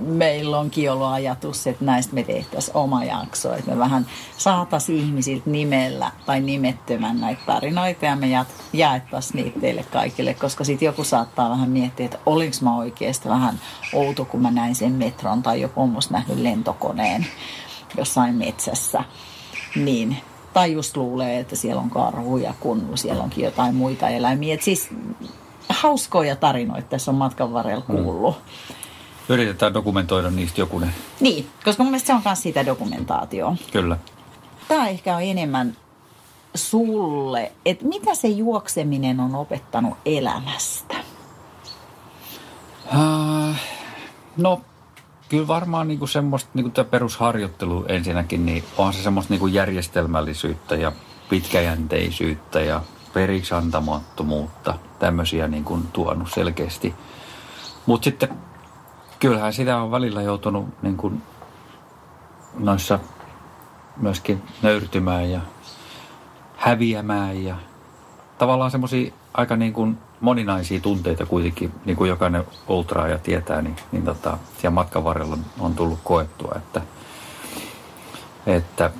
meillä 0.00 0.58
onkin 0.58 0.92
ollut 0.92 1.06
ajatus, 1.06 1.66
että 1.66 1.84
näistä 1.84 2.14
me 2.14 2.22
tehtäisiin 2.22 2.76
oma 2.76 3.04
jakso, 3.04 3.54
että 3.54 3.70
me 3.70 3.78
vähän 3.78 4.06
saataisiin 4.38 5.06
ihmisiltä 5.06 5.50
nimellä 5.50 6.10
tai 6.26 6.40
nimettömän 6.40 7.20
näitä 7.20 7.42
tarinoita 7.46 8.04
ja 8.04 8.16
me 8.16 8.26
jaettaisiin 8.72 9.44
niitä 9.44 9.60
teille 9.60 9.82
kaikille, 9.82 10.34
koska 10.34 10.64
sitten 10.64 10.86
joku 10.86 11.04
saattaa 11.04 11.50
vähän 11.50 11.70
miettiä, 11.70 12.04
että 12.04 12.18
olinko 12.26 12.56
mä 12.62 12.76
oikeasti 12.76 13.28
vähän 13.28 13.60
outo, 13.92 14.24
kun 14.24 14.42
mä 14.42 14.50
näin 14.50 14.74
sen 14.74 14.92
metron 14.92 15.42
tai 15.42 15.60
joku 15.60 15.82
on 15.82 15.96
nähnyt 16.10 16.38
lentokoneen 16.38 17.26
jossain 17.96 18.34
metsässä, 18.34 19.04
niin 19.76 20.16
tai 20.52 20.72
just 20.72 20.96
luulee, 20.96 21.38
että 21.38 21.56
siellä 21.56 21.82
on 21.82 21.90
karhuja, 21.90 22.54
kun 22.60 22.90
siellä 22.94 23.22
onkin 23.22 23.44
jotain 23.44 23.74
muita 23.74 24.08
eläimiä. 24.08 24.54
Et 24.54 24.62
siis 24.62 24.88
hauskoja 25.68 26.36
tarinoita 26.36 26.88
tässä 26.88 27.10
on 27.10 27.14
matkan 27.14 27.52
varrella 27.52 27.84
mm. 27.88 27.96
kuullut. 27.96 28.36
Mm 28.36 28.74
yritetään 29.32 29.74
dokumentoida 29.74 30.30
niistä 30.30 30.60
jokunen. 30.60 30.94
Niin, 31.20 31.46
koska 31.64 31.82
mun 31.82 31.90
mielestä 31.90 32.06
se 32.06 32.12
on 32.12 32.22
myös 32.24 32.42
sitä 32.42 32.66
dokumentaatioa. 32.66 33.56
Kyllä. 33.72 33.96
Tämä 34.68 34.88
ehkä 34.88 35.16
on 35.16 35.22
enemmän 35.22 35.76
sulle, 36.54 37.52
että 37.64 37.84
mitä 37.84 38.14
se 38.14 38.28
juokseminen 38.28 39.20
on 39.20 39.34
opettanut 39.34 39.98
elämästä? 40.04 40.94
Uh, 42.94 43.56
no, 44.36 44.60
kyllä 45.30 45.46
varmaan 45.46 45.88
niinku 45.88 46.06
semmoista 46.06 46.50
niinku 46.54 46.84
perusharjoittelu 46.90 47.84
ensinnäkin, 47.88 48.46
niin 48.46 48.64
on 48.78 48.92
se 48.92 49.02
semmoista 49.02 49.32
niinku 49.32 49.46
järjestelmällisyyttä 49.46 50.74
ja 50.74 50.92
pitkäjänteisyyttä 51.28 52.60
ja 52.60 52.80
periksi 53.14 53.54
antamattomuutta. 53.54 54.74
Tämmöisiä 54.98 55.48
niinku 55.48 55.78
tuonut 55.92 56.32
selkeästi. 56.32 56.94
Mutta 57.86 58.04
sitten 58.04 58.28
kyllähän 59.20 59.52
sitä 59.52 59.76
on 59.76 59.90
välillä 59.90 60.22
joutunut 60.22 60.82
niin 60.82 60.96
kuin 60.96 61.22
noissa 62.58 62.98
myöskin 63.96 64.42
nöyrtymään 64.62 65.30
ja 65.30 65.40
häviämään 66.56 67.44
ja 67.44 67.56
tavallaan 68.38 68.70
semmoisia 68.70 69.12
aika 69.34 69.56
niin 69.56 69.72
kuin 69.72 69.98
moninaisia 70.20 70.80
tunteita 70.80 71.26
kuitenkin, 71.26 71.72
niin 71.84 71.96
kuin 71.96 72.08
jokainen 72.08 72.44
ultraaja 72.68 73.18
tietää, 73.18 73.62
niin, 73.62 73.76
niin 73.92 74.04
tota, 74.04 74.38
siellä 74.58 74.74
matkan 74.74 75.04
varrella 75.04 75.38
on 75.60 75.74
tullut 75.74 75.98
koettua, 76.04 76.54
että, 76.56 76.80
että 78.46 78.90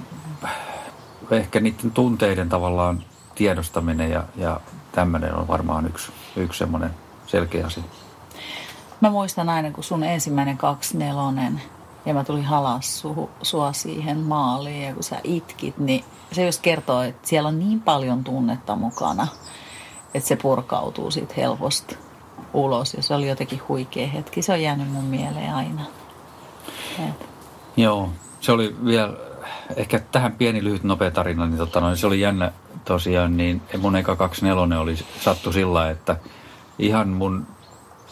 ehkä 1.31 1.61
niiden 1.61 1.91
tunteiden 1.91 2.49
tavallaan 2.49 3.03
tiedostaminen 3.35 4.11
ja, 4.11 4.25
ja 4.37 4.61
tämmöinen 4.93 5.35
on 5.35 5.49
varmaan 5.49 5.87
yksi, 5.87 6.12
yksi 6.37 6.59
semmoinen 6.59 6.91
selkeä 7.27 7.66
asia. 7.66 7.83
Mä 9.01 9.11
muistan 9.11 9.49
aina, 9.49 9.71
kun 9.71 9.85
sun 9.85 10.05
ensimmäinen 10.05 10.57
kaksinelonen 10.57 11.62
ja 12.07 12.14
mä 12.14 12.25
tulin 12.25 12.45
halas 12.45 13.01
su, 13.01 13.31
sua 13.43 13.73
siihen 13.73 14.18
maaliin 14.18 14.83
ja 14.83 14.95
kun 14.95 15.03
sä 15.03 15.21
itkit, 15.25 15.79
niin 15.79 16.05
se 16.33 16.47
just 16.47 16.61
kertoo, 16.62 17.03
että 17.03 17.29
siellä 17.29 17.49
on 17.49 17.59
niin 17.59 17.81
paljon 17.81 18.25
tunnetta 18.25 18.77
mukana, 18.77 19.27
että 20.15 20.29
se 20.29 20.37
purkautuu 20.37 21.11
siitä 21.11 21.35
helposti 21.37 21.99
ulos 22.53 22.95
ja 22.95 23.03
se 23.03 23.15
oli 23.15 23.29
jotenkin 23.29 23.61
huikea 23.69 24.07
hetki. 24.07 24.43
Se 24.43 24.53
on 24.53 24.63
jäänyt 24.63 24.93
mun 24.93 25.05
mieleen 25.05 25.55
aina. 25.55 25.83
Et. 27.09 27.29
Joo, 27.77 28.11
se 28.41 28.53
oli 28.53 28.77
vielä, 28.85 29.13
ehkä 29.77 29.99
tähän 29.99 30.33
pieni 30.33 30.65
lyhyt 30.65 30.85
nopea 30.85 31.11
tarina, 31.11 31.47
niin, 31.47 31.59
tota, 31.59 31.81
no, 31.81 31.97
se 31.97 32.07
oli 32.07 32.21
jännä 32.21 32.53
tosiaan, 32.85 33.37
niin 33.37 33.63
mun 33.79 33.97
eka 33.97 34.31
nelonen 34.43 34.79
oli 34.79 34.97
sattu 35.21 35.53
sillä, 35.53 35.91
että 35.91 36.17
ihan 36.79 37.09
mun 37.09 37.47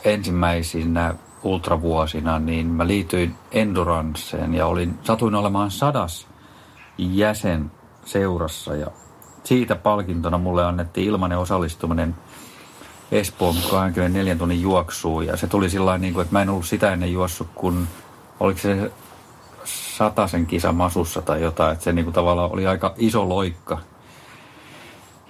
ensimmäisinä 0.04 1.14
ultravuosina, 1.42 2.38
niin 2.38 2.66
mä 2.66 2.86
liityin 2.86 3.34
Enduranceen 3.52 4.54
ja 4.54 4.66
olin, 4.66 4.98
satuin 5.04 5.34
olemaan 5.34 5.70
sadas 5.70 6.26
jäsen 6.98 7.70
seurassa 8.04 8.76
ja 8.76 8.86
siitä 9.44 9.76
palkintona 9.76 10.38
mulle 10.38 10.64
annettiin 10.64 11.06
ilmainen 11.06 11.38
osallistuminen 11.38 12.14
Espoon 13.12 13.54
24 13.70 14.36
tunnin 14.36 14.62
juoksuun 14.62 15.26
ja 15.26 15.36
se 15.36 15.46
tuli 15.46 15.70
sillä 15.70 15.98
niin 15.98 16.14
kuin, 16.14 16.22
että 16.22 16.32
mä 16.32 16.42
en 16.42 16.50
ollut 16.50 16.66
sitä 16.66 16.92
ennen 16.92 17.12
juossut, 17.12 17.48
kun 17.54 17.88
oliko 18.40 18.58
se 18.58 18.92
sataisen 19.64 20.46
kisa 20.46 20.72
masussa 20.72 21.22
tai 21.22 21.42
jotain, 21.42 21.72
että 21.72 21.84
se 21.84 21.92
niin 21.92 22.04
kuin 22.04 22.14
tavallaan 22.14 22.52
oli 22.52 22.66
aika 22.66 22.94
iso 22.96 23.28
loikka. 23.28 23.78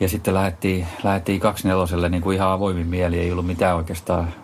Ja 0.00 0.08
sitten 0.08 0.34
lähdettiin, 0.34 0.86
lähdettiin 1.02 1.40
neloselle 1.64 2.08
niin 2.08 2.22
kuin 2.22 2.36
ihan 2.36 2.48
avoimin 2.48 2.86
mieli, 2.86 3.18
ei 3.18 3.32
ollut 3.32 3.46
mitään 3.46 3.76
oikeastaan 3.76 4.34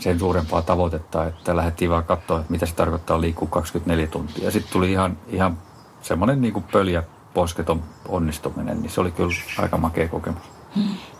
sen 0.00 0.18
suurempaa 0.18 0.62
tavoitetta, 0.62 1.26
että 1.26 1.56
lähdettiin 1.56 1.90
vaan 1.90 2.04
katsoa, 2.04 2.40
että 2.40 2.52
mitä 2.52 2.66
se 2.66 2.74
tarkoittaa 2.74 3.20
liikkua 3.20 3.48
24 3.50 4.06
tuntia. 4.06 4.50
Sitten 4.50 4.72
tuli 4.72 4.92
ihan, 4.92 5.18
ihan 5.28 5.58
semmoinen 6.02 6.40
niin 6.40 6.52
kuin 6.52 6.64
pöljä 6.72 7.02
posketon 7.34 7.82
onnistuminen, 8.08 8.82
niin 8.82 8.90
se 8.90 9.00
oli 9.00 9.10
kyllä 9.10 9.34
aika 9.58 9.76
makea 9.76 10.08
kokemus. 10.08 10.42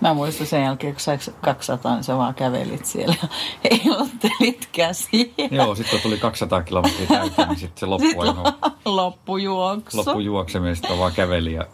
Mä 0.00 0.14
muistan 0.14 0.46
sen 0.46 0.62
jälkeen, 0.62 0.92
kun 0.92 1.00
sä 1.00 1.18
200, 1.40 1.94
niin 1.94 2.04
sä 2.04 2.16
vaan 2.16 2.34
kävelit 2.34 2.86
siellä 2.86 3.14
ja 3.22 3.28
heilottelit 3.70 4.68
käsiä. 4.72 5.24
Joo, 5.50 5.74
sitten 5.74 6.00
tuli 6.00 6.18
200 6.18 6.62
kilometriä 6.62 7.06
täyteen, 7.06 7.48
niin 7.48 7.58
sitten 7.58 7.80
se 7.80 7.86
loppui 7.86 8.26
sitten 8.26 8.52
loppujuoksu. 8.96 9.96
Loppujuokseminen, 9.96 10.76
sitten 10.76 10.98
vaan 10.98 11.12
käveli 11.12 11.52
ja 11.52 11.66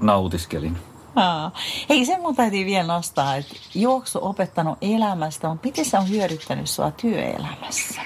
nautiskelin. 0.00 0.78
Aa. 1.16 1.50
Hei, 1.88 2.06
sen 2.06 2.20
mun 2.20 2.36
täytyy 2.36 2.66
vielä 2.66 2.94
nostaa, 2.94 3.36
että 3.36 3.54
juoksu 3.74 4.18
opettanut 4.22 4.78
elämästä, 4.80 5.48
mutta 5.48 5.66
miten 5.66 5.84
se 5.84 5.98
on 5.98 6.08
hyödyttänyt 6.08 6.68
sua 6.68 6.90
työelämässä? 6.90 8.02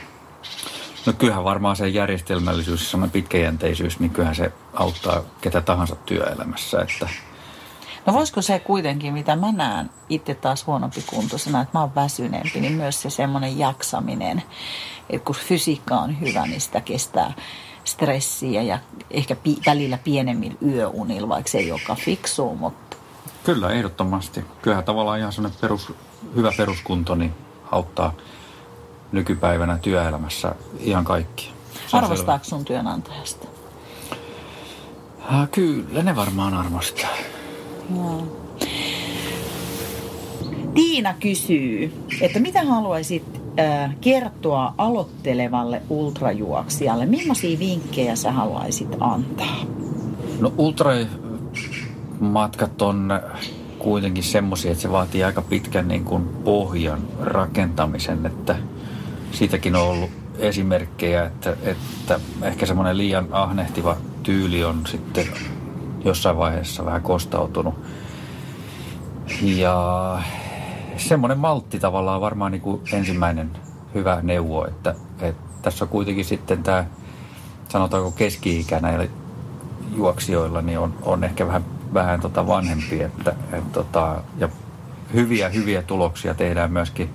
No 1.07 1.13
kyllähän 1.13 1.45
varmaan 1.45 1.77
se 1.77 1.89
järjestelmällisyys 1.89 2.81
ja 2.81 2.91
semmoinen 2.91 3.13
pitkäjänteisyys, 3.13 4.01
niin 4.01 4.11
kyllähän 4.11 4.35
se 4.35 4.53
auttaa 4.75 5.23
ketä 5.41 5.61
tahansa 5.61 5.97
työelämässä. 5.97 6.81
Että... 6.81 7.09
No 8.07 8.13
voisiko 8.13 8.43
se 8.43 8.59
kuitenkin, 8.59 9.13
mitä 9.13 9.37
mä 9.37 9.53
näen 9.53 9.91
itse 10.09 10.35
taas 10.35 10.67
huonompi 10.67 11.05
kuntoisena, 11.07 11.61
että 11.61 11.79
mä 11.79 11.81
oon 11.81 11.95
väsyneempi, 11.95 12.61
niin 12.61 12.73
myös 12.73 13.03
se 13.03 13.11
semmoinen 13.11 13.59
jaksaminen, 13.59 14.43
että 15.11 15.25
kun 15.25 15.35
fysiikka 15.35 15.95
on 15.95 16.21
hyvä, 16.21 16.47
niin 16.47 16.61
sitä 16.61 16.81
kestää 16.81 17.33
stressiä 17.85 18.63
ja 18.63 18.79
ehkä 19.11 19.37
pi- 19.37 19.61
välillä 19.67 19.99
pienemmillä 19.99 20.57
yöunilla, 20.67 21.29
vaikka 21.29 21.51
se 21.51 21.59
ei 21.59 21.73
olekaan 21.73 21.99
fiksua, 21.99 22.55
mutta 22.55 22.97
Kyllä, 23.45 23.71
ehdottomasti. 23.71 24.45
Kyllähän 24.63 24.85
tavallaan 24.85 25.19
ihan 25.19 25.33
sellainen 25.33 25.61
perus, 25.61 25.93
hyvä 26.37 26.53
peruskunto 26.57 27.15
niin 27.15 27.35
auttaa 27.71 28.15
nykypäivänä 29.13 29.79
työelämässä 29.79 30.55
ihan 30.81 31.05
kaikki. 31.05 31.51
Arvostaako 31.93 32.45
sun 32.45 32.65
työnantajasta? 32.65 33.47
Äh, 35.33 35.49
kyllä, 35.51 36.03
ne 36.03 36.17
varmaan 36.17 36.55
arvostaa. 36.55 37.11
No. 37.91 38.27
Tiina 40.75 41.15
kysyy, 41.21 41.93
että 42.21 42.41
mitä 42.41 42.65
haluaisit 42.65 43.43
äh, 43.59 43.97
kertoa 44.01 44.75
aloittelevalle 44.79 45.83
ultrajuoksijalle? 45.89 47.07
Millaisia 47.07 47.59
vinkkejä 47.59 48.17
sä 48.17 48.33
haluaisit 48.33 48.89
antaa? 49.01 49.57
No 50.41 50.53
ultra 50.59 50.93
matkat 52.21 52.83
on 52.83 53.21
kuitenkin 53.79 54.25
semmoisia, 54.25 54.71
että 54.71 54.83
se 54.83 54.93
vaatii 54.93 55.25
aika 55.25 55.43
pitkän 55.43 55.89
niin 55.89 56.05
kuin 56.05 56.29
pohjan 56.45 57.01
rakentamisen, 57.21 58.27
että 58.27 58.57
siitäkin 59.37 59.77
on 59.77 59.83
ollut 59.83 60.11
esimerkkejä, 60.39 61.25
että, 61.25 61.57
että 61.63 62.21
ehkä 62.43 62.67
semmoinen 62.67 62.99
liian 62.99 63.29
ahnehtiva 63.31 63.97
tyyli 64.23 64.65
on 64.65 64.87
sitten 64.87 65.27
jossain 66.05 66.37
vaiheessa 66.37 66.85
vähän 66.85 67.03
kostautunut. 67.03 67.75
Ja 69.43 70.19
semmoinen 70.97 71.39
maltti 71.39 71.79
tavallaan 71.79 72.21
varmaan 72.21 72.53
niin 72.53 72.63
kuin 72.63 72.81
ensimmäinen 72.93 73.51
hyvä 73.95 74.19
neuvo, 74.23 74.67
että, 74.67 74.95
että 75.21 75.43
tässä 75.63 75.85
on 75.85 75.89
kuitenkin 75.89 76.25
sitten 76.25 76.63
tämä, 76.63 76.85
sanotaanko 77.69 78.11
keski-ikä 78.11 78.81
näillä 78.81 79.07
juoksijoilla, 79.97 80.63
niin 80.63 80.79
on, 80.79 80.95
on 81.03 81.25
ehkä 81.25 81.47
vähän, 81.47 81.65
vähän 81.95 82.21
tota 82.21 82.47
vanhempi, 82.47 83.03
että, 83.03 83.35
et 83.53 83.73
tota, 83.73 84.23
ja 84.39 84.49
hyviä, 85.15 85.49
hyviä 85.49 85.83
tuloksia 85.83 86.35
tehdään 86.35 86.73
myöskin 86.73 87.11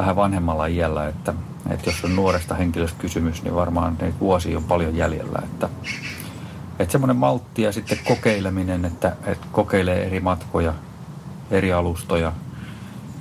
vähän 0.00 0.16
vanhemmalla 0.16 0.66
iällä, 0.66 1.08
että, 1.08 1.34
että 1.70 1.90
jos 1.90 2.04
on 2.04 2.16
nuoresta 2.16 2.54
henkilöstä 2.54 2.98
kysymys, 2.98 3.42
niin 3.42 3.54
varmaan 3.54 3.96
ne 4.00 4.14
vuosi 4.20 4.56
on 4.56 4.64
paljon 4.64 4.96
jäljellä, 4.96 5.38
että, 5.44 5.68
että 6.78 6.92
semmoinen 6.92 7.16
maltti 7.16 7.62
ja 7.62 7.72
sitten 7.72 7.98
kokeileminen, 8.04 8.84
että, 8.84 9.16
että 9.26 9.46
kokeilee 9.52 10.06
eri 10.06 10.20
matkoja, 10.20 10.74
eri 11.50 11.72
alustoja 11.72 12.32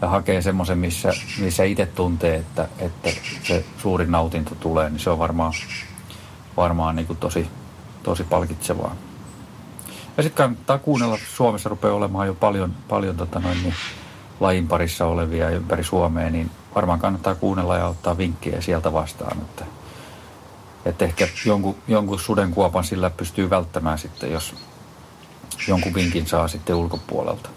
ja 0.02 0.08
hakee 0.08 0.42
semmoisen, 0.42 0.78
missä, 0.78 1.14
missä 1.40 1.64
itse 1.64 1.86
tuntee, 1.86 2.36
että, 2.36 2.68
että 2.80 3.10
se 3.44 3.66
suurin 3.78 4.12
nautinto 4.12 4.56
tulee, 4.56 4.90
niin 4.90 5.00
se 5.00 5.10
on 5.10 5.20
varmaan, 5.20 5.54
varmaan 6.58 6.96
niin 6.96 7.08
kuin 7.08 7.20
tosi, 7.20 7.48
tosi 8.04 8.24
palkitsevaa. 8.24 8.96
Ja 10.18 10.24
sitten 10.24 10.38
kannattaa 10.44 10.78
kuunnella, 10.78 11.18
Suomessa 11.36 11.70
rupeaa 11.70 11.94
olemaan 11.94 12.28
jo 12.28 12.34
paljon, 12.34 12.74
paljon 12.90 13.18
tota 13.18 13.40
noin, 13.40 13.64
niin, 13.64 13.74
lajin 14.40 14.68
parissa 14.68 15.06
olevia 15.06 15.50
ympäri 15.50 15.84
Suomea, 15.84 16.30
niin 16.30 16.52
varmaan 16.76 17.00
kannattaa 17.00 17.36
kuunnella 17.36 17.78
ja 17.78 17.88
ottaa 17.88 18.18
vinkkejä 18.18 18.62
sieltä 18.62 18.94
vastaan. 18.94 19.38
Että, 19.38 19.66
että 20.86 21.06
ehkä 21.06 21.28
jonkun, 21.46 21.76
jonkun 21.88 22.20
sudenkuopan 22.20 22.84
sillä 22.84 23.10
pystyy 23.10 23.50
välttämään 23.50 23.98
sitten, 23.98 24.32
jos 24.32 24.56
jonkun 25.68 25.94
vinkin 25.94 26.28
saa 26.28 26.48
sitten 26.48 26.76
ulkopuolelta. 26.76 27.50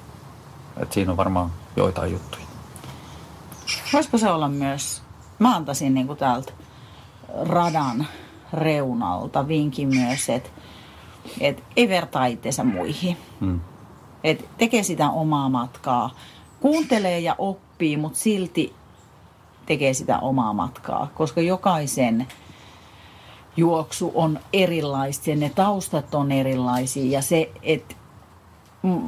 Et 0.77 0.93
siinä 0.93 1.11
on 1.11 1.17
varmaan 1.17 1.53
joitain 1.77 2.13
juttuja. 2.13 2.45
Voisiko 3.93 4.19
se 4.19 4.31
olla 4.31 4.49
myös, 4.49 5.03
mä 5.39 5.57
antaisin 5.57 5.95
niin 5.95 6.07
kuin 6.07 6.19
täältä 6.19 6.53
radan 7.49 8.07
reunalta 8.53 9.49
vinkin 9.49 9.89
myös, 9.89 10.29
että 10.29 10.51
et 11.41 11.65
ei 11.77 11.89
vertaa 11.89 12.27
itsensä 12.27 12.65
muihin. 12.65 13.17
Hmm. 13.41 13.61
Et 14.25 14.49
tekee 14.59 14.83
sitä 14.83 15.11
omaa 15.11 15.49
matkaa, 15.49 16.11
kuuntelee 16.61 17.21
ja 17.21 17.35
oppii, 17.39 17.97
mutta 17.97 18.19
silti 18.19 18.75
tekee 19.67 19.95
sitä 19.95 20.19
omaa 20.19 20.53
matkaa, 20.53 21.09
koska 21.15 21.41
jokaisen 21.41 22.27
juoksu 23.57 24.13
on 24.15 24.41
erilaista 24.53 25.31
ja 25.31 25.37
ne 25.37 25.51
taustat 25.55 26.15
on 26.15 26.33
erilaisia 26.33 27.13
ja 27.13 27.23
se, 27.23 27.51
että 27.63 27.95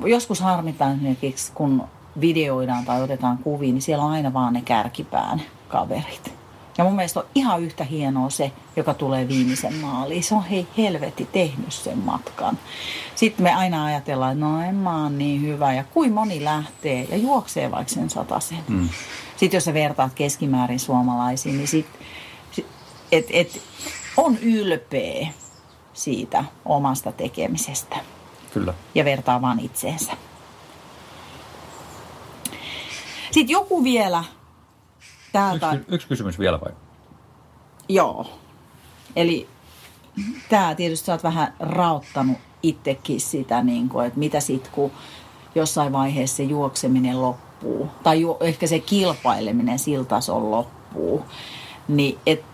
joskus 0.06 0.40
harmitaan 0.40 0.94
esimerkiksi, 0.94 1.52
kun 1.52 1.84
videoidaan 2.20 2.84
tai 2.84 3.02
otetaan 3.02 3.38
kuvia, 3.38 3.72
niin 3.72 3.82
siellä 3.82 4.04
on 4.04 4.10
aina 4.10 4.32
vaan 4.32 4.52
ne 4.52 4.62
kärkipään 4.62 5.42
kaverit. 5.68 6.34
Ja 6.78 6.84
mun 6.84 6.96
mielestä 6.96 7.20
on 7.20 7.26
ihan 7.34 7.62
yhtä 7.62 7.84
hienoa 7.84 8.30
se, 8.30 8.52
joka 8.76 8.94
tulee 8.94 9.28
viimeisen 9.28 9.74
maaliin. 9.74 10.22
Se 10.22 10.34
on 10.34 10.44
hei 10.44 10.66
helvetti 10.78 11.28
tehnyt 11.32 11.72
sen 11.72 11.98
matkan. 11.98 12.58
Sitten 13.14 13.42
me 13.42 13.54
aina 13.54 13.84
ajatellaan, 13.84 14.32
että 14.32 14.44
no 14.44 14.60
en 14.60 14.74
mä 14.74 15.02
oon 15.02 15.18
niin 15.18 15.42
hyvä. 15.42 15.74
Ja 15.74 15.84
kuin 15.84 16.12
moni 16.12 16.44
lähtee 16.44 17.06
ja 17.10 17.16
juoksee 17.16 17.70
vaikka 17.70 17.94
sen 17.94 18.10
sen. 18.40 18.58
Mm. 18.68 18.88
Sitten 19.36 19.56
jos 19.56 19.64
sä 19.64 19.74
vertaat 19.74 20.14
keskimäärin 20.14 20.80
suomalaisiin, 20.80 21.56
niin 21.56 21.68
sit, 21.68 21.86
et, 23.12 23.26
et, 23.30 23.62
on 24.16 24.38
ylpeä 24.38 25.28
siitä 25.92 26.44
omasta 26.64 27.12
tekemisestä. 27.12 27.96
Kyllä. 28.54 28.74
Ja 28.94 29.04
vertaa 29.04 29.42
vaan 29.42 29.60
itseensä. 29.60 30.12
Sitten 33.30 33.52
joku 33.52 33.84
vielä 33.84 34.24
täältä... 35.32 35.72
Yksi, 35.72 35.94
yksi 35.94 36.08
kysymys 36.08 36.38
vielä 36.38 36.60
vai? 36.60 36.72
Joo. 37.88 38.26
Eli 39.16 39.48
tämä 40.48 40.74
tietysti 40.74 41.06
sä 41.06 41.12
oot 41.12 41.22
vähän 41.22 41.54
raottanut 41.60 42.38
itsekin 42.62 43.20
sitä, 43.20 43.62
niin 43.62 43.88
kuin, 43.88 44.06
että 44.06 44.18
mitä 44.18 44.40
sitten 44.40 44.72
kun 44.72 44.90
jossain 45.54 45.92
vaiheessa 45.92 46.36
se 46.36 46.42
juokseminen 46.42 47.22
loppuu, 47.22 47.53
tai 48.02 48.20
ju, 48.20 48.36
ehkä 48.40 48.66
se 48.66 48.78
kilpaileminen 48.78 49.78
sillä 49.78 50.04
tasolla 50.04 50.50
loppuu, 50.56 51.24
niin 51.88 52.18
et, 52.26 52.44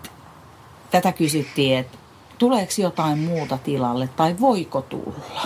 tätä 0.91 1.11
kysyttiin, 1.11 1.77
että 1.77 1.97
tuleeko 2.37 2.71
jotain 2.77 3.19
muuta 3.19 3.57
tilalle 3.57 4.09
tai 4.15 4.35
voiko 4.39 4.81
tulla? 4.81 5.41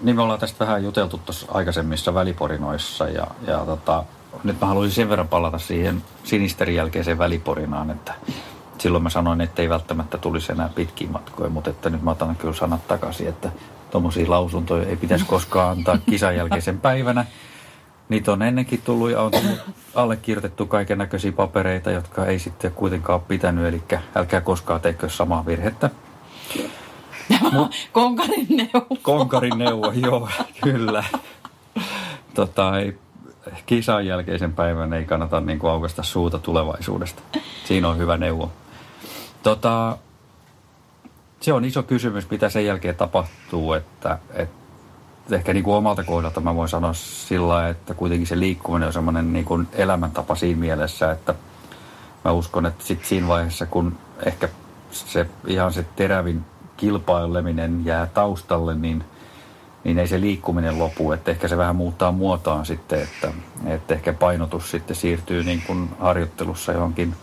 Niin 0.00 0.16
me 0.16 0.22
ollaan 0.22 0.40
tästä 0.40 0.66
vähän 0.66 0.84
juteltu 0.84 1.18
tuossa 1.18 1.46
aikaisemmissa 1.50 2.14
väliporinoissa 2.14 3.08
ja, 3.08 3.26
ja 3.46 3.58
tota, 3.58 4.04
nyt 4.44 4.60
mä 4.60 4.66
haluaisin 4.66 4.94
sen 4.94 5.08
verran 5.08 5.28
palata 5.28 5.58
siihen 5.58 6.02
sinisterin 6.24 6.76
jälkeiseen 6.76 7.18
väliporinaan, 7.18 7.90
että 7.90 8.14
silloin 8.78 9.02
mä 9.02 9.10
sanoin, 9.10 9.40
että 9.40 9.62
ei 9.62 9.68
välttämättä 9.68 10.18
tulisi 10.18 10.52
enää 10.52 10.70
pitkiä 10.74 11.08
matkoja, 11.08 11.50
mutta 11.50 11.70
että 11.70 11.90
nyt 11.90 12.02
mä 12.02 12.10
otan 12.10 12.36
kyllä 12.36 12.54
sanat 12.54 12.88
takaisin, 12.88 13.28
että 13.28 13.50
tuommoisia 13.90 14.30
lausuntoja 14.30 14.88
ei 14.88 14.96
pitäisi 14.96 15.24
koskaan 15.24 15.78
antaa 15.78 15.98
kisan 16.10 16.36
jälkeisen 16.36 16.80
päivänä. 16.80 17.26
Niitä 18.08 18.32
on 18.32 18.42
ennenkin 18.42 18.82
tullut 18.82 19.10
ja 19.10 19.20
on 19.20 19.30
tullut 19.30 19.58
allekirjoitettu 19.94 20.66
kaiken 20.66 20.98
näköisiä 20.98 21.32
papereita, 21.32 21.90
jotka 21.90 22.26
ei 22.26 22.38
sitten 22.38 22.72
kuitenkaan 22.72 23.18
ole 23.18 23.26
pitänyt, 23.28 23.66
eli 23.66 23.82
älkää 24.14 24.40
koskaan 24.40 24.80
teikö 24.80 25.08
samaa 25.08 25.46
virhettä. 25.46 25.90
Konkarin 27.92 28.46
neuvo. 28.48 28.96
Konkarin 29.02 29.58
neuvo, 29.58 29.92
joo, 29.92 30.28
kyllä. 30.62 31.04
Tota, 32.34 32.78
ei, 32.78 32.98
kisan 33.66 34.06
jälkeisen 34.06 34.52
päivän 34.52 34.92
ei 34.92 35.04
kannata 35.04 35.40
niin 35.40 35.58
kuin 35.58 35.70
aukasta 35.70 36.02
suuta 36.02 36.38
tulevaisuudesta. 36.38 37.22
Siinä 37.64 37.88
on 37.88 37.98
hyvä 37.98 38.16
neuvo. 38.16 38.52
Tota, 39.42 39.98
se 41.40 41.52
on 41.52 41.64
iso 41.64 41.82
kysymys, 41.82 42.30
mitä 42.30 42.48
sen 42.48 42.66
jälkeen 42.66 42.96
tapahtuu, 42.96 43.72
että, 43.72 44.18
että 44.34 44.65
ehkä 45.32 45.52
niin 45.52 45.64
kuin 45.64 45.76
omalta 45.76 46.04
kohdalta 46.04 46.40
mä 46.40 46.54
voin 46.54 46.68
sanoa 46.68 46.92
sillä 46.92 47.68
että 47.68 47.94
kuitenkin 47.94 48.26
se 48.26 48.38
liikkuminen 48.38 48.86
on 48.86 48.92
semmoinen 48.92 49.32
niin 49.32 49.44
kuin 49.44 49.68
elämäntapa 49.72 50.34
siinä 50.34 50.60
mielessä, 50.60 51.10
että 51.10 51.34
mä 52.24 52.32
uskon, 52.32 52.66
että 52.66 52.84
sit 52.84 53.04
siinä 53.04 53.28
vaiheessa, 53.28 53.66
kun 53.66 53.98
ehkä 54.26 54.48
se 54.90 55.26
ihan 55.46 55.72
se 55.72 55.86
terävin 55.96 56.44
kilpaileminen 56.76 57.84
jää 57.84 58.06
taustalle, 58.06 58.74
niin, 58.74 59.04
niin 59.84 59.98
ei 59.98 60.08
se 60.08 60.20
liikkuminen 60.20 60.78
lopu. 60.78 61.12
Että 61.12 61.30
ehkä 61.30 61.48
se 61.48 61.56
vähän 61.56 61.76
muuttaa 61.76 62.12
muotoaan 62.12 62.66
sitten, 62.66 63.02
että, 63.02 63.32
että 63.66 63.94
ehkä 63.94 64.12
painotus 64.12 64.70
sitten 64.70 64.96
siirtyy 64.96 65.44
niin 65.44 65.62
kuin 65.66 65.88
harjoittelussa 66.00 66.72
johonkin 66.72 67.14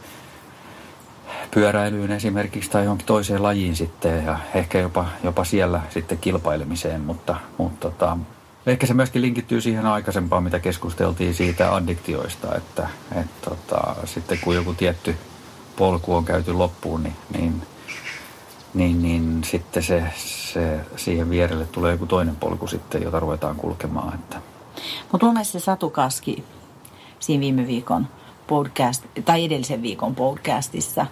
pyöräilyyn 1.54 2.12
esimerkiksi 2.12 2.70
tai 2.72 2.84
johonkin 2.84 3.08
toiseen 3.08 3.44
lajiin 3.44 3.76
sitten 3.76 4.26
ja 4.26 4.40
ehkä 4.54 4.80
jopa, 4.80 5.06
jopa 5.24 5.44
siellä 5.44 5.82
sitten 5.90 6.18
kilpailemiseen, 6.18 7.02
mutta, 7.02 7.36
mutta 7.58 7.90
tota, 7.90 8.18
ehkä 8.66 8.88
se 8.88 8.94
myöskin 8.94 9.22
linkittyy 9.22 9.62
siihen 9.62 9.86
aikaisempaan, 9.86 10.44
mitä 10.44 10.60
keskusteltiin 10.60 11.34
siitä 11.34 11.76
addiktioista, 11.76 12.56
että, 12.56 12.90
että 13.16 13.50
tota, 13.50 13.96
sitten 14.06 14.40
kun 14.44 14.56
joku 14.56 14.74
tietty 14.74 15.16
polku 15.76 16.16
on 16.16 16.26
käyty 16.26 16.54
loppuun, 16.54 17.04
niin, 17.04 17.16
niin 17.38 17.62
niin, 18.74 19.02
niin 19.02 19.44
sitten 19.44 19.84
se, 19.84 20.04
se, 20.16 20.80
siihen 20.96 21.30
vierelle 21.30 21.66
tulee 21.66 21.92
joku 21.92 22.06
toinen 22.06 22.36
polku 22.36 22.68
sitten, 22.68 23.04
jota 23.04 23.20
ruvetaan 23.20 23.56
kulkemaan. 23.56 24.14
Että. 24.14 24.42
Mutta 25.12 25.26
mun 25.26 25.34
mielestä 25.34 25.60
Satu 25.60 25.90
Kaski 25.90 26.44
siinä 27.20 27.42
viime 27.42 27.68
viikon 27.68 28.08
podcast, 28.48 29.04
tai 29.26 29.46
edellisen 29.46 29.82
viikon 29.82 30.16
podcastissa 30.16 31.06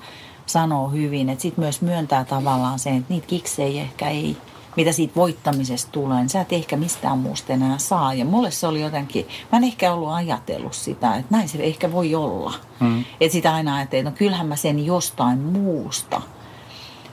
sanoo 0.51 0.87
hyvin, 0.89 1.29
että 1.29 1.41
sitten 1.41 1.63
myös 1.63 1.81
myöntää 1.81 2.25
tavallaan 2.25 2.79
sen, 2.79 2.97
että 2.97 3.13
niitä 3.13 3.27
kiksejä 3.27 3.81
ehkä 3.81 4.09
ei, 4.09 4.37
mitä 4.77 4.91
siitä 4.91 5.15
voittamisesta 5.15 5.91
tulee, 5.91 6.17
niin 6.17 6.29
sä 6.29 6.41
et 6.41 6.53
ehkä 6.53 6.77
mistään 6.77 7.17
muusta 7.17 7.53
enää 7.53 7.77
saa. 7.77 8.13
Ja 8.13 8.25
mulle 8.25 8.51
se 8.51 8.67
oli 8.67 8.81
jotenkin, 8.81 9.27
mä 9.51 9.57
en 9.57 9.63
ehkä 9.63 9.93
ollut 9.93 10.11
ajatellut 10.11 10.73
sitä, 10.73 11.15
että 11.15 11.35
näin 11.35 11.49
se 11.49 11.57
ehkä 11.63 11.91
voi 11.91 12.15
olla. 12.15 12.53
Mm. 12.79 13.03
Että 13.21 13.33
sitä 13.33 13.53
aina 13.53 13.75
ajattelin, 13.75 14.07
että 14.07 14.11
no 14.11 14.17
kyllähän 14.17 14.47
mä 14.47 14.55
sen 14.55 14.85
jostain 14.85 15.39
muusta– 15.39 16.21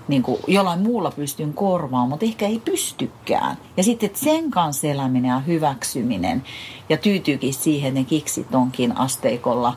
niin 0.09 0.23
kuin 0.23 0.41
jollain 0.47 0.81
muulla 0.81 1.11
pystyn 1.11 1.55
korvaamaan, 1.55 2.09
mutta 2.09 2.27
ehkä 2.27 2.47
ei 2.47 2.59
pystykään. 2.65 3.57
Ja 3.77 3.83
sitten 3.83 4.11
sen 4.15 4.51
kanssa 4.51 4.87
eläminen 4.87 5.29
ja 5.29 5.39
hyväksyminen 5.39 6.43
ja 6.89 6.97
tyytyykin 6.97 7.55
siihen, 7.55 7.89
että 7.89 8.01
ne 8.01 8.05
kiksit 8.05 8.55
onkin 8.55 8.99
asteikolla 8.99 9.77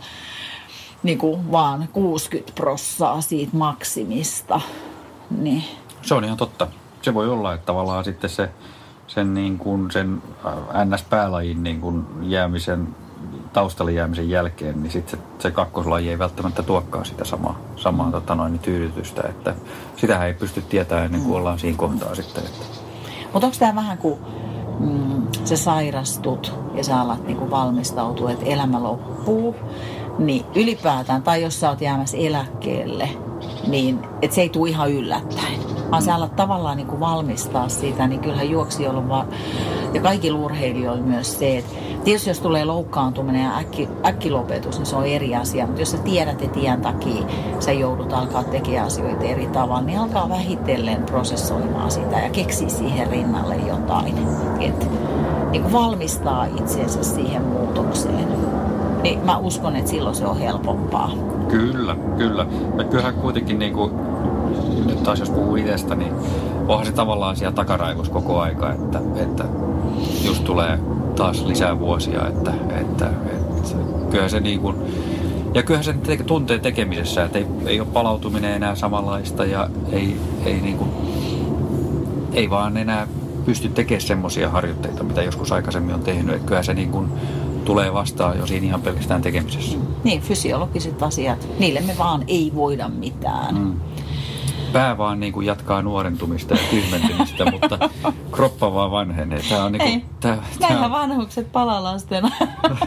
niin 1.04 1.18
kuin 1.18 1.52
vaan 1.52 1.90
60 1.94 2.54
prossaa 2.56 3.22
siitä 3.22 3.58
maksimista. 3.58 4.62
Niin. 5.38 5.64
Se 6.02 6.14
on 6.14 6.24
ihan 6.24 6.38
totta. 6.38 6.68
Se 7.02 7.14
voi 7.14 7.30
olla, 7.30 7.54
että 7.54 7.66
tavallaan 7.66 8.04
sitten 8.04 8.30
se, 8.30 8.50
sen, 9.08 9.34
niin 9.34 9.58
kuin, 9.58 9.92
sen 9.92 10.22
äh, 10.46 10.86
NS-päälajin 10.86 11.64
niin 11.64 11.82
kuin 11.82 12.06
jäämisen 12.22 12.88
taustalle 13.54 13.92
jäämisen 13.92 14.30
jälkeen, 14.30 14.84
niin 14.84 14.92
sitten 14.92 15.20
se, 15.20 15.26
se 15.40 15.52
kakkoslaji 15.52 16.10
ei 16.10 16.20
välttämättä 16.20 16.64
tuokkaa 16.64 17.04
sitä 17.04 17.26
samaa, 17.26 17.60
samaa 17.76 18.12
tota 18.12 18.36
noin, 18.36 18.60
tyydytystä. 18.60 19.22
Että 19.30 19.56
sitähän 19.98 20.28
ei 20.28 20.34
pysty 20.34 20.62
tietämään 20.62 21.06
ennen 21.06 21.22
kuin 21.22 21.32
mm. 21.32 21.38
ollaan 21.38 21.60
siinä 21.60 21.78
kohtaa 21.78 22.16
sitten. 22.16 22.44
Että. 22.44 22.66
Mutta 23.34 23.48
onko 23.48 23.58
tämä 23.60 23.76
vähän 23.76 23.98
kuin 23.98 24.20
mm, 24.80 25.28
sä 25.46 25.58
sairastut 25.58 26.54
ja 26.76 26.84
sä 26.84 27.02
alat 27.02 27.28
niinku 27.28 27.50
valmistautua, 27.50 28.32
että 28.32 28.46
elämä 28.46 28.84
loppuu, 28.84 29.56
niin 30.20 30.46
ylipäätään, 30.56 31.24
tai 31.24 31.42
jos 31.42 31.60
sä 31.60 31.70
oot 31.70 31.82
jäämässä 31.82 32.18
eläkkeelle, 32.18 33.10
niin 33.68 34.00
että 34.22 34.36
se 34.36 34.42
ei 34.42 34.50
tule 34.50 34.70
ihan 34.70 34.92
yllättäen. 34.92 35.60
Vaan 35.92 36.02
sä 36.02 36.16
alat 36.16 36.36
tavallaan 36.36 36.78
niin 36.78 36.88
kuin 36.88 37.00
valmistaa 37.00 37.70
sitä, 37.70 38.08
niin 38.08 38.22
kyllähän 38.22 38.50
juoksijoilla 38.50 39.10
va- 39.10 39.26
ja 39.94 40.02
kaikilla 40.02 40.40
urheilijoilla 40.40 41.04
myös 41.04 41.40
se, 41.40 41.58
että 41.58 41.72
tietysti 42.04 42.30
jos 42.30 42.40
tulee 42.40 42.66
loukkaantuminen 42.66 43.44
ja 43.44 43.58
äkki, 43.58 43.90
äkkilopetus, 44.06 44.78
niin 44.78 44.86
se 44.86 44.96
on 44.96 45.06
eri 45.06 45.36
asia. 45.36 45.66
Mutta 45.66 45.82
jos 45.82 45.92
sä 45.92 45.98
tiedät, 45.98 46.42
että 46.42 46.60
iän 46.60 46.82
takia 46.82 47.24
sä 47.60 47.72
joudut 47.72 48.14
alkaa 48.14 48.44
tekemään 48.44 48.88
asioita 48.88 49.24
eri 49.24 49.48
tavalla, 49.48 49.82
niin 49.82 50.00
alkaa 50.00 50.30
vähitellen 50.30 51.04
prosessoimaan 51.04 51.92
sitä 51.92 52.20
ja 52.20 52.30
keksii 52.30 52.70
siihen 52.70 53.08
rinnalle 53.08 53.56
jotain. 53.56 54.28
Et, 54.60 54.90
niin 55.52 55.62
kuin 55.62 55.74
valmistaa 55.74 56.46
itsensä 56.46 57.04
siihen 57.04 57.42
muutokseen. 57.42 58.28
Niin 59.04 59.26
mä 59.26 59.38
uskon, 59.38 59.76
että 59.76 59.92
silloin 59.92 60.16
se 60.16 60.26
on 60.26 60.40
helpompaa. 60.40 61.12
Kyllä, 61.50 61.96
kyllä. 62.18 62.46
Ja 62.78 62.84
kyllähän 62.84 63.14
kuitenkin 63.14 63.60
niin 63.60 63.74
kuin, 63.74 63.92
nyt 64.86 65.04
taas 65.04 65.20
jos 65.20 65.30
puhuu 65.30 65.56
itsestä, 65.56 65.96
niin 65.96 66.14
onhan 66.68 66.86
se 66.86 66.92
tavallaan 66.92 67.36
siellä 67.36 67.56
takaraivos 67.56 68.10
koko 68.10 68.40
aika, 68.40 68.74
että, 68.74 69.02
että 69.16 69.44
just 70.26 70.44
tulee 70.44 70.80
taas 71.16 71.46
lisää 71.46 71.80
vuosia, 71.80 72.28
että, 72.28 72.54
että, 72.70 73.10
että 73.58 73.76
kyllähän 74.10 74.30
se 74.30 74.40
niin 74.40 74.60
kuin, 74.60 74.76
ja 75.54 75.64
kyllähän 75.64 75.84
se 75.84 75.94
te- 75.94 76.24
tuntee 76.24 76.60
tekemisessä, 76.60 77.24
että 77.24 77.38
ei, 77.38 77.48
ei 77.66 77.80
ole 77.80 77.88
palautuminen 77.94 78.54
enää 78.54 78.76
samanlaista 78.76 79.46
ja 79.46 79.70
ei, 79.92 80.18
ei, 80.46 80.62
niin 80.62 80.78
kuin, 80.78 80.90
ei 82.34 82.50
vaan 82.50 82.78
enää 82.78 83.08
pysty 83.46 83.70
tekemään 83.70 84.02
semmoisia 84.02 84.50
harjoitteita, 84.50 85.04
mitä 85.04 85.24
joskus 85.24 85.52
aikaisemmin 85.52 85.96
on 85.96 86.02
tehnyt. 86.02 86.36
Että 86.36 86.46
kyllähän 86.46 86.66
se 86.66 86.74
niin 86.74 86.92
kuin 86.92 87.10
tulee 87.72 87.94
vastaan 87.94 88.38
jo 88.38 88.48
siinä 88.48 88.66
ihan 88.66 88.82
pelkästään 88.82 89.22
tekemisessä. 89.22 89.78
Niin, 90.04 90.22
fysiologiset 90.22 91.04
asiat, 91.04 91.48
niille 91.60 91.82
me 91.82 91.98
vaan 91.98 92.24
ei 92.28 92.52
voida 92.56 92.90
mitään. 92.90 93.56
Mm. 93.56 93.80
Pää 94.74 94.98
vaan 94.98 95.20
niin 95.20 95.34
kuin 95.34 95.48
jatkaa 95.48 95.82
nuorentumista 95.82 96.54
ja 96.54 96.60
tyhmentymistä, 96.70 97.46
mutta 97.52 97.90
kroppa 98.32 98.74
vaan 98.74 98.92
vanhenee. 98.92 99.42
Tämä 99.50 99.64
on, 99.64 99.72
niin 99.72 99.82
Ei. 99.82 99.92
kuin, 99.92 100.06
tämä, 100.20 100.38
tämä, 100.60 100.92
vanhukset 100.92 101.52
palaa 101.52 101.84
lastena. 101.84 102.32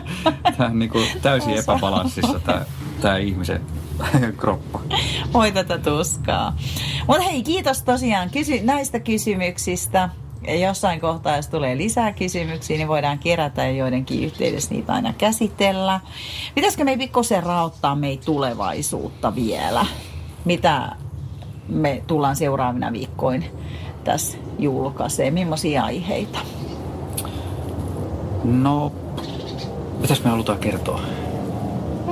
tämä 0.57 0.71
on 0.71 0.79
niin 0.79 0.91
kuin 0.91 1.07
täysin 1.23 1.55
epäbalanssissa 1.59 2.41
tämä, 2.41 2.65
tämä 3.01 3.17
ihmisen 3.17 3.61
kroppa. 4.41 4.81
Oi 5.35 5.53
tätä 5.53 5.79
tuskaa. 5.79 6.57
Mutta 7.09 7.23
hei, 7.23 7.43
kiitos 7.43 7.83
tosiaan 7.83 8.31
kysy- 8.31 8.63
näistä 8.63 9.01
kysymyksistä. 9.01 10.09
Jossain 10.49 11.01
kohtaa, 11.01 11.37
jos 11.37 11.49
tulee 11.49 11.77
lisää 11.77 12.13
kysymyksiä, 12.13 12.77
niin 12.77 12.89
voidaan 12.89 13.19
kerätä 13.19 13.65
ja 13.65 13.71
joidenkin 13.71 14.25
yhteydessä 14.25 14.75
niitä 14.75 14.93
aina 14.93 15.13
käsitellä. 15.19 16.01
Pitäisikö 16.55 16.85
me 16.85 16.97
pikkusen 16.97 17.43
raottaa 17.43 17.97
meitä 17.97 18.25
tulevaisuutta 18.25 19.35
vielä? 19.35 19.87
Mitä 20.45 20.93
me 21.69 22.03
tullaan 22.07 22.37
seuraavina 22.37 22.93
viikkoin 22.93 23.45
tässä 24.05 24.39
julkaisee? 24.59 25.31
Millaisia 25.31 25.85
aiheita? 25.85 26.39
No, 28.45 28.93
mitäs 30.01 30.25
me 30.25 30.31
halutaan 30.31 30.59
kertoa? 30.59 31.01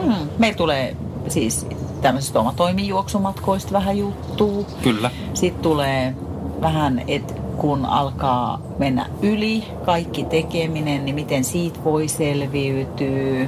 Hmm. 0.03 0.29
Meillä 0.39 0.57
tulee 0.57 0.97
siis 1.29 1.67
tämmöisistä 2.03 2.41
omatoimijuoksumatkoista 2.41 3.73
vähän 3.73 3.99
juttua. 3.99 4.65
Kyllä. 4.83 5.11
Sitten 5.35 5.63
tulee 5.63 6.15
vähän, 6.61 7.03
että 7.07 7.42
kun 7.63 7.87
alkaa 7.87 8.61
mennä 8.79 9.07
yli 9.23 9.65
kaikki 9.85 10.25
tekeminen, 10.25 11.05
niin 11.05 11.15
miten 11.15 11.45
siitä 11.45 11.85
voi 11.85 12.09
selviytyä. 12.09 13.47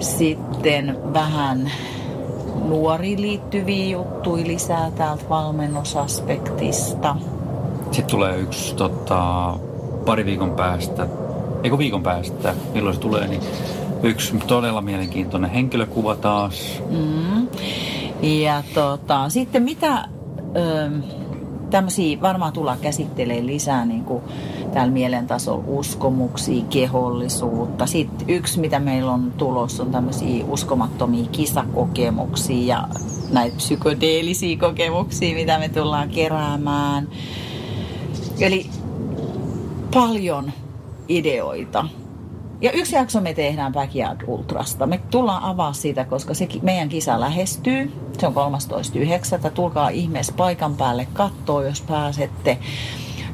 Sitten 0.00 0.98
vähän 1.12 1.70
nuoriin 2.64 3.22
liittyviä 3.22 3.86
juttuja 3.86 4.46
lisää 4.46 4.90
täältä 4.90 5.24
valmennusaspektista. 5.28 7.16
Sitten 7.90 8.10
tulee 8.10 8.36
yksi 8.36 8.74
tota, 8.74 9.54
pari 10.06 10.24
viikon 10.24 10.50
päästä, 10.50 11.06
eikö 11.62 11.78
viikon 11.78 12.02
päästä, 12.02 12.54
milloin 12.74 12.94
se 12.94 13.00
tulee, 13.00 13.28
niin 13.28 13.40
yksi 14.02 14.34
todella 14.46 14.80
mielenkiintoinen 14.80 15.50
henkilökuva 15.50 16.16
taas. 16.16 16.82
Mm. 16.90 17.48
Ja 18.22 18.62
tota, 18.74 19.28
sitten 19.28 19.62
mitä 19.62 20.08
tämmöisiä 21.70 22.20
varmaan 22.20 22.52
tullaan 22.52 22.78
käsittelemään 22.78 23.46
lisää 23.46 23.86
niin 23.86 24.04
kuin 24.04 24.22
täällä 24.72 24.92
mielentasolla 24.92 25.64
uskomuksia, 25.66 26.64
kehollisuutta. 26.70 27.86
Sitten 27.86 28.30
yksi, 28.30 28.60
mitä 28.60 28.78
meillä 28.78 29.12
on 29.12 29.32
tulossa, 29.32 29.82
on 29.82 29.90
tämmöisiä 29.90 30.44
uskomattomia 30.44 31.28
kisakokemuksia 31.32 32.76
ja 32.76 32.88
näitä 33.32 33.56
psykodeellisia 33.56 34.58
kokemuksia, 34.58 35.34
mitä 35.34 35.58
me 35.58 35.68
tullaan 35.68 36.08
keräämään. 36.08 37.08
Eli 38.40 38.70
paljon 39.94 40.52
ideoita. 41.08 41.88
Ja 42.60 42.72
yksi 42.72 42.96
jakso 42.96 43.20
me 43.20 43.34
tehdään 43.34 43.72
Backyard 43.72 44.20
Ultrasta. 44.26 44.86
Me 44.86 45.00
tullaan 45.10 45.42
avaa 45.42 45.72
siitä, 45.72 46.04
koska 46.04 46.34
se 46.34 46.48
meidän 46.62 46.88
kisa 46.88 47.20
lähestyy. 47.20 47.92
Se 48.18 48.26
on 48.26 48.34
13.9. 49.44 49.50
Tulkaa 49.50 49.88
ihmeessä 49.88 50.32
paikan 50.36 50.74
päälle 50.76 51.06
kattoo, 51.12 51.62
jos 51.62 51.80
pääsette. 51.80 52.58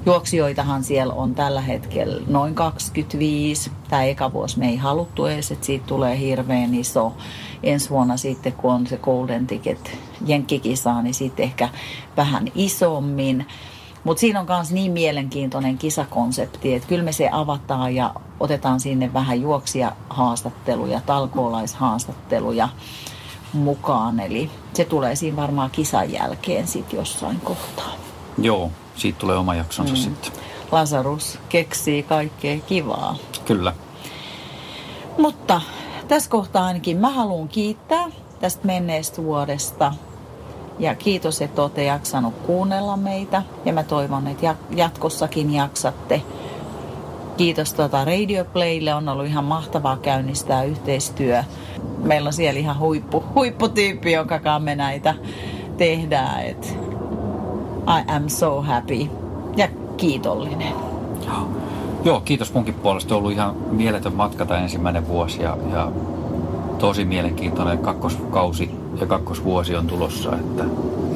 Juoksijoitahan 0.06 0.84
siellä 0.84 1.14
on 1.14 1.34
tällä 1.34 1.60
hetkellä 1.60 2.22
noin 2.26 2.54
25. 2.54 3.70
Tämä 3.88 4.04
eka 4.04 4.32
vuosi 4.32 4.58
me 4.58 4.68
ei 4.68 4.76
haluttu 4.76 5.26
edes, 5.26 5.50
että 5.50 5.66
siitä 5.66 5.86
tulee 5.86 6.18
hirveän 6.18 6.74
iso. 6.74 7.12
Ensi 7.62 7.90
vuonna 7.90 8.16
sitten, 8.16 8.52
kun 8.52 8.72
on 8.72 8.86
se 8.86 8.96
Golden 8.96 9.46
Ticket 9.46 9.98
jenkkikisa, 10.26 11.02
niin 11.02 11.14
sitten 11.14 11.44
ehkä 11.44 11.68
vähän 12.16 12.48
isommin. 12.54 13.46
Mutta 14.04 14.20
siinä 14.20 14.40
on 14.40 14.46
myös 14.48 14.72
niin 14.72 14.92
mielenkiintoinen 14.92 15.78
kisakonsepti, 15.78 16.74
että 16.74 16.88
kyllä 16.88 17.04
me 17.04 17.12
se 17.12 17.28
avataan 17.32 17.94
ja 17.94 18.14
otetaan 18.40 18.80
sinne 18.80 19.12
vähän 19.12 19.40
juoksijahaastatteluja, 19.40 21.00
talkoolaishaastatteluja 21.06 22.68
mukaan. 23.52 24.20
Eli 24.20 24.50
se 24.74 24.84
tulee 24.84 25.16
siinä 25.16 25.36
varmaan 25.36 25.70
kisan 25.70 26.12
jälkeen 26.12 26.66
sitten 26.66 26.96
jossain 26.96 27.40
kohtaa. 27.40 27.92
Joo, 28.38 28.70
siitä 28.96 29.18
tulee 29.18 29.36
oma 29.36 29.54
jaksonsa 29.54 29.94
mm. 29.94 30.00
sitten. 30.00 30.32
Lazarus 30.72 31.38
keksii 31.48 32.02
kaikkea 32.02 32.60
kivaa. 32.60 33.16
Kyllä. 33.44 33.72
Mutta 35.18 35.60
tässä 36.08 36.30
kohtaa 36.30 36.66
ainakin 36.66 36.96
mä 36.96 37.10
haluan 37.10 37.48
kiittää 37.48 38.04
tästä 38.40 38.66
menneestä 38.66 39.22
vuodesta. 39.22 39.94
Ja 40.78 40.94
kiitos, 40.94 41.42
että 41.42 41.62
olette 41.62 41.84
jaksanut 41.84 42.34
kuunnella 42.46 42.96
meitä. 42.96 43.42
Ja 43.64 43.72
mä 43.72 43.82
toivon, 43.82 44.26
että 44.26 44.56
jatkossakin 44.76 45.54
jaksatte. 45.54 46.22
Kiitos 47.36 47.74
tuota 47.74 48.04
Radio 48.04 48.44
Playlle. 48.44 48.94
On 48.94 49.08
ollut 49.08 49.26
ihan 49.26 49.44
mahtavaa 49.44 49.96
käynnistää 49.96 50.62
yhteistyö. 50.62 51.44
Meillä 52.02 52.26
on 52.26 52.32
siellä 52.32 52.60
ihan 52.60 52.78
huippu, 52.78 53.24
huipputyyppi, 53.34 54.12
jonka 54.12 54.58
me 54.58 54.74
näitä 54.74 55.14
tehdään. 55.76 56.46
Et 56.46 56.78
I 57.88 58.12
am 58.14 58.28
so 58.28 58.62
happy 58.62 59.06
ja 59.56 59.68
kiitollinen. 59.96 60.72
Joo, 62.04 62.20
kiitos 62.20 62.54
munkin 62.54 62.74
puolesta. 62.74 63.14
On 63.14 63.18
ollut 63.18 63.32
ihan 63.32 63.56
mieletön 63.70 64.14
matka 64.14 64.46
tämä 64.46 64.60
ensimmäinen 64.60 65.08
vuosi 65.08 65.42
ja, 65.42 65.56
ja 65.72 65.92
tosi 66.78 67.04
mielenkiintoinen 67.04 67.78
kakkoskausi 67.78 68.81
ja 69.00 69.06
kakkosvuosi 69.06 69.76
on 69.76 69.86
tulossa, 69.86 70.36
että 70.36 70.64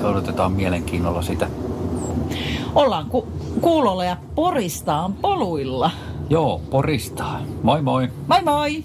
odotetaan 0.02 0.52
mielenkiinnolla 0.52 1.22
sitä. 1.22 1.48
Ollaan 2.74 3.06
ku- 3.06 3.26
kuulolla 3.60 4.04
ja 4.04 4.16
poristaan 4.34 5.12
poluilla. 5.14 5.90
Joo, 6.30 6.60
poristaa. 6.70 7.40
Moi 7.62 7.82
moi! 7.82 8.08
Moi 8.28 8.42
moi! 8.44 8.84